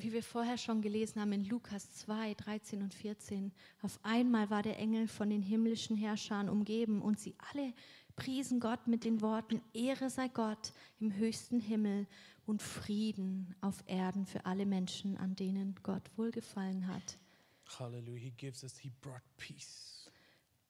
Wie 0.00 0.12
wir 0.12 0.22
vorher 0.22 0.58
schon 0.58 0.80
gelesen 0.80 1.20
haben 1.20 1.32
in 1.32 1.44
Lukas 1.44 1.92
2, 1.92 2.34
13 2.34 2.82
und 2.82 2.94
14. 2.94 3.52
Auf 3.82 3.98
einmal 4.02 4.48
war 4.50 4.62
der 4.62 4.78
Engel 4.78 5.08
von 5.08 5.30
den 5.30 5.42
himmlischen 5.42 5.96
Herrschern 5.96 6.48
umgeben 6.48 7.02
und 7.02 7.18
sie 7.18 7.34
alle 7.52 7.72
priesen 8.16 8.60
Gott 8.60 8.86
mit 8.86 9.04
den 9.04 9.20
Worten, 9.20 9.60
Ehre 9.74 10.10
sei 10.10 10.28
Gott 10.28 10.72
im 11.00 11.14
höchsten 11.14 11.60
Himmel 11.60 12.06
und 12.46 12.62
Frieden 12.62 13.54
auf 13.60 13.82
Erden 13.86 14.26
für 14.26 14.46
alle 14.46 14.66
Menschen, 14.66 15.16
an 15.16 15.36
denen 15.36 15.74
Gott 15.82 16.02
wohlgefallen 16.16 16.86
hat. 16.86 17.18
Hallelujah. 17.78 18.18
He 18.18 18.30
gives 18.30 18.62
us, 18.62 18.78
he 18.78 18.90
brought 19.00 19.22
peace. 19.36 20.10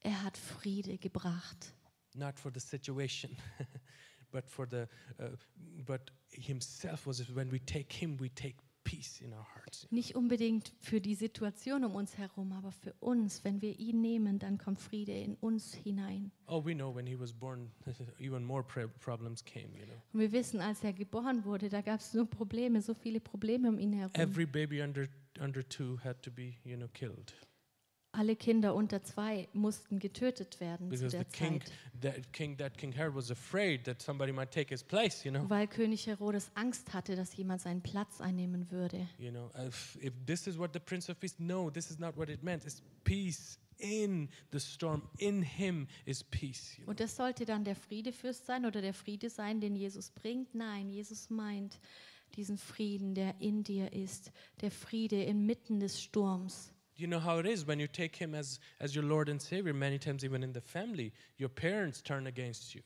Er 0.00 0.22
hat 0.22 0.36
Friede 0.36 0.98
gebracht. 0.98 1.72
not 2.14 2.38
for 2.38 2.50
the 2.52 2.60
situation 2.60 3.36
but 4.32 4.48
for 4.48 4.66
the 4.66 4.88
uh, 5.20 5.28
but 5.86 6.10
himself 6.30 7.06
was 7.06 7.20
it 7.20 7.28
when 7.34 7.50
we 7.50 7.60
take 7.60 7.92
him 7.92 8.16
we 8.18 8.28
take 8.30 8.56
Nicht 9.90 10.14
unbedingt 10.14 10.72
für 10.80 11.00
die 11.00 11.14
Situation 11.14 11.84
um 11.84 11.94
uns 11.94 12.16
herum, 12.18 12.52
aber 12.52 12.72
für 12.72 12.92
uns. 13.00 13.44
Wenn 13.44 13.60
wir 13.62 13.78
ihn 13.78 14.00
nehmen, 14.00 14.38
dann 14.38 14.58
kommt 14.58 14.80
Friede 14.80 15.12
in 15.12 15.34
uns 15.36 15.74
hinein. 15.74 16.30
oh 16.46 16.64
we 16.64 16.74
know 16.74 16.94
when 16.94 17.06
he 17.06 17.18
was 17.18 17.32
born 17.32 17.70
even 18.18 18.44
more 18.44 18.62
pro- 18.62 18.88
problems 19.00 19.44
came 19.44 19.68
you 19.78 19.84
know 19.84 19.94
Und 20.12 20.20
wir 20.20 20.32
wissen, 20.32 20.60
als 20.60 20.82
er 20.82 20.92
geboren 20.92 21.44
wurde, 21.44 21.68
da 21.68 21.80
gab 21.82 22.00
es 22.00 22.14
nur 22.14 22.26
Probleme, 22.26 22.80
so 22.82 22.94
viele 22.94 23.20
Probleme 23.20 23.68
um 23.68 23.78
ihn 23.78 23.92
herum. 23.92 24.12
every 24.14 24.46
baby 24.46 24.80
under 24.82 25.06
under 25.40 25.62
2 25.68 25.98
had 26.02 26.22
to 26.22 26.30
be 26.30 26.54
you 26.64 26.76
know 26.76 26.88
killed 26.88 27.32
Alle 28.12 28.36
Kinder 28.36 28.74
unter 28.74 29.02
zwei 29.02 29.48
mussten 29.52 29.98
getötet 29.98 30.60
werden 30.60 30.90
zu 30.90 30.96
because 30.96 31.10
the 31.10 31.16
der 31.18 31.24
king 31.26 31.60
Zeit, 31.60 31.72
that 32.00 32.32
king 32.32 32.56
that 32.56 32.78
king 32.78 32.92
herod 32.92 33.14
was 33.14 33.30
afraid 33.30 33.84
that 33.84 34.00
somebody 34.00 34.32
might 34.32 34.50
take 34.50 34.70
his 34.70 34.82
place 34.82 35.24
you 35.24 35.30
know 35.30 35.48
weil 35.48 35.66
König 35.66 36.06
Herodes 36.06 36.50
Angst 36.54 36.94
hatte, 36.94 37.16
dass 37.16 37.36
jemand 37.36 37.60
seinen 37.60 37.82
Platz 37.82 38.20
einnehmen 38.20 38.70
würde. 38.70 39.06
you 39.18 39.30
know 39.30 39.50
if, 39.66 39.98
if 40.02 40.12
this 40.26 40.46
is 40.46 40.58
what 40.58 40.72
the 40.72 40.80
prince 40.80 41.10
of 41.10 41.20
peace 41.20 41.34
no 41.38 41.70
this 41.70 41.90
is 41.90 41.98
not 41.98 42.16
what 42.16 42.28
it 42.28 42.42
meant 42.42 42.64
it's 42.64 42.82
peace 43.04 43.58
in 43.78 44.28
the 44.52 44.58
storm 44.58 45.02
in 45.18 45.42
him 45.42 45.86
is 46.06 46.24
peace 46.24 46.76
you 46.78 46.84
know? 46.84 46.90
Und 46.90 47.00
das 47.00 47.14
sollte 47.14 47.44
dann 47.44 47.64
der 47.64 47.76
Friedefürst 47.76 48.46
sein 48.46 48.64
oder 48.64 48.80
der 48.80 48.94
Friede 48.94 49.30
sein, 49.30 49.60
den 49.60 49.76
Jesus 49.76 50.10
bringt? 50.10 50.54
Nein, 50.54 50.88
Jesus 50.88 51.30
meint 51.30 51.78
diesen 52.36 52.58
Frieden, 52.58 53.14
der 53.14 53.40
in 53.40 53.64
dir 53.64 53.92
ist, 53.92 54.32
der 54.60 54.70
Friede 54.70 55.22
inmitten 55.22 55.80
des 55.80 56.02
Sturms. 56.02 56.72
You 56.98 57.06
know 57.06 57.20
how 57.20 57.38
it 57.38 57.46
is 57.46 57.64
when 57.66 57.78
you 57.78 57.86
take 57.86 58.16
him 58.16 58.34
as, 58.34 58.58
as 58.80 58.94
your 58.94 59.04
Lord 59.04 59.28
and 59.28 59.40
Savior, 59.40 59.72
many 59.72 59.98
times 59.98 60.24
even 60.24 60.42
in 60.42 60.52
the 60.52 60.60
family, 60.60 61.12
your 61.38 61.48
parents 61.48 62.02
turn 62.02 62.26
against 62.26 62.74
you. 62.74 62.82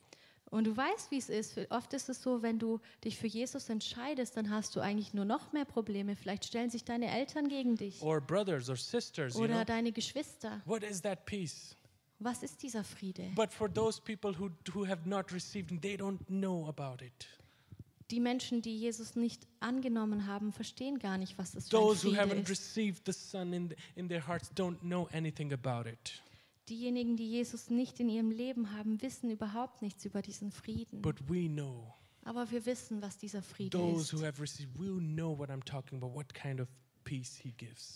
Und 0.51 0.65
du 0.65 0.77
weißt, 0.77 1.11
wie 1.11 1.17
es 1.17 1.31
ist. 1.31 1.59
Oft 1.71 1.95
ist 1.95 2.11
es 2.11 2.23
so, 2.23 2.43
wenn 2.43 2.59
du 2.59 2.79
dich 3.03 3.17
für 3.17 3.27
Jesus 3.27 3.71
entscheidest, 3.71 4.37
dann 4.37 4.51
hast 4.51 4.77
du 4.77 4.81
eigentlich 4.81 5.15
nur 5.15 5.25
noch 5.25 5.51
mehr 5.55 5.65
Probleme. 5.65 6.15
Vielleicht 6.15 6.45
stellen 6.45 6.69
sich 6.69 6.85
deine 6.85 7.11
Eltern 7.11 7.49
gegen 7.49 7.75
dich 7.77 8.03
Or 8.03 8.21
brothers 8.21 8.69
or 8.69 8.77
sisters, 8.77 9.35
you 9.35 9.45
oder 9.45 9.55
know. 9.55 9.65
deine 9.65 9.93
Geschwister. 9.93 10.61
What 10.67 10.83
is 10.83 11.01
that 11.01 11.25
peace? 11.25 11.75
Was 12.19 12.43
ist 12.43 12.63
dieser 12.63 12.85
Friede? 12.85 13.31
But 13.35 13.51
for 13.51 13.73
those 13.73 13.99
people 13.99 14.39
who, 14.39 14.51
who 14.75 14.87
have 14.87 15.09
not 15.09 15.33
received 15.33 15.71
they 15.81 15.97
don't 15.97 16.19
know 16.29 16.69
about 16.69 17.03
it. 17.03 17.27
Die 18.13 18.21
Menschen, 18.21 18.61
die 18.63 18.77
Jesus 18.77 19.17
nicht 19.17 19.47
angenommen 19.59 20.27
haben, 20.27 20.53
verstehen 20.53 20.99
gar 20.99 21.17
nicht, 21.19 21.39
was 21.39 21.53
das 21.53 21.69
für 21.69 21.77
ein 21.79 21.81
Those 21.83 22.05
who 22.07 22.11
Friede 22.11 22.23
haven't 22.23 22.43
ist. 22.43 22.51
received 22.51 23.03
the 23.07 23.13
Son 23.13 23.53
in, 23.53 23.75
in 23.97 24.09
their 24.09 24.27
hearts 24.27 24.51
don't 24.55 24.79
know 24.81 25.09
anything 25.13 25.53
about 25.53 25.89
it. 25.89 26.23
Diejenigen, 26.69 27.17
die 27.17 27.29
Jesus 27.29 27.71
nicht 27.71 27.99
in 28.01 28.09
ihrem 28.09 28.31
Leben 28.31 28.73
haben, 28.77 29.01
wissen 29.03 29.31
überhaupt 29.31 29.83
nichts 29.83 30.05
über 30.05 30.23
diesen 30.23 30.53
Frieden. 30.53 31.03
But 31.03 31.17
we 31.29 31.49
know. 31.49 31.93
Aber 32.25 32.51
wir 32.51 32.65
wissen, 32.67 33.03
was 33.03 33.17
dieser 33.19 33.43
Friede 33.43 33.77
Those 33.77 34.03
ist. 34.03 34.13
who 34.13 34.25
have 34.25 34.41
received 34.41 34.79
will 34.79 35.01
know 35.01 35.37
what 35.37 35.49
I'm 35.51 35.65
talking 35.65 35.99
about, 35.99 36.15
what 36.15 36.33
kind 36.35 36.61
of. 36.61 36.69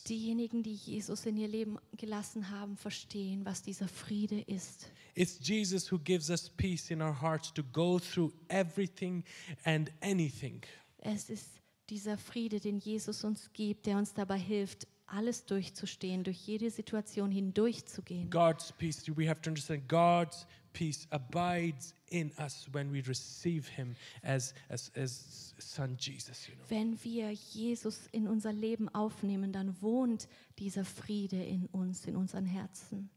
Diejenigen, 0.08 0.62
die 0.62 0.74
Jesus 0.74 1.26
in 1.26 1.36
ihr 1.36 1.48
Leben 1.48 1.78
gelassen 1.96 2.50
haben, 2.50 2.76
verstehen, 2.76 3.44
was 3.44 3.62
dieser 3.62 3.88
Friede 3.88 4.40
ist. 4.40 4.90
It's 5.14 5.38
Jesus 5.40 5.90
who 5.90 5.98
gives 5.98 6.28
us 6.30 6.50
peace 6.50 6.90
in 6.90 7.00
our 7.00 7.20
hearts 7.20 7.52
to 7.54 7.62
go 7.62 7.98
through 7.98 8.32
everything 8.48 9.24
and 9.64 9.90
anything. 10.00 10.62
Es 10.98 11.30
ist 11.30 11.60
dieser 11.88 12.18
Friede, 12.18 12.60
den 12.60 12.78
Jesus 12.78 13.24
uns 13.24 13.50
gibt, 13.52 13.86
der 13.86 13.96
uns 13.96 14.12
dabei 14.12 14.38
hilft, 14.38 14.86
alles 15.06 15.46
durchzustehen, 15.46 16.24
durch 16.24 16.38
jede 16.38 16.70
Situation 16.70 17.30
hindurchzugehen. 17.30 18.28
God's 18.28 18.72
peace, 18.72 19.04
we 19.16 19.28
have 19.28 19.40
to 19.40 19.50
understand 19.50 19.88
God's 19.88 20.46
peace 20.76 21.06
abides 21.10 21.94
in 22.10 22.30
us 22.38 22.68
when 22.72 22.92
we 22.92 23.00
receive 23.02 23.66
Him 23.66 23.96
as, 24.22 24.52
as, 24.68 24.90
as 24.94 25.54
Son 25.58 25.96
Jesus, 25.98 26.48
you 26.48 26.54
know. 26.54 26.64
Wenn 26.68 26.98
wir 27.02 27.30
Jesus 27.30 28.08
in 28.12 28.28
unser 28.28 28.52
Leben 28.52 28.88
aufnehmen, 28.90 29.52
dann 29.52 29.74
wohnt 29.80 30.28
dieser 30.58 30.84
Friede 30.84 31.42
in 31.42 31.66
uns, 31.72 32.04
in 32.04 32.14
unseren 32.14 32.44
Herzen. 32.44 33.08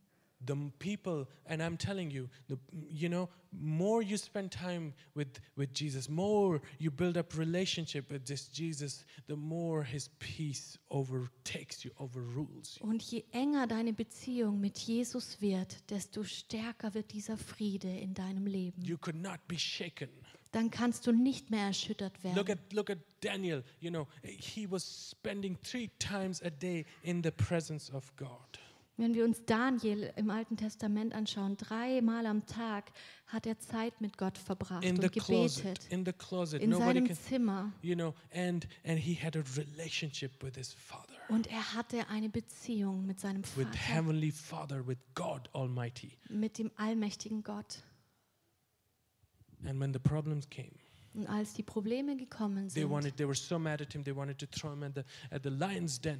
The 0.45 0.55
people 0.79 1.27
and 1.45 1.61
i'm 1.61 1.77
telling 1.77 2.09
you 2.11 2.29
the 2.47 2.57
you 2.89 3.09
know 3.09 3.27
more 3.51 4.01
you 4.01 4.15
spend 4.17 4.51
time 4.51 4.93
with 5.15 5.27
with 5.57 5.73
jesus 5.73 6.07
more 6.07 6.61
you 6.79 6.89
build 6.91 7.17
up 7.17 7.37
relationship 7.37 8.09
with 8.11 8.23
this 8.25 8.47
jesus 8.49 9.03
the 9.27 9.35
more 9.35 9.83
his 9.83 10.09
peace 10.19 10.77
overtakes 10.89 11.83
you 11.83 11.91
overrules 11.99 12.77
you 12.79 12.87
Und 12.89 13.01
je 13.03 13.23
enger 13.31 13.67
deine 13.67 13.93
Beziehung 13.93 14.59
mit 14.59 14.77
Jesus 14.77 15.41
wird, 15.41 15.89
desto 15.89 16.23
stärker 16.23 16.93
wird 16.93 17.11
dieser 17.11 17.37
Friede 17.37 17.89
in 17.89 18.13
deinem 18.13 18.45
Leben. 18.47 18.81
you 18.83 18.97
could 18.97 19.15
not 19.21 19.39
be 19.47 19.57
shaken 19.57 20.09
Dann 20.51 20.71
kannst 20.71 21.05
du 21.05 21.11
nicht 21.11 21.51
mehr 21.51 21.65
erschüttert 21.67 22.23
werden. 22.23 22.35
look 22.37 22.49
at 22.49 22.59
look 22.73 22.89
at 22.89 22.97
daniel 23.21 23.63
you 23.81 23.89
know 23.89 24.07
he 24.23 24.69
was 24.71 25.09
spending 25.11 25.57
three 25.61 25.89
times 25.99 26.41
a 26.43 26.49
day 26.49 26.85
in 27.03 27.21
the 27.23 27.31
presence 27.31 27.91
of 27.93 28.15
god 28.15 28.59
Wenn 28.99 29.13
wir 29.13 29.23
uns 29.23 29.45
Daniel 29.45 30.11
im 30.17 30.29
Alten 30.29 30.57
Testament 30.57 31.13
anschauen, 31.13 31.55
dreimal 31.55 32.25
am 32.25 32.45
Tag 32.45 32.91
hat 33.27 33.45
er 33.45 33.57
Zeit 33.57 34.01
mit 34.01 34.17
Gott 34.17 34.37
verbracht 34.37 34.83
in 34.83 34.99
und 34.99 35.09
gebetet. 35.13 35.87
in 35.89 36.03
closet 36.17 36.61
In 36.61 36.73
seinem 36.73 37.07
can 37.07 37.15
Zimmer. 37.15 37.71
you 37.81 37.95
know 37.95 38.13
and 38.33 38.67
and 38.83 38.99
he 38.99 39.15
had 39.15 39.37
a 39.37 39.43
relationship 39.55 40.43
with 40.43 40.55
his 40.55 40.73
father 40.73 41.13
Und 41.29 41.47
er 41.47 41.73
hatte 41.75 42.09
eine 42.09 42.27
Beziehung 42.27 43.05
mit 43.05 43.21
seinem 43.21 43.41
with 43.55 43.67
Vater, 43.67 43.77
heavenly 43.77 44.31
father 44.33 44.85
with 44.85 44.97
god 45.15 45.49
almighty 45.53 46.17
mit 46.27 46.57
dem 46.57 46.69
allmächtigen 46.75 47.41
Gott. 47.41 47.81
And 49.65 49.79
when 49.79 49.93
the 49.93 49.99
problems 49.99 50.49
came, 50.49 50.73
Und 51.13 51.25
als 51.27 51.53
die 51.53 51.63
Probleme 51.63 52.17
gekommen 52.17 52.67
they 52.67 52.81
sind, 52.81 52.89
wanted 52.91 53.15
they 53.15 53.25
were 53.25 53.33
so 53.33 53.57
mad 53.57 53.81
at 53.81 53.93
him 53.93 54.03
they 54.03 54.13
wanted 54.13 54.37
to 54.39 54.45
throw 54.45 54.73
him 54.73 54.83
at 54.83 54.93
the 54.95 55.03
at 55.33 55.43
the 55.43 55.49
lion's 55.49 56.01
den. 56.01 56.19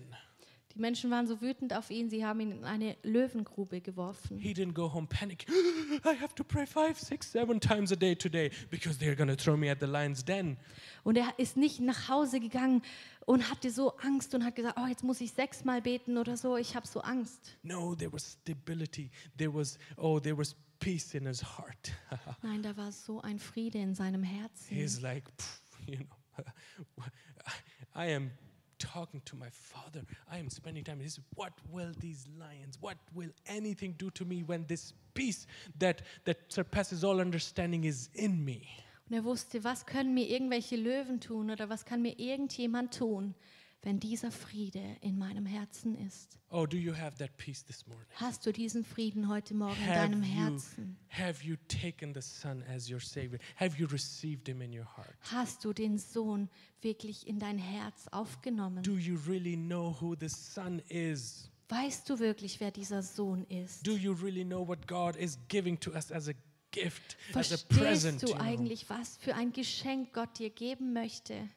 Die 0.75 0.79
Menschen 0.79 1.09
waren 1.09 1.27
so 1.27 1.41
wütend 1.41 1.73
auf 1.73 1.89
ihn, 1.89 2.09
sie 2.09 2.25
haben 2.25 2.39
ihn 2.41 2.51
in 2.51 2.63
eine 2.63 2.95
Löwengrube 3.03 3.81
geworfen. 3.81 4.37
He 4.37 4.53
didn't 4.53 4.73
go 4.73 4.91
home 4.93 5.07
panic. 5.07 5.45
I 6.05 6.15
have 6.21 6.35
to 6.35 6.43
pray 6.43 6.65
five, 6.65 6.99
six, 6.99 7.31
seven 7.31 7.59
times 7.59 7.91
a 7.91 7.95
day 7.95 8.15
today 8.15 8.51
because 8.69 8.99
they're 8.99 9.15
gonna 9.15 9.35
throw 9.35 9.57
me 9.57 9.71
at 9.71 9.79
the 9.79 9.87
lion's 9.87 10.23
den. 10.23 10.57
Und 11.03 11.17
er 11.17 11.33
ist 11.37 11.57
nicht 11.57 11.79
nach 11.79 12.07
Hause 12.09 12.39
gegangen 12.39 12.83
und 13.25 13.49
hatte 13.49 13.71
so 13.71 13.95
Angst 13.97 14.35
und 14.35 14.43
hat 14.43 14.55
gesagt, 14.55 14.77
oh, 14.79 14.87
jetzt 14.87 15.03
muss 15.03 15.21
ich 15.21 15.31
sechsmal 15.31 15.81
beten 15.81 16.17
oder 16.17 16.37
so, 16.37 16.55
ich 16.57 16.75
habe 16.75 16.87
so 16.87 17.01
Angst. 17.01 17.57
No, 17.63 17.95
there 17.95 18.11
was 18.13 18.33
stability. 18.33 19.09
There 19.37 19.53
was 19.53 19.79
oh, 19.97 20.19
there 20.19 20.37
was 20.37 20.55
peace 20.79 21.13
in 21.15 21.25
his 21.25 21.41
heart. 21.41 21.91
Nein, 22.43 22.61
da 22.61 22.75
war 22.77 22.91
so 22.91 23.21
ein 23.21 23.39
Friede 23.39 23.79
in 23.79 23.95
seinem 23.95 24.23
Herzen. 24.23 24.75
He's 24.75 25.01
like, 25.01 25.23
"Pff, 25.37 25.61
you 25.87 25.97
know, 25.97 26.43
I 27.95 28.13
am 28.13 28.31
talking 28.79 29.21
to 29.25 29.35
my 29.35 29.49
father. 29.51 30.01
I 30.31 30.39
am 30.39 30.49
spending 30.49 30.83
time. 30.83 30.99
He 30.99 31.05
This 31.05 31.19
what 31.35 31.53
will 31.69 31.91
these 31.99 32.27
lions, 32.39 32.77
what 32.81 32.97
will 33.13 33.31
anything 33.45 33.95
do 33.97 34.09
to 34.11 34.25
me 34.25 34.43
when 34.43 34.65
this 34.67 34.93
peace 35.13 35.45
that 35.77 36.01
that 36.25 36.37
surpasses 36.49 37.03
all 37.03 37.19
understanding 37.19 37.83
is 37.83 38.09
in 38.15 38.43
me? 38.43 38.67
Und 39.09 39.15
er 39.15 39.23
wusste, 39.23 39.63
was 39.63 39.85
können 39.85 40.13
mir 40.13 40.27
irgendwelche 40.29 40.75
Löwen 40.75 41.19
tun 41.19 41.49
oder 41.49 41.67
was 41.69 41.83
kann 41.83 42.01
mir 42.01 42.19
irgendjemand 42.19 42.93
tun, 42.93 43.33
wenn 43.81 43.99
dieser 43.99 44.31
Friede 44.31 44.97
in 45.01 45.17
meinem 45.17 45.45
Herzen 45.45 45.95
ist. 45.95 46.37
Oh, 46.49 46.65
do 46.65 46.75
you 46.75 46.93
have 46.95 47.17
that 47.17 47.35
peace 47.37 47.63
this 47.63 47.87
morning? 47.87 48.05
Hast 48.15 48.45
du 48.45 48.51
diesen 48.51 48.83
Frieden 48.83 49.29
heute 49.29 49.53
Morgen 49.53 49.79
in 49.79 49.87
Have 49.87 49.95
deinem 49.95 50.23
you, 50.23 50.29
Herzen? 50.29 50.97
have 51.09 51.43
you 51.45 51.55
taken 51.67 52.13
the 52.13 52.21
Son 52.21 52.61
as 52.63 52.89
your 52.89 52.99
Savior? 52.99 53.39
Have 53.55 53.77
you 53.77 53.87
received 53.87 54.47
Him 54.47 54.61
in 54.61 54.73
your 54.77 54.85
heart? 54.97 55.15
Hast 55.31 55.63
du 55.63 55.71
den 55.71 55.97
Sohn 55.97 56.49
wirklich 56.81 57.25
in 57.27 57.39
dein 57.39 57.57
Herz 57.57 58.07
aufgenommen? 58.11 58.83
Do 58.83 58.97
you 58.97 59.17
really 59.27 59.55
know 59.55 59.95
who 60.01 60.15
the 60.19 60.29
Son 60.29 60.79
is? 60.89 61.49
Weißt 61.69 62.09
du 62.09 62.19
wirklich, 62.19 62.59
wer 62.59 62.71
dieser 62.71 63.03
Sohn 63.03 63.45
ist? 63.45 63.85
Do 63.85 63.95
you 63.95 64.11
really 64.11 64.43
know 64.43 64.67
what 64.67 64.87
God 64.87 65.15
is 65.15 65.37
giving 65.47 65.79
to 65.79 65.91
us 65.91 66.11
as 66.11 66.27
a 66.27 66.33
gift, 66.71 67.15
as 67.33 67.51
a 67.53 67.57
Verstehst 67.57 67.69
present? 67.69 68.23
du 68.23 68.27
you 68.27 68.33
know? 68.33 68.43
eigentlich, 68.43 68.89
was 68.89 69.17
für 69.17 69.35
ein 69.35 69.53
Geschenk 69.53 70.11
Gott 70.13 70.37
dir 70.39 70.49
geben 70.49 70.93
möchte? 70.93 71.47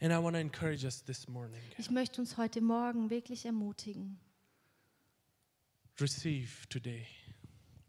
And 0.00 0.12
I 0.12 0.18
want 0.18 0.34
to 0.34 0.40
encourage 0.40 0.84
us 0.84 1.02
this 1.02 1.28
morning. 1.28 1.60
Ich 1.78 1.90
möchte 1.90 2.20
uns 2.20 2.36
heute 2.36 2.60
Morgen 2.60 3.10
wirklich 3.10 3.44
ermutigen. 3.44 4.18
Receive 5.98 6.66
today. 6.68 7.06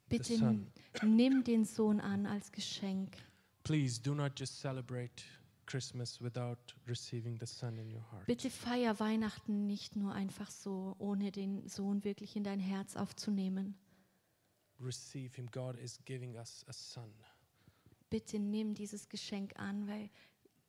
Bitte 0.09 0.59
nimm 1.03 1.43
den 1.43 1.63
Sohn 1.63 2.01
an 2.01 2.25
als 2.25 2.51
Geschenk. 2.51 3.15
Please 3.63 4.01
do 4.01 4.13
not 4.13 4.37
just 4.37 4.59
celebrate 4.59 5.23
Christmas 5.65 6.21
without 6.21 6.75
receiving 6.85 7.37
the 7.39 7.45
Son 7.45 7.77
in 7.77 7.89
your 7.89 8.03
heart. 8.11 8.25
Bitte 8.25 8.49
feier 8.49 8.99
Weihnachten 8.99 9.67
nicht 9.67 9.95
nur 9.95 10.13
einfach 10.13 10.51
so, 10.51 10.95
ohne 10.99 11.31
den 11.31 11.65
Sohn 11.69 12.03
wirklich 12.03 12.35
in 12.35 12.43
dein 12.43 12.59
Herz 12.59 12.97
aufzunehmen. 12.97 13.75
Receive 14.81 15.33
Him. 15.35 15.49
God 15.51 15.77
is 15.77 15.97
giving 16.03 16.35
us 16.35 16.65
a 16.67 16.73
Son. 16.73 17.13
Bitte 18.09 18.39
nimm 18.39 18.73
dieses 18.73 19.07
Geschenk 19.07 19.57
an, 19.57 19.87
weil 19.87 20.09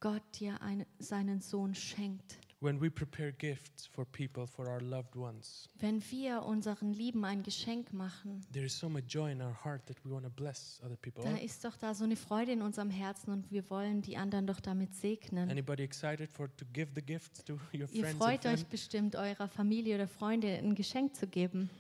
Gott 0.02 0.22
dir 0.40 0.60
ein, 0.60 0.84
seinen 0.98 1.40
Sohn 1.40 1.74
schenkt. 1.76 2.38
When 2.60 2.80
we 2.80 2.90
prepare 2.90 3.32
gifts 3.32 3.86
for 3.86 4.04
people, 4.04 4.46
for 4.48 4.66
our 4.68 4.80
loved 4.80 5.16
ones, 5.16 5.68
Wenn 5.78 6.02
wir 6.10 6.42
unseren 6.42 6.92
Lieben 6.92 7.24
ein 7.24 7.42
Geschenk 7.44 7.92
machen, 7.92 8.44
there 8.52 8.64
is 8.66 8.76
so 8.78 8.88
much 8.88 9.04
joy 9.08 9.30
in 9.32 9.40
our 9.40 9.64
heart 9.64 9.86
that 9.86 9.96
we 10.04 10.10
want 10.10 10.24
to 10.24 10.30
bless 10.30 10.80
other 10.84 10.96
people. 10.96 11.22
da 11.24 11.36
ist 11.38 11.64
doch 11.64 11.76
da 11.76 11.94
so 11.94 12.02
eine 12.04 12.16
Freude 12.16 12.50
in 12.52 12.62
unserem 12.62 12.90
Herzen 12.90 13.30
und 13.30 13.50
wir 13.52 13.68
wollen 13.70 14.02
die 14.02 14.16
anderen 14.16 14.46
doch 14.48 14.58
damit 14.60 14.92
segnen. 14.94 15.50
Anybody 15.50 15.84
excited 15.84 16.30
for 16.30 16.48
to 16.56 16.64
give 16.72 16.90
the 16.96 17.02
gifts 17.02 17.42
to 17.44 17.54
your 17.72 17.88
Ihr 17.92 18.04
friends 18.04 18.04
and 18.10 18.16
freut 18.18 18.46
euch 18.46 18.60
family? 18.60 18.66
bestimmt, 18.70 19.16
eurer 19.16 19.48
Familie 19.48 19.94
oder 19.94 20.08
Freunde 20.08 20.48
ein 20.48 20.74
Geschenk 20.74 21.14
zu 21.14 21.26
geben. 21.28 21.70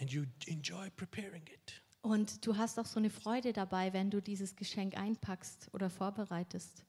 And 0.00 0.10
you 0.12 0.24
enjoy 0.46 0.88
preparing 0.90 1.42
it. 1.52 1.82
Und 2.00 2.44
du 2.46 2.56
hast 2.56 2.78
auch 2.80 2.86
so 2.86 2.98
eine 2.98 3.10
Freude 3.10 3.52
dabei, 3.52 3.92
wenn 3.92 4.10
du 4.10 4.20
dieses 4.20 4.56
Geschenk 4.56 4.96
einpackst 4.96 5.68
oder 5.72 5.88
vorbereitest. 5.90 6.84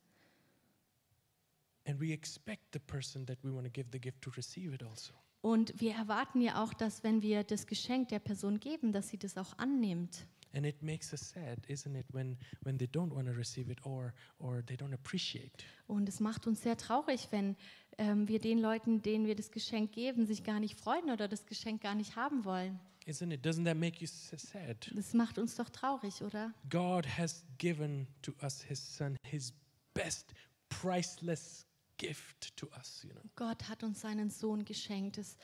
And 1.86 2.00
we 2.00 2.14
expect 2.14 2.74
the 2.74 2.80
person 2.80 3.26
that 3.26 3.38
we 3.44 3.52
want 3.54 3.66
to 3.66 3.72
give 3.72 3.90
the 3.92 4.00
gift 4.00 4.22
to 4.22 4.32
receive 4.32 4.74
it 4.74 4.84
also. 4.84 5.14
Und 5.42 5.80
wir 5.82 5.94
erwarten 5.94 6.40
ja 6.40 6.64
auch, 6.64 6.74
dass 6.74 7.04
wenn 7.04 7.22
wir 7.22 7.44
das 7.44 7.68
Geschenk 7.68 8.08
der 8.08 8.20
Person 8.20 8.62
geben, 8.62 8.94
dass 8.94 9.10
sie 9.10 9.18
das 9.18 9.38
auch 9.38 9.58
annimmt. 9.58 10.26
And 10.54 10.66
it 10.66 10.82
makes 10.82 11.12
us 11.12 11.32
sad, 11.32 11.60
isn't 11.68 11.98
it, 11.98 12.06
when, 12.14 12.38
when 12.62 12.78
they 12.78 12.88
don't 12.88 13.14
want 13.14 13.28
to 13.28 13.34
receive 13.34 13.72
it 13.72 13.84
or, 13.86 14.14
or 14.38 14.64
they 14.66 14.78
don't 14.78 14.94
appreciate. 14.94 15.66
Und 15.88 16.08
es 16.08 16.20
macht 16.20 16.48
uns 16.48 16.62
sehr 16.62 16.78
traurig, 16.78 17.28
wenn 17.32 17.58
ähm, 17.98 18.28
wir 18.28 18.40
den 18.40 18.60
Leuten, 18.60 19.02
denen 19.02 19.26
wir 19.26 19.36
das 19.36 19.52
Geschenk 19.52 19.92
geben, 19.92 20.26
sich 20.26 20.44
gar 20.44 20.60
nicht 20.60 20.80
freuen 20.80 21.10
oder 21.10 21.28
das 21.28 21.46
Geschenk 21.46 21.82
gar 21.82 21.96
nicht 21.96 22.16
haben 22.16 22.46
wollen. 22.46 22.80
Isn't 23.06 23.34
it? 23.34 23.46
Doesn't 23.46 23.66
that 23.66 23.78
make 23.78 24.00
you 24.00 24.08
sad? 24.08 24.92
Das 24.96 25.14
macht 25.14 25.38
uns 25.38 25.56
doch 25.56 25.70
traurig, 25.70 26.22
oder? 26.22 26.54
God 26.70 27.06
has 27.06 27.44
given 27.58 28.08
to 28.22 28.32
us 28.42 28.62
His 28.62 28.96
Son, 28.96 29.18
His 29.26 29.54
best, 29.94 30.34
priceless 30.70 31.66
gift 31.98 32.56
to 32.58 32.68
us, 32.78 33.04
you 33.04 33.14
know. 33.14 33.22
Gott 33.36 33.70
hat 33.70 33.84
uns 33.84 34.02
seinen 34.02 34.30
Sohn 34.30 34.66
geschenkt, 34.66 35.18
das 35.18 35.38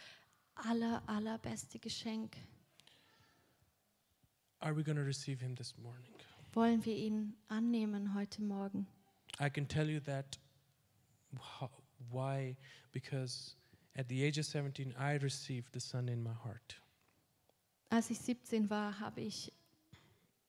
aller, 0.55 1.01
allerbeste 1.07 1.79
Geschenk. 1.79 2.35
Are 4.59 4.75
we 4.75 4.83
going 4.83 4.97
to 4.97 5.03
receive 5.03 5.39
Him 5.39 5.55
this 5.55 5.77
morning? 5.77 6.13
Wollen 6.53 6.83
wir 6.83 6.95
ihn 6.95 7.35
annehmen 7.47 8.13
heute 8.13 8.41
Morgen? 8.41 8.87
I 9.39 9.49
can 9.49 9.67
tell 9.67 9.89
you 9.89 9.99
that. 10.01 10.37
Why? 12.11 12.57
Because 12.91 13.55
at 13.95 14.09
the 14.09 14.23
age 14.23 14.39
of 14.39 14.45
17, 14.45 14.93
I 14.97 15.17
received 15.17 15.73
the 15.73 15.79
Son 15.79 16.09
in 16.09 16.21
my 16.21 16.33
heart. 16.33 16.81
Als 17.89 18.09
ich 18.09 18.19
17 18.19 18.69
war, 18.69 18.99
habe 18.99 19.21
ich 19.21 19.51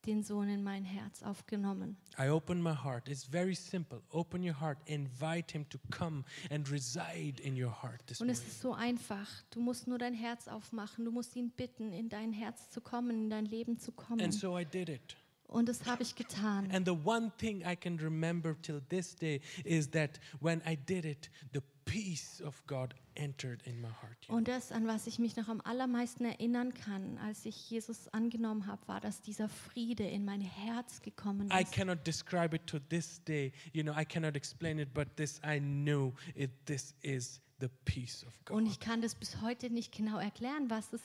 den 0.05 0.23
Sohn 0.23 0.49
in 0.49 0.63
mein 0.63 0.83
Herz 0.83 1.23
aufgenommen. 1.23 1.97
I 2.17 2.29
opened 2.29 2.63
my 2.63 2.73
heart. 2.73 3.07
It's 3.07 3.23
very 3.25 3.55
simple. 3.55 4.01
Open 4.11 4.43
your 4.43 4.59
heart, 4.59 4.77
invite 4.85 5.51
Him 5.51 5.67
to 5.69 5.77
come 5.91 6.23
and 6.49 6.69
reside 6.71 7.41
in 7.41 7.61
your 7.61 7.71
heart 7.71 8.05
this 8.07 8.21
Und 8.21 8.29
es 8.29 8.39
morning. 8.39 8.51
ist 8.51 8.61
so 8.61 8.73
einfach. 8.73 9.27
Du 9.51 9.59
musst 9.59 9.87
nur 9.87 9.97
dein 9.97 10.13
Herz 10.13 10.47
aufmachen. 10.47 11.05
Du 11.05 11.11
musst 11.11 11.35
ihn 11.35 11.51
bitten, 11.51 11.91
in 11.91 12.09
dein 12.09 12.33
Herz 12.33 12.69
zu 12.69 12.81
kommen, 12.81 13.11
in 13.25 13.29
dein 13.29 13.45
Leben 13.45 13.77
zu 13.77 13.91
kommen. 13.91 14.21
And 14.21 14.33
so 14.33 14.57
I 14.57 14.65
did 14.65 14.89
it. 14.89 15.15
Und 15.47 15.67
das 15.67 15.85
habe 15.85 16.01
ich 16.01 16.15
getan. 16.15 16.71
And 16.71 16.87
the 16.87 16.95
one 17.05 17.29
thing 17.37 17.61
I 17.65 17.75
can 17.75 17.97
remember 17.97 18.55
till 18.61 18.81
this 18.87 19.13
day 19.15 19.41
is 19.65 19.89
that 19.91 20.19
when 20.39 20.61
I 20.65 20.77
did 20.77 21.03
it, 21.03 21.29
the 21.53 21.59
peace 21.85 22.41
of 22.41 22.61
God 22.67 22.93
entered 23.15 23.61
in 23.65 23.81
my 23.81 23.87
heart. 23.89 24.17
you 24.23 24.27
know. 24.29 24.37
Und 24.37 24.47
das, 24.47 24.71
an 24.71 24.87
was 24.87 25.07
ich 25.07 25.19
mich 25.19 25.35
noch 25.35 25.47
am 25.49 25.61
allermeisten 25.61 26.25
erinnern 26.25 26.73
kann, 26.73 27.17
als 27.17 27.45
ich 27.45 27.69
Jesus 27.69 28.07
angenommen 28.09 28.67
habe, 28.67 28.87
war, 28.87 28.99
dass 29.01 29.21
dieser 29.21 29.49
Friede 29.49 30.03
in 30.07 30.23
mein 30.25 30.41
Herz 30.41 31.01
gekommen 31.01 31.49
I 31.51 31.63
ist. 31.63 31.71
cannot 31.73 32.05
describe 32.05 32.55
it 32.55 32.65
to 32.67 32.79
this 32.79 33.23
day. 33.23 33.51
You 33.73 33.83
know, 33.83 33.93
I 33.99 34.05
cannot 34.05 34.35
explain 34.35 34.79
it, 34.79 34.93
but 34.93 35.15
this 35.17 35.39
I 35.45 35.59
knew 35.59 36.13
it. 36.35 36.51
This 36.65 36.95
is 37.01 37.41
the 37.59 37.67
peace 37.85 38.23
of 38.25 38.33
God. 38.45 38.57
Und 38.57 38.65
ich 38.67 38.79
kann 38.79 39.01
das 39.01 39.15
bis 39.15 39.41
heute 39.41 39.69
nicht 39.69 39.91
genau 39.95 40.17
erklären, 40.17 40.69
was 40.69 40.93
es, 40.93 41.01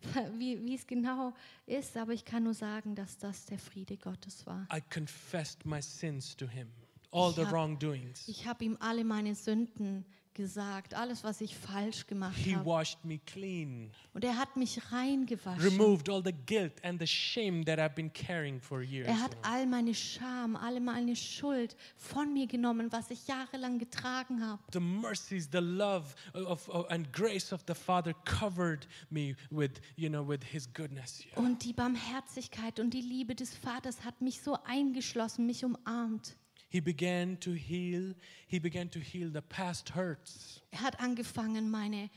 wie, 0.38 0.64
wie 0.64 0.74
es 0.76 0.86
genau 0.86 1.34
ist, 1.66 1.96
aber 1.96 2.12
ich 2.12 2.24
kann 2.24 2.44
nur 2.44 2.54
sagen, 2.54 2.94
dass 2.94 3.18
das 3.18 3.46
der 3.46 3.58
Friede 3.58 3.96
Gottes 3.96 4.46
war. 4.46 4.66
I 4.72 4.80
confessed 4.80 5.66
my 5.66 5.82
sins 5.82 6.36
to 6.36 6.46
Him, 6.46 6.68
all 7.10 7.30
Ich 7.30 7.36
the 7.36 7.42
hab- 7.44 7.52
wrongdoings. 7.52 8.28
Ich 8.28 8.46
habe 8.46 8.64
ihm 8.64 8.76
alle 8.80 9.04
meine 9.04 9.34
Sünden 9.34 10.04
gesagt, 10.38 10.94
alles, 10.94 11.22
was 11.24 11.42
ich 11.42 11.54
falsch 11.54 12.06
gemacht 12.06 12.36
He 12.38 12.54
habe. 12.54 12.64
washed 12.64 13.04
me 13.04 13.18
clean, 13.26 13.90
Und 14.14 14.24
er 14.24 14.38
hat 14.38 14.56
mich 14.56 14.80
reingewaschen. 14.90 15.60
removed 15.62 16.08
all 16.08 16.22
the 16.24 16.32
guilt 16.46 16.72
and 16.82 16.98
the 16.98 17.06
shame 17.06 17.62
that 17.66 17.78
I've 17.78 17.94
been 17.94 18.10
carrying 18.12 18.58
for 18.60 18.80
years. 18.80 19.06
Er 19.08 19.20
hat 19.20 19.36
all 19.42 19.66
meine 19.66 19.92
Scham, 19.94 20.56
alle 20.56 20.80
meine 20.80 21.14
Schuld 21.16 21.76
von 21.96 22.32
mir 22.32 22.46
genommen, 22.46 22.90
was 22.90 23.10
ich 23.10 23.26
jahrelang 23.26 23.78
getragen 23.78 24.42
habe. 24.46 24.62
the 24.72 24.80
mercies, 24.80 25.48
the 25.52 25.58
love 25.58 26.14
of, 26.32 26.68
of- 26.70 26.88
and 26.90 27.12
grace 27.12 27.52
of 27.52 27.62
the 27.66 27.74
Father 27.74 28.14
covered 28.24 28.86
me 29.10 29.34
with, 29.50 29.72
you 29.96 30.08
know, 30.08 30.26
with 30.26 30.44
His 30.44 30.72
goodness. 30.72 31.24
yeah. 31.26 31.36
Und 31.36 31.64
die 31.64 31.72
Barmherzigkeit 31.72 32.78
und 32.80 32.94
die 32.94 33.00
Liebe 33.02 33.34
des 33.34 33.54
Vaters 33.54 34.04
hat 34.04 34.20
mich 34.20 34.40
so 34.40 34.56
eingeschlossen, 34.64 35.46
mich 35.46 35.64
umarmt. 35.64 36.36
He 36.68 36.80
began 36.80 37.38
to 37.40 37.52
heal. 37.52 38.14
He 38.46 38.60
began 38.60 38.90
to 38.90 38.98
heal 38.98 39.30
the 39.32 39.40
past 39.40 39.94
hurts. 39.94 40.62
Er 40.70 40.82
hat 40.82 41.00
angefangen, 41.00 41.70
meine 41.70 42.10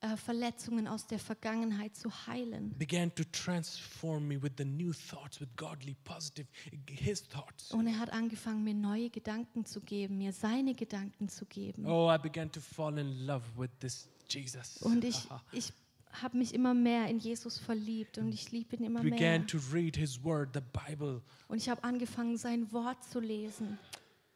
äh, 0.00 0.16
Verletzungen 0.16 0.86
aus 0.86 1.06
der 1.06 1.18
Vergangenheit 1.18 1.96
zu 1.96 2.10
heilen. 2.26 2.72
Began 2.78 3.14
to 3.14 3.24
transform 3.32 4.28
me 4.28 4.40
with 4.40 4.52
the 4.56 4.64
new 4.64 4.92
thoughts, 4.92 5.40
with 5.40 5.48
godly, 5.56 5.96
positive, 6.04 6.46
His 6.88 7.22
thoughts. 7.26 7.72
Und 7.72 7.86
er 7.86 7.98
hat 7.98 8.10
angefangen, 8.10 8.64
mir 8.64 8.74
neue 8.74 9.10
Gedanken 9.10 9.66
zu 9.66 9.80
geben, 9.80 10.18
mir 10.18 10.32
seine 10.32 10.74
Gedanken 10.74 11.28
zu 11.28 11.44
geben. 11.46 11.84
Oh, 11.84 12.10
I 12.10 12.16
began 12.16 12.50
to 12.52 12.60
fall 12.60 12.96
in 12.96 13.26
love 13.26 13.44
with 13.56 13.70
this 13.80 14.08
Jesus. 14.28 14.78
Und 14.82 15.04
ich, 15.04 15.26
ich 15.52 15.72
habe 16.12 16.38
mich 16.38 16.54
immer 16.54 16.74
mehr 16.74 17.08
in 17.08 17.18
Jesus 17.18 17.58
verliebt 17.58 18.18
und 18.18 18.32
ich 18.32 18.50
liebe 18.52 18.76
ihn 18.76 18.84
immer 18.84 19.02
mehr. 19.02 19.12
began 19.12 19.46
to 19.46 19.58
read 19.72 19.96
His 19.96 20.22
Word, 20.22 20.50
the 20.54 20.60
Bible. 20.60 21.22
Und 21.48 21.58
ich 21.58 21.68
habe 21.68 21.82
angefangen, 21.84 22.36
sein 22.36 22.70
Wort 22.72 23.04
zu 23.04 23.20
lesen. 23.20 23.78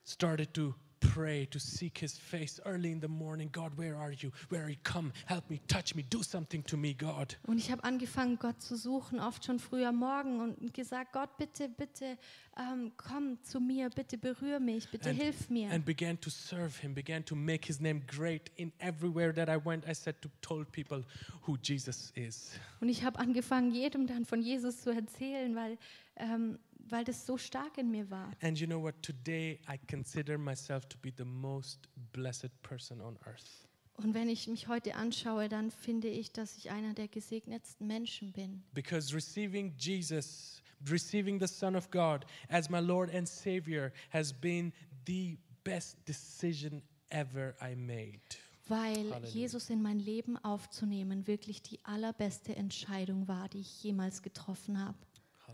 Started 0.05 0.53
to 0.55 0.75
pray, 1.15 1.47
to 1.47 1.59
seek 1.59 1.99
His 1.99 2.17
face 2.17 2.61
early 2.65 2.91
in 2.93 3.01
the 3.01 3.09
morning. 3.09 3.51
God, 3.53 3.77
where 3.77 3.97
are 3.97 4.13
you? 4.13 4.31
Where 4.49 4.63
are 4.65 4.71
you? 4.71 4.77
Come, 4.85 5.13
help 5.27 5.49
me, 5.51 5.61
touch 5.69 5.95
me, 5.95 6.05
do 6.09 6.23
something 6.23 6.63
to 6.65 6.77
me, 6.77 6.95
God. 6.95 7.37
Und 7.47 7.59
ich 7.59 7.71
habe 7.71 7.83
angefangen, 7.85 8.39
Gott 8.39 8.61
zu 8.63 8.77
suchen, 8.77 9.21
oft 9.21 9.45
schon 9.45 9.59
früh 9.59 9.85
am 9.85 9.97
Morgen 9.97 10.41
und 10.41 10.73
gesagt, 10.75 11.13
Gott, 11.13 11.37
bitte, 11.37 11.69
bitte, 11.69 12.17
ähm, 12.57 12.93
komm 12.97 13.43
zu 13.43 13.61
mir, 13.61 13.91
bitte 13.91 14.17
berühr 14.19 14.61
mich, 14.61 14.91
bitte 14.91 15.11
And- 15.11 15.21
hilf 15.21 15.49
mir. 15.51 15.71
and 15.71 15.85
began 15.85 16.21
to 16.21 16.31
serve 16.31 16.77
him 16.81 16.95
began 16.95 17.25
to 17.25 17.35
make 17.35 17.67
his 17.67 17.81
name 17.81 18.01
great 18.07 18.51
in 18.57 18.71
everywhere 18.79 19.33
that 19.35 19.49
i 19.49 19.57
went 19.57 19.87
i 19.89 19.95
said 19.95 20.21
to 20.21 20.29
told 20.43 20.71
people 20.71 21.03
who 21.47 21.57
jesus 21.63 22.11
is 22.15 22.53
Und 22.83 22.89
ich 22.91 23.05
habe 23.05 23.19
angefangen, 23.19 23.71
jedem 23.73 24.07
dann 24.07 24.25
von 24.27 24.43
Jesus 24.43 24.83
zu 24.83 24.91
erzählen, 24.91 25.55
weil, 25.57 25.79
ähm, 26.17 26.59
weil 26.89 27.05
das 27.05 27.26
so 27.26 27.37
stark 27.37 27.78
in 27.78 27.91
mir 27.91 28.11
war. 28.11 28.30
and 28.41 28.59
you 28.59 28.66
know 28.66 28.83
what 28.83 28.95
today 29.03 29.59
i 29.68 29.78
consider 29.89 30.39
myself 30.39 30.87
to 30.87 30.99
be 30.99 31.12
the 31.16 31.24
most 31.24 31.89
blessed 32.12 32.51
person 32.62 33.01
on 33.01 33.16
earth 33.26 33.66
Und 33.95 34.14
wenn 34.14 34.28
ich 34.30 34.49
mich 34.49 34.68
heute 34.68 34.95
anschaue, 34.97 35.49
dann 35.51 35.70
finde 35.70 36.09
ich, 36.09 36.33
dass 36.33 36.57
ich 36.57 36.70
einer 36.70 36.95
der 36.95 37.09
gesegnetsten 37.09 37.87
Menschen 37.87 38.33
bin. 38.33 38.62
because 38.74 39.14
receiving 39.14 39.74
jesus 39.78 40.62
receiving 40.89 41.39
the 41.39 41.47
son 41.47 41.76
of 41.76 41.91
god 41.91 42.24
as 42.49 42.68
my 42.70 42.80
lord 42.80 43.14
and 43.14 43.28
savior 43.28 43.93
has 44.11 44.33
been 44.33 44.72
the 45.07 45.39
best 45.64 45.97
decision 46.09 46.83
ever 47.11 47.55
i 47.61 47.74
made 47.76 48.20
Weil 48.68 49.11
Halleluja. 49.12 49.28
Jesus 49.35 49.70
in 49.70 49.83
mein 49.83 49.99
Leben 49.99 50.37
aufzunehmen 50.39 51.26
wirklich 51.26 51.62
die 51.62 51.85
allerbeste 51.85 52.55
Entscheidung 52.57 53.26
war, 53.28 53.49
die 53.49 53.59
ich 53.61 53.83
jemals 53.83 54.22
getroffen 54.22 54.78
habe. 54.78 54.97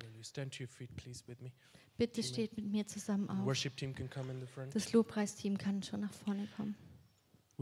Hallelujah 0.03 0.25
stand 0.25 0.53
to 0.53 0.61
your 0.63 0.69
feet 0.69 0.91
please 0.97 1.23
with 1.27 1.41
me 1.41 1.53
Bitte 1.97 2.23
steht 2.23 2.57
mit 2.57 2.67
mir 2.71 2.87
zusammen 2.87 3.29
auf. 3.29 3.45
worship 3.45 3.77
team 3.77 3.93
can 3.95 4.09
come 4.09 4.31
in 4.31 4.41
the 4.41 4.47
front 4.47 4.75
Das 4.75 4.93
Lobpreisteam 4.93 5.59
kann 5.59 5.83
schon 5.83 6.01
nach 6.01 6.13
vorne 6.13 6.47
kommen. 6.57 6.77